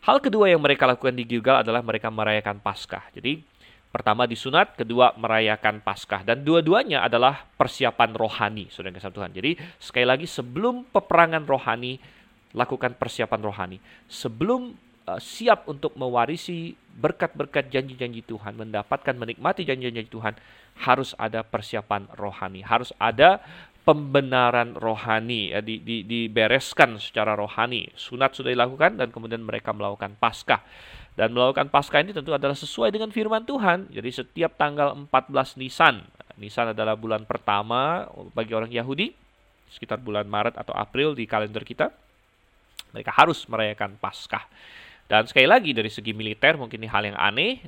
Hal 0.00 0.16
kedua 0.24 0.48
yang 0.48 0.64
mereka 0.64 0.88
lakukan 0.88 1.12
di 1.12 1.28
Gilgal 1.28 1.60
adalah 1.60 1.84
mereka 1.84 2.08
merayakan 2.08 2.56
Paskah. 2.56 3.12
Jadi 3.12 3.44
pertama 3.92 4.24
disunat, 4.24 4.72
kedua 4.72 5.12
merayakan 5.20 5.84
Paskah 5.84 6.24
dan 6.24 6.40
dua-duanya 6.40 7.04
adalah 7.04 7.44
persiapan 7.60 8.16
rohani, 8.16 8.72
Saudara 8.72 8.96
kasih 8.96 9.12
Tuhan. 9.12 9.30
Jadi 9.36 9.50
sekali 9.76 10.06
lagi 10.08 10.24
sebelum 10.24 10.88
peperangan 10.88 11.44
rohani 11.44 12.00
lakukan 12.56 12.96
persiapan 12.96 13.40
rohani. 13.44 13.78
Sebelum 14.08 14.72
uh, 15.04 15.20
siap 15.20 15.68
untuk 15.68 15.94
mewarisi 16.00 16.74
berkat-berkat 16.96 17.68
janji-janji 17.68 18.24
Tuhan, 18.24 18.56
mendapatkan 18.56 19.14
menikmati 19.14 19.68
janji-janji 19.68 20.10
Tuhan, 20.10 20.34
harus 20.80 21.12
ada 21.20 21.44
persiapan 21.44 22.08
rohani, 22.16 22.64
harus 22.64 22.90
ada 22.96 23.44
pembenaran 23.90 24.78
rohani 24.78 25.50
ya, 25.50 25.58
di, 25.58 25.82
di, 25.82 26.06
dibereskan 26.06 26.94
secara 27.02 27.34
rohani. 27.34 27.90
Sunat 27.98 28.38
sudah 28.38 28.54
dilakukan 28.54 28.94
dan 28.94 29.10
kemudian 29.10 29.42
mereka 29.42 29.74
melakukan 29.74 30.14
paskah. 30.14 30.62
Dan 31.18 31.34
melakukan 31.34 31.66
paskah 31.66 31.98
ini 31.98 32.14
tentu 32.14 32.30
adalah 32.30 32.54
sesuai 32.54 32.94
dengan 32.94 33.10
firman 33.10 33.42
Tuhan. 33.42 33.90
Jadi 33.90 34.10
setiap 34.14 34.54
tanggal 34.54 34.94
14 34.94 35.58
Nisan, 35.58 36.06
Nisan 36.38 36.70
adalah 36.70 36.94
bulan 36.94 37.26
pertama 37.26 38.06
bagi 38.30 38.54
orang 38.54 38.70
Yahudi, 38.70 39.10
sekitar 39.74 39.98
bulan 39.98 40.30
Maret 40.30 40.54
atau 40.54 40.70
April 40.70 41.18
di 41.18 41.26
kalender 41.26 41.66
kita. 41.66 41.90
Mereka 42.94 43.10
harus 43.10 43.42
merayakan 43.50 43.98
paskah. 43.98 44.46
Dan 45.10 45.26
sekali 45.26 45.50
lagi 45.50 45.74
dari 45.74 45.90
segi 45.90 46.14
militer 46.14 46.54
mungkin 46.54 46.78
ini 46.78 46.86
hal 46.86 47.02
yang 47.10 47.18
aneh, 47.18 47.58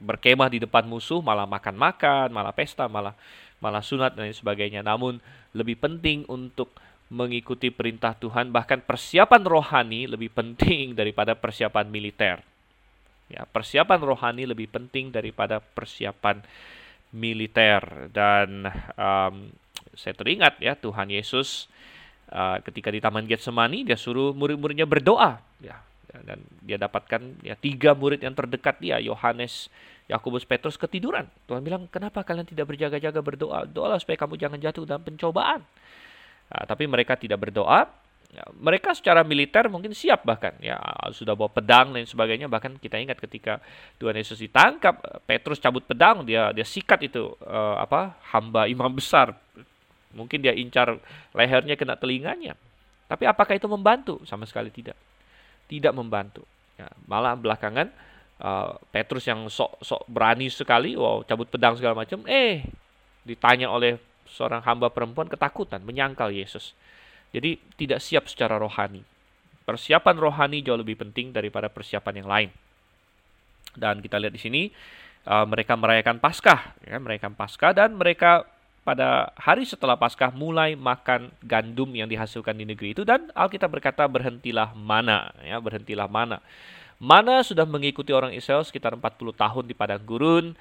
berkemah 0.00 0.48
di 0.48 0.64
depan 0.64 0.88
musuh 0.88 1.20
malah 1.20 1.44
makan-makan, 1.44 2.32
malah 2.32 2.56
pesta, 2.56 2.88
malah 2.88 3.12
malah 3.60 3.82
sunat 3.82 4.14
dan 4.14 4.28
lain 4.28 4.36
sebagainya. 4.36 4.84
Namun 4.84 5.18
lebih 5.56 5.80
penting 5.80 6.28
untuk 6.28 6.76
mengikuti 7.06 7.70
perintah 7.70 8.18
Tuhan 8.18 8.50
bahkan 8.50 8.82
persiapan 8.82 9.46
rohani 9.46 10.10
lebih 10.10 10.34
penting 10.34 10.92
daripada 11.00 11.38
persiapan 11.38 11.86
militer. 11.88 12.42
Ya, 13.26 13.42
persiapan 13.42 14.00
rohani 14.06 14.46
lebih 14.46 14.70
penting 14.70 15.10
daripada 15.10 15.58
persiapan 15.58 16.46
militer 17.10 18.10
dan 18.14 18.70
um, 18.94 19.50
saya 19.96 20.14
teringat 20.14 20.60
ya 20.62 20.76
Tuhan 20.78 21.10
Yesus 21.10 21.66
uh, 22.30 22.60
ketika 22.62 22.92
di 22.92 23.00
Taman 23.00 23.24
Getsemani 23.24 23.82
dia 23.82 23.96
suruh 23.98 24.36
murid-muridnya 24.36 24.84
berdoa 24.84 25.40
ya 25.58 25.80
dan 26.22 26.40
dia 26.64 26.78
dapatkan 26.80 27.44
ya 27.44 27.56
tiga 27.58 27.92
murid 27.92 28.22
yang 28.22 28.32
terdekat 28.32 28.78
dia 28.80 28.96
Yohanes 29.02 29.68
Yakobus 30.06 30.46
Petrus 30.46 30.78
ketiduran. 30.78 31.26
Tuhan 31.50 31.66
bilang, 31.66 31.90
"Kenapa 31.90 32.22
kalian 32.22 32.46
tidak 32.46 32.70
berjaga-jaga 32.70 33.18
berdoa? 33.18 33.66
Doalah 33.66 33.98
supaya 33.98 34.14
kamu 34.14 34.38
jangan 34.38 34.58
jatuh 34.62 34.86
dalam 34.86 35.02
pencobaan." 35.02 35.66
Nah, 36.46 36.62
tapi 36.62 36.86
mereka 36.86 37.18
tidak 37.18 37.42
berdoa. 37.42 38.06
Ya, 38.34 38.42
mereka 38.58 38.90
secara 38.90 39.22
militer 39.22 39.70
mungkin 39.70 39.94
siap 39.94 40.26
bahkan 40.26 40.50
ya 40.58 40.74
sudah 41.14 41.38
bawa 41.38 41.46
pedang 41.46 41.94
dan 41.94 42.02
sebagainya 42.04 42.50
bahkan 42.50 42.74
kita 42.74 42.98
ingat 42.98 43.22
ketika 43.22 43.62
Tuhan 44.02 44.18
Yesus 44.18 44.42
ditangkap 44.42 44.98
Petrus 45.24 45.62
cabut 45.62 45.86
pedang 45.86 46.26
dia 46.26 46.50
dia 46.50 46.66
sikat 46.66 47.06
itu 47.06 47.32
uh, 47.46 47.78
apa 47.78 48.18
hamba 48.34 48.66
imam 48.66 48.90
besar 48.90 49.30
mungkin 50.10 50.42
dia 50.42 50.52
incar 50.58 50.98
lehernya 51.38 51.78
kena 51.78 51.94
telinganya 51.94 52.58
tapi 53.06 53.30
apakah 53.30 53.54
itu 53.54 53.70
membantu 53.70 54.18
sama 54.26 54.42
sekali 54.42 54.74
tidak 54.74 54.98
tidak 55.70 55.94
membantu 55.94 56.42
ya, 56.76 56.90
malah 57.06 57.38
belakangan 57.38 57.94
uh, 58.40 58.76
Petrus 58.92 59.24
yang 59.28 59.46
sok 59.48 59.80
sok 59.80 60.02
berani 60.08 60.48
sekali, 60.52 60.98
wow 60.98 61.22
cabut 61.24 61.48
pedang 61.48 61.76
segala 61.76 61.96
macam, 61.96 62.24
eh 62.28 62.66
ditanya 63.26 63.68
oleh 63.72 63.98
seorang 64.26 64.62
hamba 64.62 64.90
perempuan 64.90 65.30
ketakutan, 65.30 65.82
menyangkal 65.82 66.30
Yesus. 66.30 66.74
Jadi 67.34 67.58
tidak 67.74 68.02
siap 68.02 68.30
secara 68.30 68.56
rohani. 68.56 69.02
Persiapan 69.66 70.16
rohani 70.18 70.62
jauh 70.62 70.78
lebih 70.78 70.94
penting 70.94 71.34
daripada 71.34 71.66
persiapan 71.66 72.22
yang 72.22 72.28
lain. 72.30 72.50
Dan 73.74 73.98
kita 73.98 74.16
lihat 74.16 74.32
di 74.32 74.40
sini 74.40 74.62
uh, 75.26 75.44
mereka 75.44 75.74
merayakan 75.74 76.22
Paskah, 76.22 76.78
ya, 76.86 76.96
merayakan 77.02 77.34
Paskah 77.34 77.74
dan 77.74 77.98
mereka 77.98 78.46
pada 78.86 79.34
hari 79.34 79.66
setelah 79.66 79.98
Paskah 79.98 80.30
mulai 80.30 80.78
makan 80.78 81.34
gandum 81.42 81.90
yang 81.90 82.06
dihasilkan 82.06 82.54
di 82.54 82.62
negeri 82.62 82.94
itu 82.94 83.02
dan 83.02 83.26
Alkitab 83.34 83.66
berkata 83.66 84.06
berhentilah 84.06 84.78
mana 84.78 85.34
ya 85.42 85.58
berhentilah 85.58 86.06
mana 86.06 86.38
mana 86.96 87.44
sudah 87.44 87.68
mengikuti 87.68 88.10
orang 88.14 88.32
Israel 88.32 88.64
sekitar 88.64 88.96
40 88.96 89.36
tahun 89.36 89.64
di 89.68 89.74
padang 89.76 90.00
gurun 90.02 90.56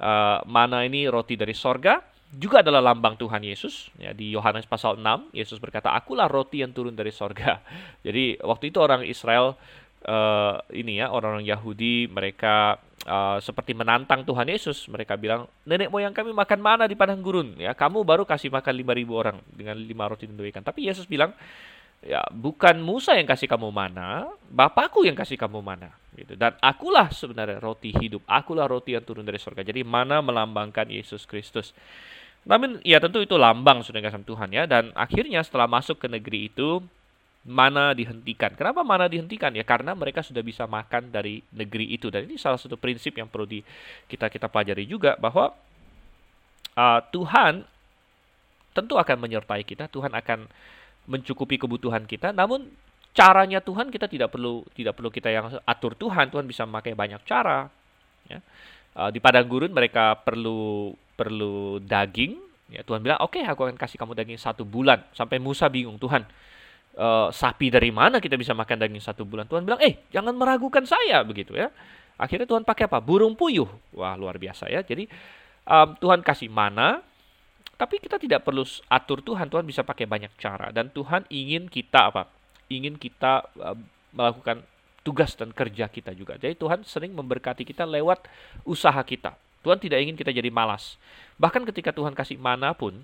uh, 0.00 0.38
mana 0.44 0.84
ini 0.84 1.08
roti 1.08 1.34
dari 1.34 1.56
sorga 1.56 2.00
juga 2.28 2.60
adalah 2.60 2.92
lambang 2.92 3.16
Tuhan 3.16 3.40
Yesus. 3.40 3.88
Ya, 3.96 4.12
di 4.12 4.36
Yohanes 4.36 4.68
pasal 4.68 5.00
6, 5.00 5.32
Yesus 5.32 5.56
berkata, 5.56 5.96
Akulah 5.96 6.28
roti 6.28 6.60
yang 6.60 6.76
turun 6.76 6.92
dari 6.92 7.08
sorga. 7.08 7.64
Jadi 8.06 8.36
waktu 8.44 8.68
itu 8.68 8.78
orang 8.84 9.00
Israel, 9.08 9.56
uh, 10.04 10.60
ini 10.68 11.00
ya, 11.00 11.08
orang-orang 11.08 11.48
Yahudi, 11.48 12.04
mereka 12.12 12.76
uh, 13.08 13.40
seperti 13.40 13.72
menantang 13.72 14.28
Tuhan 14.28 14.44
Yesus. 14.44 14.92
Mereka 14.92 15.16
bilang, 15.16 15.48
nenek 15.64 15.88
moyang 15.88 16.12
kami 16.12 16.36
makan 16.36 16.60
mana 16.60 16.84
di 16.84 16.92
padang 16.92 17.24
gurun. 17.24 17.56
Ya, 17.56 17.72
kamu 17.72 18.04
baru 18.04 18.28
kasih 18.28 18.52
makan 18.52 18.76
5.000 18.76 19.08
orang 19.08 19.36
dengan 19.48 19.76
lima 19.80 20.04
roti 20.04 20.28
dan 20.28 20.36
dua 20.36 20.52
ikan. 20.52 20.60
Tapi 20.60 20.84
Yesus 20.84 21.08
bilang, 21.08 21.32
ya 22.02 22.22
bukan 22.30 22.78
Musa 22.78 23.18
yang 23.18 23.26
kasih 23.26 23.50
kamu 23.50 23.70
mana, 23.70 24.30
Bapakku 24.50 25.02
yang 25.02 25.18
kasih 25.18 25.38
kamu 25.38 25.62
mana. 25.62 25.94
Gitu. 26.18 26.34
Dan 26.34 26.58
akulah 26.58 27.14
sebenarnya 27.14 27.62
roti 27.62 27.94
hidup, 27.94 28.26
akulah 28.26 28.66
roti 28.66 28.98
yang 28.98 29.06
turun 29.06 29.22
dari 29.22 29.38
surga. 29.38 29.62
Jadi 29.62 29.86
mana 29.86 30.18
melambangkan 30.18 30.90
Yesus 30.90 31.22
Kristus. 31.30 31.70
Namun 32.42 32.82
ya 32.82 32.98
tentu 32.98 33.22
itu 33.22 33.38
lambang 33.38 33.86
sudah 33.86 34.02
kasih 34.02 34.24
Tuhan 34.24 34.50
ya 34.50 34.64
dan 34.64 34.90
akhirnya 34.96 35.44
setelah 35.44 35.68
masuk 35.68 36.00
ke 36.00 36.08
negeri 36.10 36.50
itu 36.50 36.82
mana 37.46 37.94
dihentikan. 37.94 38.56
Kenapa 38.56 38.82
mana 38.82 39.06
dihentikan? 39.06 39.54
Ya 39.54 39.62
karena 39.62 39.94
mereka 39.94 40.24
sudah 40.24 40.42
bisa 40.42 40.66
makan 40.66 41.12
dari 41.12 41.44
negeri 41.54 41.92
itu 41.92 42.10
dan 42.10 42.26
ini 42.26 42.40
salah 42.40 42.58
satu 42.58 42.74
prinsip 42.76 43.14
yang 43.16 43.30
perlu 43.30 43.46
di, 43.46 43.60
kita 44.10 44.32
kita 44.32 44.50
pelajari 44.50 44.84
juga 44.84 45.14
bahwa 45.20 45.54
uh, 46.76 47.00
Tuhan 47.14 47.62
tentu 48.76 48.94
akan 49.00 49.16
menyertai 49.18 49.62
kita, 49.64 49.88
Tuhan 49.88 50.12
akan 50.14 50.46
mencukupi 51.08 51.56
kebutuhan 51.56 52.04
kita. 52.04 52.36
Namun 52.36 52.68
caranya 53.16 53.58
Tuhan 53.58 53.88
kita 53.88 54.06
tidak 54.06 54.30
perlu 54.30 54.62
tidak 54.76 54.94
perlu 54.94 55.10
kita 55.10 55.32
yang 55.32 55.48
atur 55.64 55.96
Tuhan, 55.96 56.28
Tuhan 56.30 56.44
bisa 56.44 56.68
memakai 56.68 56.92
banyak 56.92 57.24
cara. 57.24 57.66
Ya. 58.28 58.38
Uh, 58.92 59.10
di 59.10 59.18
padang 59.18 59.48
gurun 59.48 59.72
mereka 59.72 60.14
perlu 60.20 60.92
perlu 61.18 61.82
daging, 61.82 62.38
ya 62.70 62.86
Tuhan 62.86 63.02
bilang, 63.02 63.18
oke 63.24 63.40
okay, 63.40 63.42
aku 63.42 63.66
akan 63.66 63.74
kasih 63.74 63.98
kamu 63.98 64.14
daging 64.14 64.38
satu 64.38 64.62
bulan. 64.62 65.02
Sampai 65.10 65.42
Musa 65.42 65.66
bingung, 65.66 65.98
Tuhan, 65.98 66.22
uh, 66.94 67.32
sapi 67.34 67.74
dari 67.74 67.90
mana 67.90 68.22
kita 68.22 68.38
bisa 68.38 68.54
makan 68.54 68.78
daging 68.86 69.02
satu 69.02 69.26
bulan? 69.26 69.50
Tuhan 69.50 69.66
bilang, 69.66 69.80
eh 69.82 70.06
jangan 70.14 70.34
meragukan 70.36 70.86
saya 70.86 71.24
begitu 71.26 71.58
ya. 71.58 71.72
Akhirnya 72.18 72.46
Tuhan 72.50 72.66
pakai 72.66 72.90
apa? 72.90 72.98
Burung 72.98 73.38
puyuh. 73.38 73.70
Wah 73.94 74.18
luar 74.18 74.38
biasa 74.38 74.66
ya. 74.66 74.82
Jadi 74.82 75.06
um, 75.66 75.88
Tuhan 76.02 76.22
kasih 76.22 76.50
mana, 76.50 77.02
tapi 77.78 78.02
kita 78.02 78.18
tidak 78.18 78.42
perlu 78.42 78.66
atur 78.90 79.22
Tuhan. 79.22 79.46
Tuhan 79.46 79.62
bisa 79.62 79.86
pakai 79.86 80.04
banyak 80.04 80.34
cara 80.34 80.74
dan 80.74 80.90
Tuhan 80.90 81.24
ingin 81.30 81.70
kita 81.70 82.10
apa? 82.10 82.26
Ingin 82.66 82.98
kita 82.98 83.46
uh, 83.54 83.78
melakukan 84.10 84.66
tugas 85.06 85.38
dan 85.38 85.54
kerja 85.54 85.86
kita 85.86 86.12
juga. 86.12 86.34
Jadi 86.36 86.58
Tuhan 86.58 86.82
sering 86.82 87.14
memberkati 87.14 87.62
kita 87.62 87.86
lewat 87.86 88.26
usaha 88.66 88.98
kita. 89.06 89.38
Tuhan 89.62 89.78
tidak 89.78 90.02
ingin 90.02 90.18
kita 90.18 90.34
jadi 90.34 90.50
malas. 90.50 90.98
Bahkan 91.38 91.64
ketika 91.70 91.94
Tuhan 91.94 92.12
kasih 92.18 92.36
mana 92.36 92.74
pun, 92.74 92.98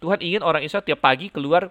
Tuhan 0.00 0.18
ingin 0.24 0.40
orang 0.40 0.64
Israel 0.64 0.82
tiap 0.82 1.04
pagi 1.04 1.28
keluar 1.28 1.68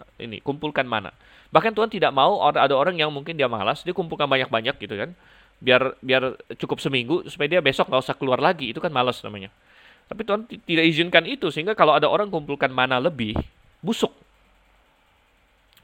eh, 0.00 0.26
ini 0.26 0.40
kumpulkan 0.40 0.88
mana. 0.88 1.12
Bahkan 1.52 1.76
Tuhan 1.76 1.92
tidak 1.92 2.10
mau 2.10 2.40
ada 2.40 2.72
orang 2.72 2.96
yang 2.96 3.12
mungkin 3.12 3.36
dia 3.36 3.46
malas, 3.46 3.84
dia 3.84 3.92
kumpulkan 3.92 4.26
banyak-banyak 4.26 4.80
gitu 4.80 4.96
kan. 4.96 5.12
Biar 5.60 5.92
biar 6.00 6.40
cukup 6.56 6.80
seminggu 6.80 7.28
supaya 7.28 7.52
dia 7.52 7.60
besok 7.60 7.92
nggak 7.92 8.00
usah 8.00 8.16
keluar 8.16 8.40
lagi. 8.40 8.72
Itu 8.72 8.80
kan 8.80 8.88
malas 8.90 9.20
namanya. 9.20 9.52
Tapi 10.10 10.26
Tuhan 10.26 10.42
tidak 10.42 10.84
izinkan 10.90 11.22
itu 11.22 11.54
sehingga 11.54 11.78
kalau 11.78 11.94
ada 11.94 12.10
orang 12.10 12.26
kumpulkan 12.26 12.66
mana 12.74 12.98
lebih, 12.98 13.38
busuk. 13.78 14.10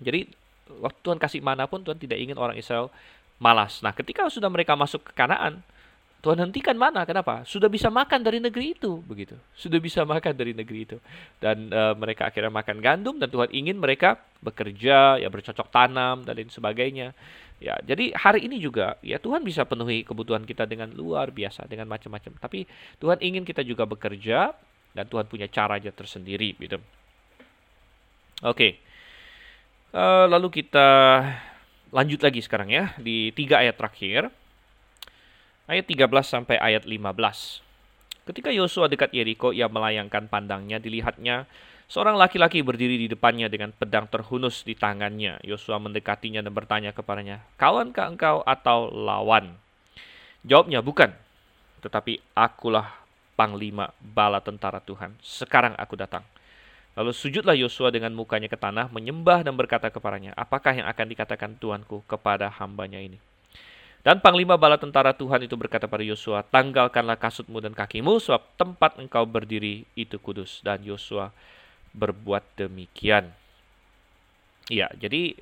Jadi 0.02 0.26
waktu 0.82 0.98
Tuhan 0.98 1.22
kasih 1.22 1.40
mana 1.40 1.70
pun 1.70 1.86
Tuhan 1.86 1.94
tidak 1.94 2.18
ingin 2.18 2.34
orang 2.34 2.58
Israel 2.58 2.90
malas. 3.38 3.78
Nah, 3.86 3.94
ketika 3.94 4.26
sudah 4.26 4.50
mereka 4.50 4.74
masuk 4.74 5.06
ke 5.06 5.12
Kanaan, 5.14 5.62
Tuhan 6.26 6.42
hentikan 6.42 6.74
mana? 6.74 7.06
Kenapa? 7.06 7.46
Sudah 7.46 7.70
bisa 7.70 7.86
makan 7.86 8.18
dari 8.26 8.42
negeri 8.42 8.74
itu, 8.74 8.98
begitu. 9.06 9.38
Sudah 9.54 9.78
bisa 9.78 10.02
makan 10.10 10.34
dari 10.34 10.58
negeri 10.58 10.78
itu. 10.82 10.98
Dan 11.38 11.70
e, 11.70 11.82
mereka 11.94 12.26
akhirnya 12.26 12.50
makan 12.50 12.82
gandum 12.82 13.22
dan 13.22 13.30
Tuhan 13.30 13.54
ingin 13.54 13.78
mereka 13.78 14.18
bekerja, 14.42 15.22
ya 15.22 15.28
bercocok 15.30 15.70
tanam 15.70 16.26
dan 16.26 16.34
lain 16.34 16.50
sebagainya. 16.50 17.14
Ya, 17.56 17.80
jadi 17.80 18.12
hari 18.12 18.44
ini 18.44 18.60
juga 18.60 19.00
ya 19.00 19.16
Tuhan 19.16 19.40
bisa 19.40 19.64
penuhi 19.64 20.04
kebutuhan 20.04 20.44
kita 20.44 20.68
dengan 20.68 20.92
luar 20.92 21.32
biasa, 21.32 21.64
dengan 21.64 21.88
macam-macam. 21.88 22.36
Tapi 22.36 22.68
Tuhan 23.00 23.16
ingin 23.24 23.48
kita 23.48 23.64
juga 23.64 23.88
bekerja 23.88 24.52
dan 24.92 25.04
Tuhan 25.08 25.24
punya 25.24 25.48
caranya 25.48 25.88
tersendiri, 25.88 26.52
gitu. 26.60 26.76
Oke. 28.44 28.76
E, 29.88 30.04
lalu 30.28 30.52
kita 30.52 30.88
lanjut 31.96 32.20
lagi 32.20 32.44
sekarang 32.44 32.68
ya 32.68 32.92
di 33.00 33.32
tiga 33.32 33.64
ayat 33.64 33.80
terakhir 33.80 34.28
ayat 35.66 35.84
13 35.88 36.08
sampai 36.26 36.56
ayat 36.60 36.84
15. 36.84 37.64
Ketika 38.26 38.50
Yosua 38.50 38.90
dekat 38.90 39.14
Yeriko, 39.14 39.54
ia 39.54 39.70
melayangkan 39.70 40.26
pandangnya, 40.26 40.82
dilihatnya 40.82 41.46
seorang 41.86 42.18
laki-laki 42.18 42.62
berdiri 42.62 42.98
di 42.98 43.06
depannya 43.10 43.46
dengan 43.46 43.70
pedang 43.70 44.10
terhunus 44.10 44.66
di 44.66 44.74
tangannya. 44.74 45.38
Yosua 45.46 45.78
mendekatinya 45.78 46.42
dan 46.42 46.52
bertanya 46.52 46.90
kepadanya, 46.90 47.42
"Kawankah 47.58 48.06
engkau 48.10 48.36
atau 48.42 48.90
lawan?" 48.90 49.54
Jawabnya, 50.46 50.82
"Bukan, 50.82 51.10
tetapi 51.82 52.22
akulah 52.34 52.90
panglima 53.34 53.90
bala 54.02 54.42
tentara 54.42 54.82
Tuhan. 54.82 55.14
Sekarang 55.22 55.74
aku 55.78 55.94
datang." 55.94 56.22
Lalu 56.96 57.12
sujudlah 57.12 57.52
Yosua 57.52 57.92
dengan 57.92 58.16
mukanya 58.16 58.48
ke 58.48 58.56
tanah, 58.56 58.88
menyembah 58.88 59.44
dan 59.44 59.52
berkata 59.52 59.92
kepadanya, 59.92 60.32
"Apakah 60.32 60.72
yang 60.72 60.88
akan 60.88 61.06
dikatakan 61.12 61.52
Tuanku 61.60 62.00
kepada 62.08 62.48
hambanya 62.56 62.96
ini?" 62.96 63.20
Dan 64.00 64.22
panglima 64.22 64.54
bala 64.54 64.78
tentara 64.78 65.10
Tuhan 65.10 65.42
itu 65.44 65.58
berkata 65.58 65.90
pada 65.90 66.06
Yosua, 66.06 66.46
tanggalkanlah 66.46 67.18
kasutmu 67.18 67.58
dan 67.58 67.74
kakimu, 67.74 68.22
sebab 68.22 68.38
tempat 68.54 69.02
engkau 69.02 69.26
berdiri 69.26 69.82
itu 69.98 70.22
kudus. 70.22 70.62
Dan 70.62 70.86
Yosua 70.86 71.34
berbuat 71.96 72.44
demikian. 72.60 73.32
Ya, 74.68 74.92
jadi 74.92 75.32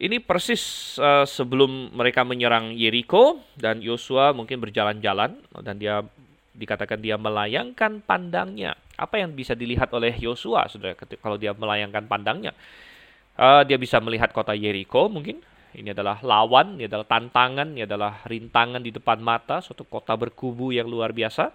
ini 0.00 0.16
persis 0.18 0.96
uh, 0.96 1.28
sebelum 1.28 1.92
mereka 1.94 2.24
menyerang 2.26 2.72
Yeriko 2.72 3.38
dan 3.54 3.84
Yosua 3.84 4.32
mungkin 4.32 4.58
berjalan-jalan 4.58 5.36
dan 5.60 5.76
dia 5.76 6.00
dikatakan 6.56 6.98
dia 6.98 7.14
melayangkan 7.20 8.02
pandangnya. 8.02 8.74
Apa 8.98 9.22
yang 9.22 9.32
bisa 9.32 9.56
dilihat 9.56 9.88
oleh 9.96 10.12
Yosua, 10.18 10.68
sudah 10.68 10.92
kalau 11.20 11.36
dia 11.38 11.54
melayangkan 11.54 12.04
pandangnya? 12.10 12.52
Uh, 13.38 13.64
dia 13.64 13.78
bisa 13.80 14.02
melihat 14.02 14.32
kota 14.34 14.52
Yeriko 14.52 15.08
mungkin 15.08 15.40
ini 15.70 15.94
adalah 15.94 16.18
lawan, 16.26 16.74
ini 16.74 16.90
adalah 16.90 17.06
tantangan, 17.06 17.70
ini 17.70 17.86
adalah 17.86 18.26
rintangan 18.26 18.82
di 18.82 18.90
depan 18.90 19.22
mata, 19.22 19.62
suatu 19.62 19.86
kota 19.86 20.18
berkubu 20.18 20.74
yang 20.74 20.90
luar 20.90 21.14
biasa. 21.14 21.54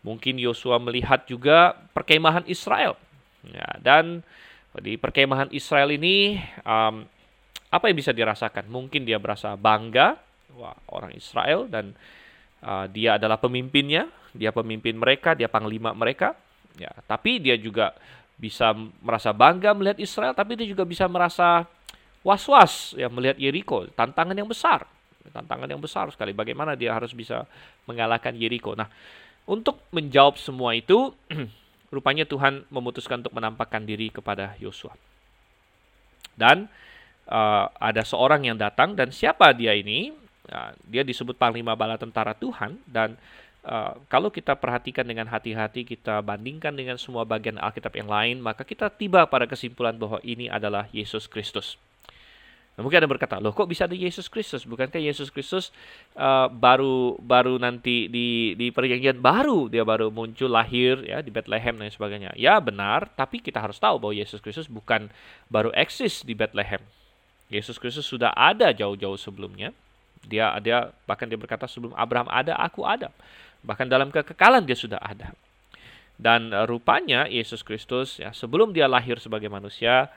Mungkin 0.00 0.40
Yosua 0.40 0.80
melihat 0.80 1.28
juga 1.28 1.76
perkemahan 1.92 2.48
Israel. 2.48 2.96
Ya, 3.44 3.68
dan 3.82 4.24
di 4.80 5.00
perkemahan 5.00 5.52
Israel 5.52 5.92
ini, 5.92 6.36
um, 6.64 7.04
apa 7.72 7.84
yang 7.88 7.96
bisa 7.96 8.12
dirasakan? 8.12 8.68
Mungkin 8.68 9.04
dia 9.04 9.16
berasa 9.16 9.56
bangga, 9.56 10.16
wah 10.56 10.76
orang 10.92 11.12
Israel, 11.16 11.68
dan 11.68 11.96
uh, 12.64 12.86
dia 12.88 13.16
adalah 13.16 13.40
pemimpinnya, 13.40 14.08
dia 14.36 14.52
pemimpin 14.52 14.96
mereka, 14.96 15.32
dia 15.32 15.48
panglima 15.48 15.92
mereka. 15.96 16.36
Ya, 16.76 16.92
tapi 17.08 17.40
dia 17.40 17.56
juga 17.56 17.96
bisa 18.36 18.76
merasa 19.00 19.32
bangga 19.32 19.72
melihat 19.72 19.96
Israel, 19.96 20.36
tapi 20.36 20.60
dia 20.60 20.68
juga 20.68 20.84
bisa 20.84 21.08
merasa 21.08 21.64
was-was 22.20 22.92
ya 22.98 23.08
melihat 23.08 23.38
Yeriko, 23.40 23.88
tantangan 23.94 24.36
yang 24.36 24.50
besar. 24.50 24.84
Tantangan 25.26 25.66
yang 25.66 25.82
besar 25.82 26.06
sekali 26.14 26.30
bagaimana 26.30 26.78
dia 26.78 26.94
harus 26.94 27.10
bisa 27.16 27.48
mengalahkan 27.88 28.34
Yeriko. 28.36 28.74
Nah, 28.74 28.86
untuk 29.46 29.82
menjawab 29.94 30.36
semua 30.36 30.74
itu 30.76 31.14
rupanya 31.90 32.26
Tuhan 32.26 32.66
memutuskan 32.68 33.22
untuk 33.22 33.34
menampakkan 33.36 33.82
diri 33.84 34.10
kepada 34.10 34.54
Yosua. 34.58 34.94
Dan 36.36 36.68
uh, 37.30 37.66
ada 37.80 38.02
seorang 38.04 38.44
yang 38.44 38.58
datang 38.58 38.92
dan 38.92 39.10
siapa 39.10 39.50
dia 39.56 39.72
ini? 39.72 40.12
Uh, 40.46 40.70
dia 40.86 41.02
disebut 41.02 41.34
panglima 41.34 41.74
bala 41.74 41.98
tentara 41.98 42.36
Tuhan 42.36 42.78
dan 42.86 43.18
Uh, 43.66 43.98
kalau 44.06 44.30
kita 44.30 44.54
perhatikan 44.54 45.02
dengan 45.02 45.26
hati-hati, 45.26 45.82
kita 45.82 46.22
bandingkan 46.22 46.70
dengan 46.70 46.94
semua 47.02 47.26
bagian 47.26 47.58
Alkitab 47.58 47.98
yang 47.98 48.06
lain, 48.06 48.38
maka 48.38 48.62
kita 48.62 48.86
tiba 48.86 49.26
pada 49.26 49.42
kesimpulan 49.42 49.98
bahwa 49.98 50.22
ini 50.22 50.46
adalah 50.46 50.86
Yesus 50.94 51.26
Kristus. 51.26 51.74
Nah, 52.76 52.84
mungkin 52.84 53.00
ada 53.00 53.08
berkata, 53.08 53.40
loh 53.40 53.56
kok 53.56 53.72
bisa 53.72 53.88
ada 53.88 53.96
Yesus 53.96 54.28
Kristus? 54.28 54.68
Bukankah 54.68 55.00
Yesus 55.00 55.32
Kristus 55.32 55.72
uh, 56.12 56.44
baru 56.52 57.16
baru 57.16 57.56
nanti 57.56 58.12
di 58.12 58.52
di 58.52 58.68
perjanjian 58.68 59.16
baru 59.16 59.72
dia 59.72 59.80
baru 59.80 60.12
muncul 60.12 60.52
lahir 60.52 61.00
ya 61.00 61.24
di 61.24 61.32
Bethlehem 61.32 61.72
dan 61.80 61.88
sebagainya. 61.88 62.36
Ya 62.36 62.60
benar, 62.60 63.08
tapi 63.16 63.40
kita 63.40 63.64
harus 63.64 63.80
tahu 63.80 63.96
bahwa 63.96 64.12
Yesus 64.12 64.44
Kristus 64.44 64.68
bukan 64.68 65.08
baru 65.48 65.72
eksis 65.72 66.20
di 66.20 66.36
Bethlehem. 66.36 66.84
Yesus 67.48 67.80
Kristus 67.80 68.04
sudah 68.04 68.36
ada 68.36 68.68
jauh-jauh 68.76 69.16
sebelumnya. 69.16 69.72
Dia 70.28 70.52
ada 70.52 70.92
bahkan 71.08 71.32
dia 71.32 71.40
berkata 71.40 71.64
sebelum 71.64 71.96
Abraham 71.96 72.28
ada, 72.28 72.60
aku 72.60 72.84
ada. 72.84 73.08
Bahkan 73.64 73.88
dalam 73.88 74.12
kekekalan 74.12 74.68
dia 74.68 74.76
sudah 74.76 75.00
ada. 75.00 75.32
Dan 76.20 76.52
uh, 76.52 76.68
rupanya 76.68 77.24
Yesus 77.24 77.64
Kristus 77.64 78.20
ya 78.20 78.36
sebelum 78.36 78.76
dia 78.76 78.84
lahir 78.84 79.16
sebagai 79.16 79.48
manusia, 79.48 80.12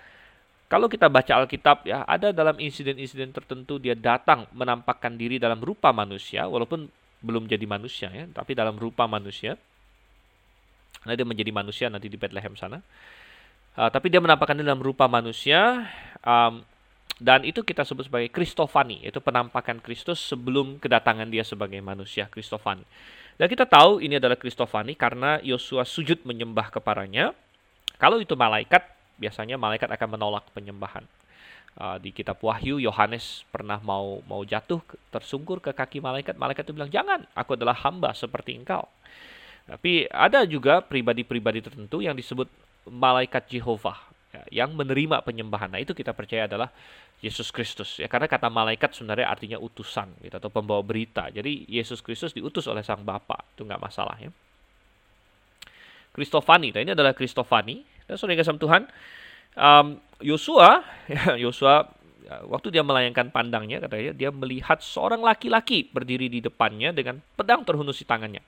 kalau 0.70 0.86
kita 0.86 1.09
baca 1.09 1.41
Alkitab 1.41 1.89
ya 1.89 2.05
ada 2.05 2.30
dalam 2.30 2.53
insiden-insiden 2.61 3.34
tertentu 3.34 3.82
dia 3.82 3.97
datang 3.97 4.45
menampakkan 4.53 5.17
diri 5.17 5.41
dalam 5.41 5.57
rupa 5.57 5.89
manusia 5.89 6.45
walaupun 6.45 6.86
belum 7.20 7.49
jadi 7.49 7.65
manusia 7.67 8.07
ya, 8.13 8.30
tapi 8.32 8.55
dalam 8.55 8.78
rupa 8.78 9.09
manusia. 9.09 9.57
Nah, 11.03 11.15
dia 11.15 11.28
menjadi 11.28 11.51
manusia 11.51 11.89
nanti 11.89 12.07
di 12.07 12.15
Bethlehem 12.22 12.53
sana. 12.53 12.80
Uh, 13.76 13.89
tapi 13.89 14.13
dia 14.13 14.22
menampakkan 14.22 14.55
diri 14.55 14.67
dalam 14.67 14.84
rupa 14.84 15.07
manusia 15.07 15.88
um, 16.22 16.61
dan 17.20 17.43
itu 17.43 17.65
kita 17.65 17.84
sebut 17.84 18.07
sebagai 18.07 18.32
Kristofani, 18.32 19.03
itu 19.03 19.20
penampakan 19.20 19.84
Kristus 19.84 20.24
sebelum 20.24 20.80
kedatangan 20.80 21.28
dia 21.28 21.43
sebagai 21.43 21.82
manusia 21.84 22.32
Kristofani. 22.32 22.88
Dan 23.36 23.47
kita 23.47 23.67
tahu 23.67 23.99
ini 24.03 24.20
adalah 24.20 24.39
Kristofani 24.39 24.95
karena 24.95 25.39
Yosua 25.43 25.84
sujud 25.84 26.24
menyembah 26.24 26.72
kepadanya. 26.72 27.36
Kalau 27.99 28.20
itu 28.24 28.36
malaikat, 28.39 28.99
biasanya 29.20 29.59
malaikat 29.59 29.91
akan 29.91 30.15
menolak 30.15 30.47
penyembahan. 30.55 31.03
Uh, 31.80 31.95
di 32.01 32.09
kitab 32.09 32.41
Wahyu 32.41 32.82
Yohanes 32.82 33.45
pernah 33.53 33.78
mau 33.80 34.20
mau 34.26 34.41
jatuh 34.41 34.82
tersungkur 35.13 35.61
ke 35.61 35.72
kaki 35.72 36.01
malaikat. 36.01 36.36
Malaikat 36.36 36.65
itu 36.65 36.74
bilang, 36.74 36.89
"Jangan, 36.89 37.30
aku 37.38 37.53
adalah 37.53 37.78
hamba 37.86 38.15
seperti 38.17 38.57
engkau." 38.57 38.89
Tapi 39.70 40.09
ada 40.09 40.43
juga 40.49 40.82
pribadi-pribadi 40.82 41.61
tertentu 41.61 42.01
yang 42.01 42.17
disebut 42.17 42.49
malaikat 42.89 43.45
Jehovah 43.53 44.01
ya, 44.34 44.65
yang 44.65 44.74
menerima 44.74 45.22
penyembahan. 45.22 45.70
Nah, 45.70 45.78
itu 45.78 45.93
kita 45.93 46.09
percaya 46.09 46.49
adalah 46.49 46.74
Yesus 47.20 47.51
Kristus 47.51 47.99
ya 47.99 48.07
karena 48.07 48.32
kata 48.32 48.47
malaikat 48.47 48.95
sebenarnya 48.95 49.28
artinya 49.28 49.57
utusan 49.59 50.07
gitu 50.24 50.39
atau 50.39 50.47
pembawa 50.47 50.80
berita. 50.80 51.28
Jadi 51.28 51.67
Yesus 51.67 51.99
Kristus 51.99 52.32
diutus 52.32 52.63
oleh 52.72 52.80
Sang 52.80 53.03
Bapa. 53.03 53.43
Itu 53.55 53.67
nggak 53.67 53.82
masalah 53.84 54.15
ya. 54.24 54.32
Kristofani, 56.15 56.74
nah 56.74 56.82
ini 56.82 56.91
adalah 56.95 57.13
Kristofani. 57.13 57.86
Dan 58.10 58.18
saudara 58.18 58.41
kasih 58.41 58.57
Tuhan, 58.57 58.89
um, 59.53 59.88
Yosua, 60.26 60.82
ya, 61.05 61.38
Yosua 61.45 61.86
ya, 62.26 62.41
waktu 62.49 62.74
dia 62.74 62.82
melayangkan 62.82 63.30
pandangnya 63.30 63.86
katanya 63.86 64.18
dia 64.18 64.34
melihat 64.34 64.82
seorang 64.82 65.22
laki-laki 65.22 65.86
berdiri 65.86 66.26
di 66.26 66.41
depannya 66.41 66.89
dengan 66.89 67.22
pedang 67.38 67.62
terhunus 67.62 68.01
di 68.01 68.10
tangannya. 68.10 68.41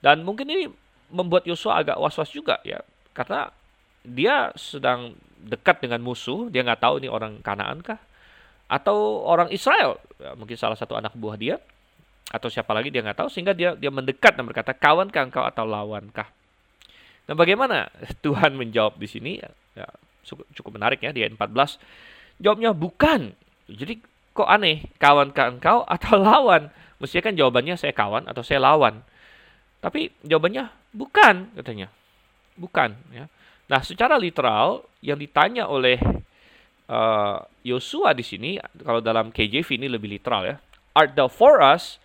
Dan 0.00 0.24
mungkin 0.24 0.48
ini 0.48 0.72
membuat 1.12 1.44
Yosua 1.44 1.84
agak 1.84 2.00
was-was 2.00 2.32
juga 2.32 2.64
ya 2.64 2.80
karena 3.12 3.52
dia 4.08 4.54
sedang 4.54 5.18
dekat 5.42 5.82
dengan 5.82 6.02
musuh, 6.02 6.46
dia 6.48 6.62
nggak 6.62 6.82
tahu 6.82 6.94
ini 7.02 7.08
orang 7.10 7.42
Kanaan 7.44 7.82
kah? 7.82 8.00
Atau 8.68 9.24
orang 9.24 9.48
Israel, 9.50 9.98
ya, 10.20 10.36
mungkin 10.36 10.54
salah 10.54 10.76
satu 10.76 10.94
anak 10.94 11.16
buah 11.16 11.34
dia, 11.34 11.56
atau 12.28 12.52
siapa 12.52 12.70
lagi 12.76 12.92
dia 12.92 13.00
nggak 13.00 13.18
tahu, 13.24 13.28
sehingga 13.32 13.56
dia 13.56 13.72
dia 13.74 13.88
mendekat 13.88 14.36
dan 14.36 14.44
berkata, 14.44 14.76
kawankah 14.76 15.22
engkau 15.24 15.42
atau 15.42 15.64
lawankah? 15.64 16.28
Dan 17.28 17.36
bagaimana 17.36 17.92
Tuhan 18.24 18.56
menjawab 18.56 18.96
di 18.96 19.04
sini? 19.04 19.36
Ya, 19.76 19.88
cukup, 20.24 20.48
cukup 20.56 20.70
menarik 20.80 21.04
ya 21.04 21.12
di 21.12 21.20
ayat 21.20 21.36
14. 21.36 21.76
Jawabnya 22.40 22.72
bukan. 22.72 23.36
Jadi 23.68 24.00
kok 24.32 24.48
aneh, 24.48 24.88
kawankah 24.96 25.46
engkau 25.52 25.84
atau 25.84 26.16
lawan? 26.24 26.72
Mestinya 26.96 27.30
kan 27.30 27.34
jawabannya 27.36 27.76
saya 27.76 27.92
kawan 27.92 28.24
atau 28.26 28.40
saya 28.40 28.64
lawan. 28.64 29.04
Tapi 29.84 30.08
jawabannya 30.24 30.72
bukan 30.96 31.52
katanya. 31.60 31.92
Bukan 32.56 32.96
ya. 33.12 33.28
Nah, 33.68 33.80
secara 33.84 34.16
literal 34.16 34.88
yang 35.04 35.20
ditanya 35.20 35.68
oleh 35.68 36.00
uh, 36.88 37.38
Yosua 37.60 38.16
di 38.16 38.24
sini 38.24 38.56
kalau 38.80 39.04
dalam 39.04 39.28
KJV 39.28 39.68
ini 39.76 39.86
lebih 39.92 40.08
literal 40.08 40.48
ya. 40.48 40.56
Art 40.96 41.12
thou 41.12 41.28
for 41.28 41.60
us 41.60 42.00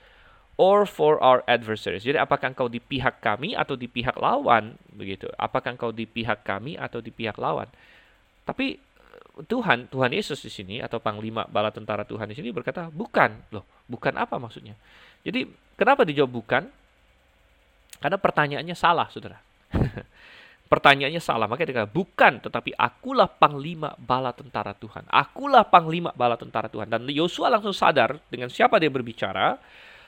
or 0.60 0.86
for 0.86 1.18
our 1.22 1.42
adversaries? 1.50 2.06
Jadi 2.06 2.18
apakah 2.20 2.54
engkau 2.54 2.70
di 2.70 2.78
pihak 2.82 3.22
kami 3.24 3.58
atau 3.58 3.74
di 3.74 3.90
pihak 3.90 4.18
lawan 4.18 4.78
begitu? 4.94 5.30
Apakah 5.36 5.76
engkau 5.76 5.92
di 5.94 6.06
pihak 6.06 6.46
kami 6.46 6.78
atau 6.78 7.02
di 7.02 7.10
pihak 7.10 7.38
lawan? 7.38 7.68
Tapi 8.44 8.78
Tuhan, 9.34 9.90
Tuhan 9.90 10.12
Yesus 10.14 10.46
di 10.46 10.52
sini 10.54 10.76
atau 10.78 11.02
panglima 11.02 11.50
bala 11.50 11.74
tentara 11.74 12.06
Tuhan 12.06 12.30
di 12.30 12.38
sini 12.38 12.54
berkata, 12.54 12.94
"Bukan." 12.94 13.50
Loh, 13.50 13.66
bukan 13.90 14.14
apa 14.14 14.38
maksudnya? 14.38 14.78
Jadi, 15.26 15.50
kenapa 15.74 16.06
dijawab 16.06 16.30
bukan? 16.30 16.64
Karena 17.98 18.18
pertanyaannya 18.20 18.76
salah, 18.78 19.08
Saudara. 19.10 19.40
Pertanyaannya 20.74 21.22
salah, 21.22 21.46
makanya 21.46 21.70
dia 21.70 21.78
kata, 21.86 21.92
bukan, 21.94 22.34
tetapi 22.42 22.74
akulah 22.74 23.30
panglima 23.30 23.94
bala 23.94 24.34
tentara 24.34 24.74
Tuhan. 24.74 25.06
Akulah 25.06 25.62
panglima 25.70 26.10
bala 26.18 26.34
tentara 26.34 26.66
Tuhan. 26.66 26.90
Dan 26.90 27.06
Yosua 27.14 27.54
langsung 27.54 27.78
sadar 27.78 28.18
dengan 28.26 28.50
siapa 28.50 28.82
dia 28.82 28.90
berbicara, 28.90 29.62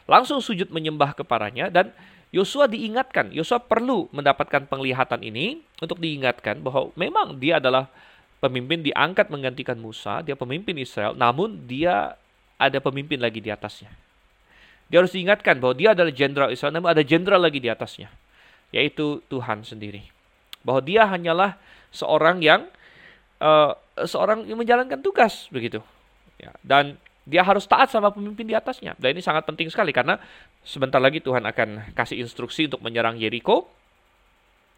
langsung 0.06 0.42
sujud 0.42 0.70
menyembah 0.70 1.18
kepadanya, 1.18 1.70
dan 1.70 1.92
Yosua 2.34 2.68
diingatkan, 2.68 3.32
Yosua 3.32 3.64
perlu 3.64 4.12
mendapatkan 4.12 4.68
penglihatan 4.68 5.24
ini 5.24 5.64
untuk 5.80 6.02
diingatkan 6.02 6.60
bahwa 6.60 6.92
memang 7.00 7.40
dia 7.40 7.64
adalah 7.64 7.88
pemimpin 8.44 8.84
diangkat 8.84 9.32
menggantikan 9.32 9.80
Musa, 9.80 10.20
dia 10.22 10.36
pemimpin 10.36 10.76
Israel, 10.78 11.16
namun 11.16 11.64
dia 11.64 12.20
ada 12.60 12.78
pemimpin 12.84 13.18
lagi 13.20 13.40
di 13.40 13.50
atasnya. 13.50 13.90
Dia 14.92 15.02
harus 15.02 15.16
diingatkan 15.16 15.58
bahwa 15.58 15.74
dia 15.74 15.98
adalah 15.98 16.14
jenderal 16.14 16.50
Israel, 16.54 16.76
namun 16.76 16.92
ada 16.92 17.02
jenderal 17.02 17.42
lagi 17.42 17.58
di 17.58 17.72
atasnya, 17.72 18.12
yaitu 18.70 19.24
Tuhan 19.32 19.66
sendiri 19.66 20.14
bahwa 20.66 20.82
dia 20.82 21.06
hanyalah 21.06 21.62
seorang 21.94 22.42
yang 22.42 22.66
uh, 23.38 23.78
seorang 24.04 24.50
yang 24.50 24.58
menjalankan 24.58 25.00
tugas 25.00 25.46
begitu. 25.54 25.80
Ya, 26.36 26.52
dan 26.66 27.00
dia 27.26 27.42
harus 27.42 27.66
taat 27.66 27.90
sama 27.90 28.14
pemimpin 28.14 28.46
di 28.46 28.54
atasnya. 28.54 28.94
Dan 29.02 29.18
ini 29.18 29.22
sangat 29.26 29.50
penting 29.50 29.66
sekali 29.74 29.90
karena 29.90 30.22
sebentar 30.62 31.02
lagi 31.02 31.20
Tuhan 31.20 31.42
akan 31.42 31.98
kasih 31.98 32.22
instruksi 32.22 32.70
untuk 32.70 32.86
menyerang 32.86 33.18
Yeriko. 33.18 33.66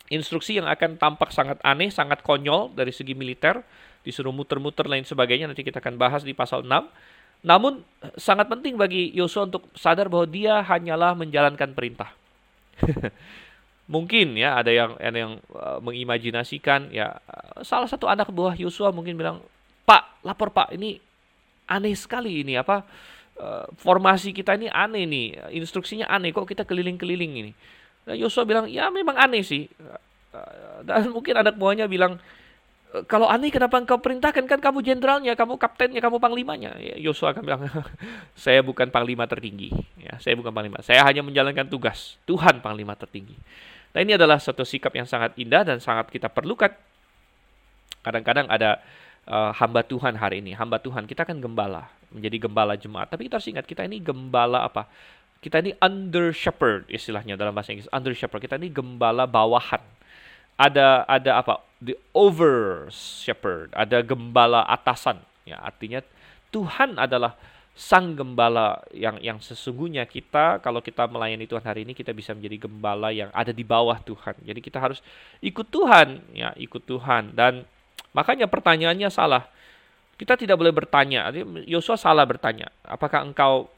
Instruksi 0.08 0.56
yang 0.56 0.72
akan 0.72 0.96
tampak 0.96 1.36
sangat 1.36 1.60
aneh, 1.68 1.92
sangat 1.92 2.24
konyol 2.24 2.72
dari 2.72 2.96
segi 2.96 3.12
militer, 3.12 3.60
disuruh 4.08 4.32
muter-muter 4.32 4.88
lain 4.88 5.04
sebagainya 5.04 5.52
nanti 5.52 5.68
kita 5.68 5.84
akan 5.84 6.00
bahas 6.00 6.24
di 6.24 6.32
pasal 6.32 6.64
6. 6.64 6.72
Namun 7.44 7.84
sangat 8.16 8.48
penting 8.48 8.80
bagi 8.80 9.12
Yosua 9.12 9.52
untuk 9.52 9.68
sadar 9.76 10.08
bahwa 10.08 10.24
dia 10.32 10.64
hanyalah 10.64 11.12
menjalankan 11.20 11.76
perintah. 11.76 12.16
mungkin 13.88 14.36
ya 14.36 14.60
ada 14.60 14.72
yang 14.72 15.00
ada 15.00 15.18
yang 15.18 15.34
uh, 15.56 15.80
mengimajinasikan 15.80 16.92
ya 16.92 17.16
uh, 17.24 17.64
salah 17.64 17.88
satu 17.88 18.12
anak 18.12 18.28
buah 18.36 18.54
Yosua 18.60 18.92
mungkin 18.92 19.16
bilang 19.16 19.40
Pak 19.88 20.28
lapor 20.28 20.52
Pak 20.52 20.76
ini 20.76 21.00
aneh 21.68 21.94
sekali 21.94 22.42
ini 22.42 22.56
apa 22.56 22.84
uh, 23.38 23.68
formasi 23.76 24.32
kita 24.32 24.56
ini 24.56 24.72
aneh 24.72 25.04
nih 25.06 25.28
instruksinya 25.54 26.08
aneh 26.08 26.32
kok 26.32 26.48
kita 26.48 26.64
keliling-keliling 26.64 27.34
ini 27.46 27.52
dan 28.08 28.16
Yosua 28.16 28.48
bilang 28.48 28.66
ya 28.72 28.88
memang 28.88 29.20
aneh 29.20 29.44
sih 29.44 29.68
uh, 29.68 30.82
dan 30.88 31.10
mungkin 31.16 31.38
anak 31.38 31.60
buahnya 31.60 31.86
bilang 31.86 32.20
kalau 32.88 33.28
aneh 33.28 33.52
kenapa 33.52 33.78
engkau 33.78 34.00
perintahkan 34.00 34.48
kan 34.48 34.60
kamu 34.64 34.80
jenderalnya, 34.80 35.36
kamu 35.36 35.60
kaptennya, 35.60 36.00
kamu 36.00 36.24
panglimanya. 36.24 36.80
Ya, 36.80 36.96
Yosua 36.96 37.36
akan 37.36 37.44
bilang, 37.44 37.62
saya 38.48 38.64
bukan 38.64 38.88
panglima 38.88 39.28
tertinggi. 39.28 39.76
Ya, 40.00 40.16
saya 40.24 40.40
bukan 40.40 40.56
panglima. 40.56 40.80
Saya 40.80 41.04
hanya 41.04 41.20
menjalankan 41.20 41.68
tugas. 41.68 42.16
Tuhan 42.24 42.64
panglima 42.64 42.96
tertinggi. 42.96 43.36
Nah 43.92 44.00
ini 44.00 44.16
adalah 44.16 44.40
satu 44.40 44.64
sikap 44.64 44.96
yang 44.96 45.04
sangat 45.04 45.36
indah 45.36 45.68
dan 45.68 45.84
sangat 45.84 46.08
kita 46.08 46.32
perlukan. 46.32 46.72
Kadang-kadang 48.06 48.48
ada 48.48 48.80
uh, 49.28 49.52
hamba 49.54 49.84
Tuhan 49.84 50.16
hari 50.16 50.40
ini, 50.40 50.56
hamba 50.56 50.80
Tuhan 50.80 51.06
kita 51.06 51.28
kan 51.28 51.38
gembala, 51.38 51.92
menjadi 52.10 52.48
gembala 52.48 52.74
jemaat. 52.80 53.12
Tapi 53.12 53.28
kita 53.28 53.38
harus 53.38 53.50
ingat 53.52 53.66
kita 53.68 53.84
ini 53.84 54.00
gembala 54.00 54.64
apa? 54.66 54.88
Kita 55.38 55.62
ini 55.62 55.76
under 55.78 56.34
shepherd 56.34 56.90
istilahnya 56.90 57.38
dalam 57.38 57.54
bahasa 57.54 57.76
Inggris. 57.76 57.92
Under 57.94 58.16
shepherd 58.16 58.42
kita 58.42 58.58
ini 58.58 58.74
gembala 58.74 59.30
bawahan. 59.30 59.84
Ada 60.58 61.06
ada 61.06 61.32
apa? 61.38 61.62
The 61.78 61.94
over 62.18 62.90
shepherd, 62.90 63.70
ada 63.78 64.02
gembala 64.02 64.66
atasan. 64.66 65.22
Ya 65.46 65.62
artinya 65.62 66.02
Tuhan 66.50 66.98
adalah 66.98 67.38
sang 67.78 68.18
gembala 68.18 68.82
yang 68.90 69.22
yang 69.22 69.38
sesungguhnya 69.38 70.10
kita 70.10 70.58
kalau 70.66 70.82
kita 70.82 71.06
melayani 71.06 71.46
Tuhan 71.46 71.62
hari 71.62 71.86
ini 71.86 71.94
kita 71.94 72.10
bisa 72.10 72.34
menjadi 72.34 72.66
gembala 72.66 73.14
yang 73.14 73.30
ada 73.30 73.54
di 73.54 73.62
bawah 73.62 74.02
Tuhan. 74.02 74.34
Jadi 74.42 74.60
kita 74.66 74.82
harus 74.82 75.06
ikut 75.46 75.70
Tuhan, 75.70 76.26
ya, 76.34 76.58
ikut 76.58 76.82
Tuhan 76.90 77.38
dan 77.38 77.70
makanya 78.18 78.50
pertanyaannya 78.50 79.14
salah. 79.14 79.46
Kita 80.18 80.34
tidak 80.34 80.58
boleh 80.58 80.74
bertanya. 80.74 81.30
Yosua 81.70 81.94
salah 81.94 82.26
bertanya, 82.26 82.74
apakah 82.82 83.22
engkau 83.22 83.70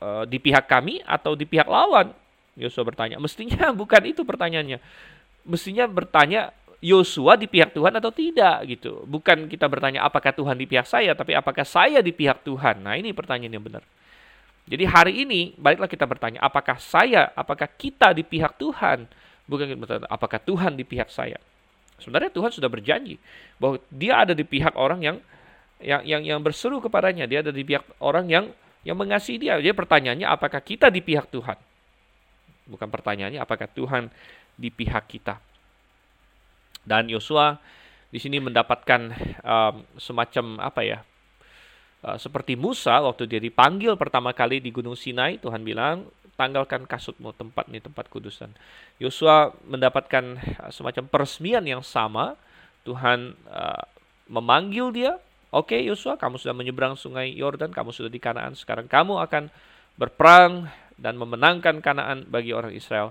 uh, 0.00 0.24
di 0.24 0.40
pihak 0.40 0.64
kami 0.64 1.04
atau 1.04 1.36
di 1.36 1.44
pihak 1.44 1.68
lawan? 1.68 2.16
Yosua 2.56 2.88
bertanya. 2.88 3.20
Mestinya 3.20 3.68
bukan 3.84 4.02
itu 4.08 4.24
pertanyaannya. 4.24 4.80
Mestinya 5.44 5.84
bertanya 5.84 6.56
Yosua 6.80 7.36
di 7.36 7.44
pihak 7.44 7.76
Tuhan 7.76 7.92
atau 7.92 8.08
tidak 8.08 8.64
gitu. 8.68 9.04
Bukan 9.04 9.52
kita 9.52 9.68
bertanya 9.68 10.04
apakah 10.08 10.32
Tuhan 10.32 10.56
di 10.56 10.64
pihak 10.64 10.88
saya, 10.88 11.12
tapi 11.12 11.36
apakah 11.36 11.64
saya 11.64 12.00
di 12.00 12.12
pihak 12.12 12.40
Tuhan. 12.40 12.80
Nah, 12.80 12.96
ini 12.96 13.12
pertanyaan 13.12 13.60
yang 13.60 13.64
benar. 13.64 13.84
Jadi 14.66 14.82
hari 14.82 15.12
ini 15.22 15.54
baiklah 15.54 15.86
kita 15.86 16.08
bertanya 16.08 16.42
apakah 16.42 16.76
saya, 16.80 17.30
apakah 17.38 17.70
kita 17.70 18.10
di 18.10 18.26
pihak 18.26 18.58
Tuhan, 18.58 19.06
bukan 19.46 19.64
kita 19.70 19.78
bertanya 19.78 20.10
apakah 20.10 20.42
Tuhan 20.42 20.74
di 20.74 20.82
pihak 20.82 21.06
saya. 21.06 21.38
Sebenarnya 21.96 22.28
Tuhan 22.32 22.52
sudah 22.52 22.68
berjanji 22.68 23.16
bahwa 23.56 23.80
Dia 23.88 24.24
ada 24.26 24.36
di 24.36 24.44
pihak 24.44 24.76
orang 24.76 25.00
yang 25.00 25.16
yang 25.80 26.02
yang, 26.04 26.22
yang 26.24 26.40
berseru 26.40 26.80
kepadanya, 26.80 27.24
Dia 27.28 27.40
ada 27.44 27.52
di 27.52 27.64
pihak 27.64 27.84
orang 28.00 28.28
yang 28.28 28.44
yang 28.84 28.96
mengasihi 28.96 29.40
Dia. 29.40 29.56
Jadi 29.58 29.72
pertanyaannya 29.72 30.28
apakah 30.28 30.60
kita 30.60 30.92
di 30.92 31.00
pihak 31.00 31.32
Tuhan? 31.32 31.56
Bukan 32.66 32.88
pertanyaannya 32.90 33.40
apakah 33.40 33.70
Tuhan 33.70 34.12
di 34.56 34.68
pihak 34.68 35.04
kita. 35.06 35.38
Dan 36.86 37.10
Yosua 37.10 37.58
di 38.10 38.18
sini 38.22 38.38
mendapatkan 38.38 39.10
um, 39.42 39.74
semacam 39.98 40.62
apa 40.62 40.80
ya? 40.86 40.98
Uh, 42.04 42.14
seperti 42.20 42.54
Musa 42.54 43.02
waktu 43.02 43.26
dia 43.26 43.40
dipanggil 43.42 43.98
pertama 43.98 44.30
kali 44.30 44.62
di 44.62 44.70
Gunung 44.70 44.94
Sinai, 44.94 45.42
Tuhan 45.42 45.66
bilang, 45.66 46.06
tanggalkan 46.36 46.84
kasutmu 46.84 47.32
tempat 47.32 47.66
ini 47.72 47.80
tempat 47.80 48.06
kudusan. 48.12 48.52
Yosua 49.00 49.56
mendapatkan 49.64 50.36
uh, 50.62 50.70
semacam 50.70 51.04
peresmian 51.08 51.64
yang 51.64 51.82
sama. 51.82 52.36
Tuhan 52.86 53.34
uh, 53.50 53.82
memanggil 54.30 54.94
dia, 54.94 55.12
oke 55.50 55.74
okay, 55.74 55.80
Yosua, 55.90 56.14
kamu 56.14 56.38
sudah 56.38 56.54
menyeberang 56.54 56.94
sungai 56.94 57.34
Yordan, 57.34 57.74
kamu 57.74 57.90
sudah 57.90 58.06
di 58.06 58.22
Kanaan, 58.22 58.54
sekarang 58.54 58.86
kamu 58.86 59.18
akan 59.26 59.50
berperang 59.98 60.70
dan 60.94 61.18
memenangkan 61.18 61.82
Kanaan 61.82 62.30
bagi 62.30 62.54
orang 62.54 62.70
Israel. 62.70 63.10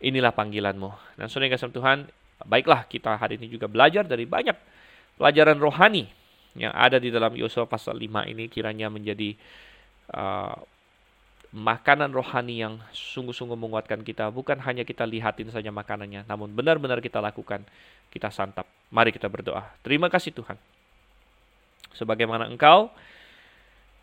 Inilah 0.00 0.32
panggilanmu. 0.32 1.20
Dan 1.20 1.28
saudara 1.28 1.52
kasih 1.52 1.70
Tuhan, 1.70 2.08
baiklah 2.48 2.88
kita 2.88 3.20
hari 3.20 3.36
ini 3.36 3.52
juga 3.52 3.68
belajar 3.68 4.02
dari 4.08 4.24
banyak 4.24 4.56
pelajaran 5.20 5.60
rohani 5.60 6.08
yang 6.58 6.72
ada 6.74 7.00
di 7.00 7.08
dalam 7.08 7.32
Yosua 7.32 7.64
pasal 7.64 7.96
5 7.96 8.32
ini 8.32 8.48
kiranya 8.48 8.92
menjadi 8.92 9.32
uh, 10.12 10.56
makanan 11.52 12.16
rohani 12.16 12.64
yang 12.64 12.80
sungguh-sungguh 12.96 13.54
menguatkan 13.54 14.00
kita. 14.00 14.32
Bukan 14.32 14.56
hanya 14.64 14.88
kita 14.88 15.04
lihatin 15.04 15.52
saja 15.52 15.68
makanannya, 15.68 16.24
namun 16.24 16.48
benar-benar 16.56 17.04
kita 17.04 17.20
lakukan, 17.20 17.62
kita 18.08 18.32
santap. 18.32 18.64
Mari 18.88 19.12
kita 19.12 19.28
berdoa. 19.28 19.68
Terima 19.84 20.08
kasih 20.08 20.32
Tuhan. 20.32 20.56
Sebagaimana 21.92 22.48
Engkau 22.48 22.88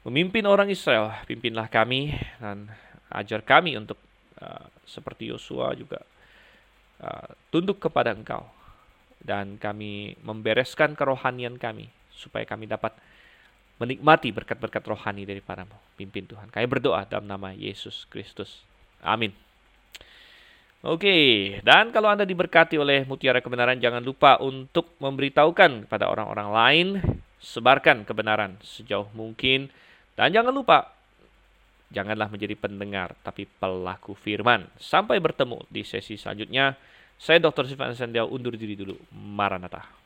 memimpin 0.06 0.46
orang 0.46 0.70
Israel, 0.70 1.10
pimpinlah 1.26 1.66
kami 1.68 2.14
dan 2.38 2.70
ajar 3.10 3.42
kami 3.42 3.74
untuk 3.74 3.98
uh, 4.38 4.70
seperti 4.86 5.34
Yosua 5.34 5.74
juga 5.74 6.06
uh, 7.02 7.30
tunduk 7.50 7.82
kepada 7.82 8.14
Engkau 8.14 8.46
dan 9.20 9.58
kami 9.58 10.16
membereskan 10.22 10.94
kerohanian 10.94 11.58
kami 11.58 11.90
supaya 12.14 12.46
kami 12.46 12.70
dapat 12.70 12.94
menikmati 13.80 14.36
berkat-berkat 14.36 14.84
rohani 14.86 15.24
dari 15.24 15.40
para 15.40 15.64
pimpin 15.96 16.28
Tuhan. 16.28 16.52
Kami 16.52 16.68
berdoa 16.68 17.08
dalam 17.08 17.26
nama 17.26 17.56
Yesus 17.56 18.04
Kristus. 18.12 18.62
Amin. 19.00 19.32
Oke, 20.80 21.60
dan 21.60 21.92
kalau 21.92 22.08
Anda 22.08 22.24
diberkati 22.24 22.80
oleh 22.80 23.04
mutiara 23.04 23.44
kebenaran, 23.44 23.84
jangan 23.84 24.00
lupa 24.00 24.40
untuk 24.40 24.96
memberitahukan 25.04 25.88
kepada 25.88 26.08
orang-orang 26.08 26.50
lain, 26.56 26.88
sebarkan 27.44 28.08
kebenaran 28.08 28.56
sejauh 28.64 29.12
mungkin, 29.12 29.68
dan 30.16 30.32
jangan 30.32 30.56
lupa, 30.56 30.96
janganlah 31.92 32.32
menjadi 32.32 32.56
pendengar, 32.56 33.12
tapi 33.28 33.44
pelaku 33.60 34.16
firman. 34.16 34.72
Sampai 34.80 35.20
bertemu 35.20 35.68
di 35.68 35.84
sesi 35.84 36.16
selanjutnya. 36.16 36.80
Saya 37.20 37.44
Dr. 37.44 37.68
Sifan 37.68 37.92
Sendial 38.00 38.32
undur 38.32 38.56
diri 38.56 38.80
dulu. 38.80 38.96
Maranatha. 39.12 39.99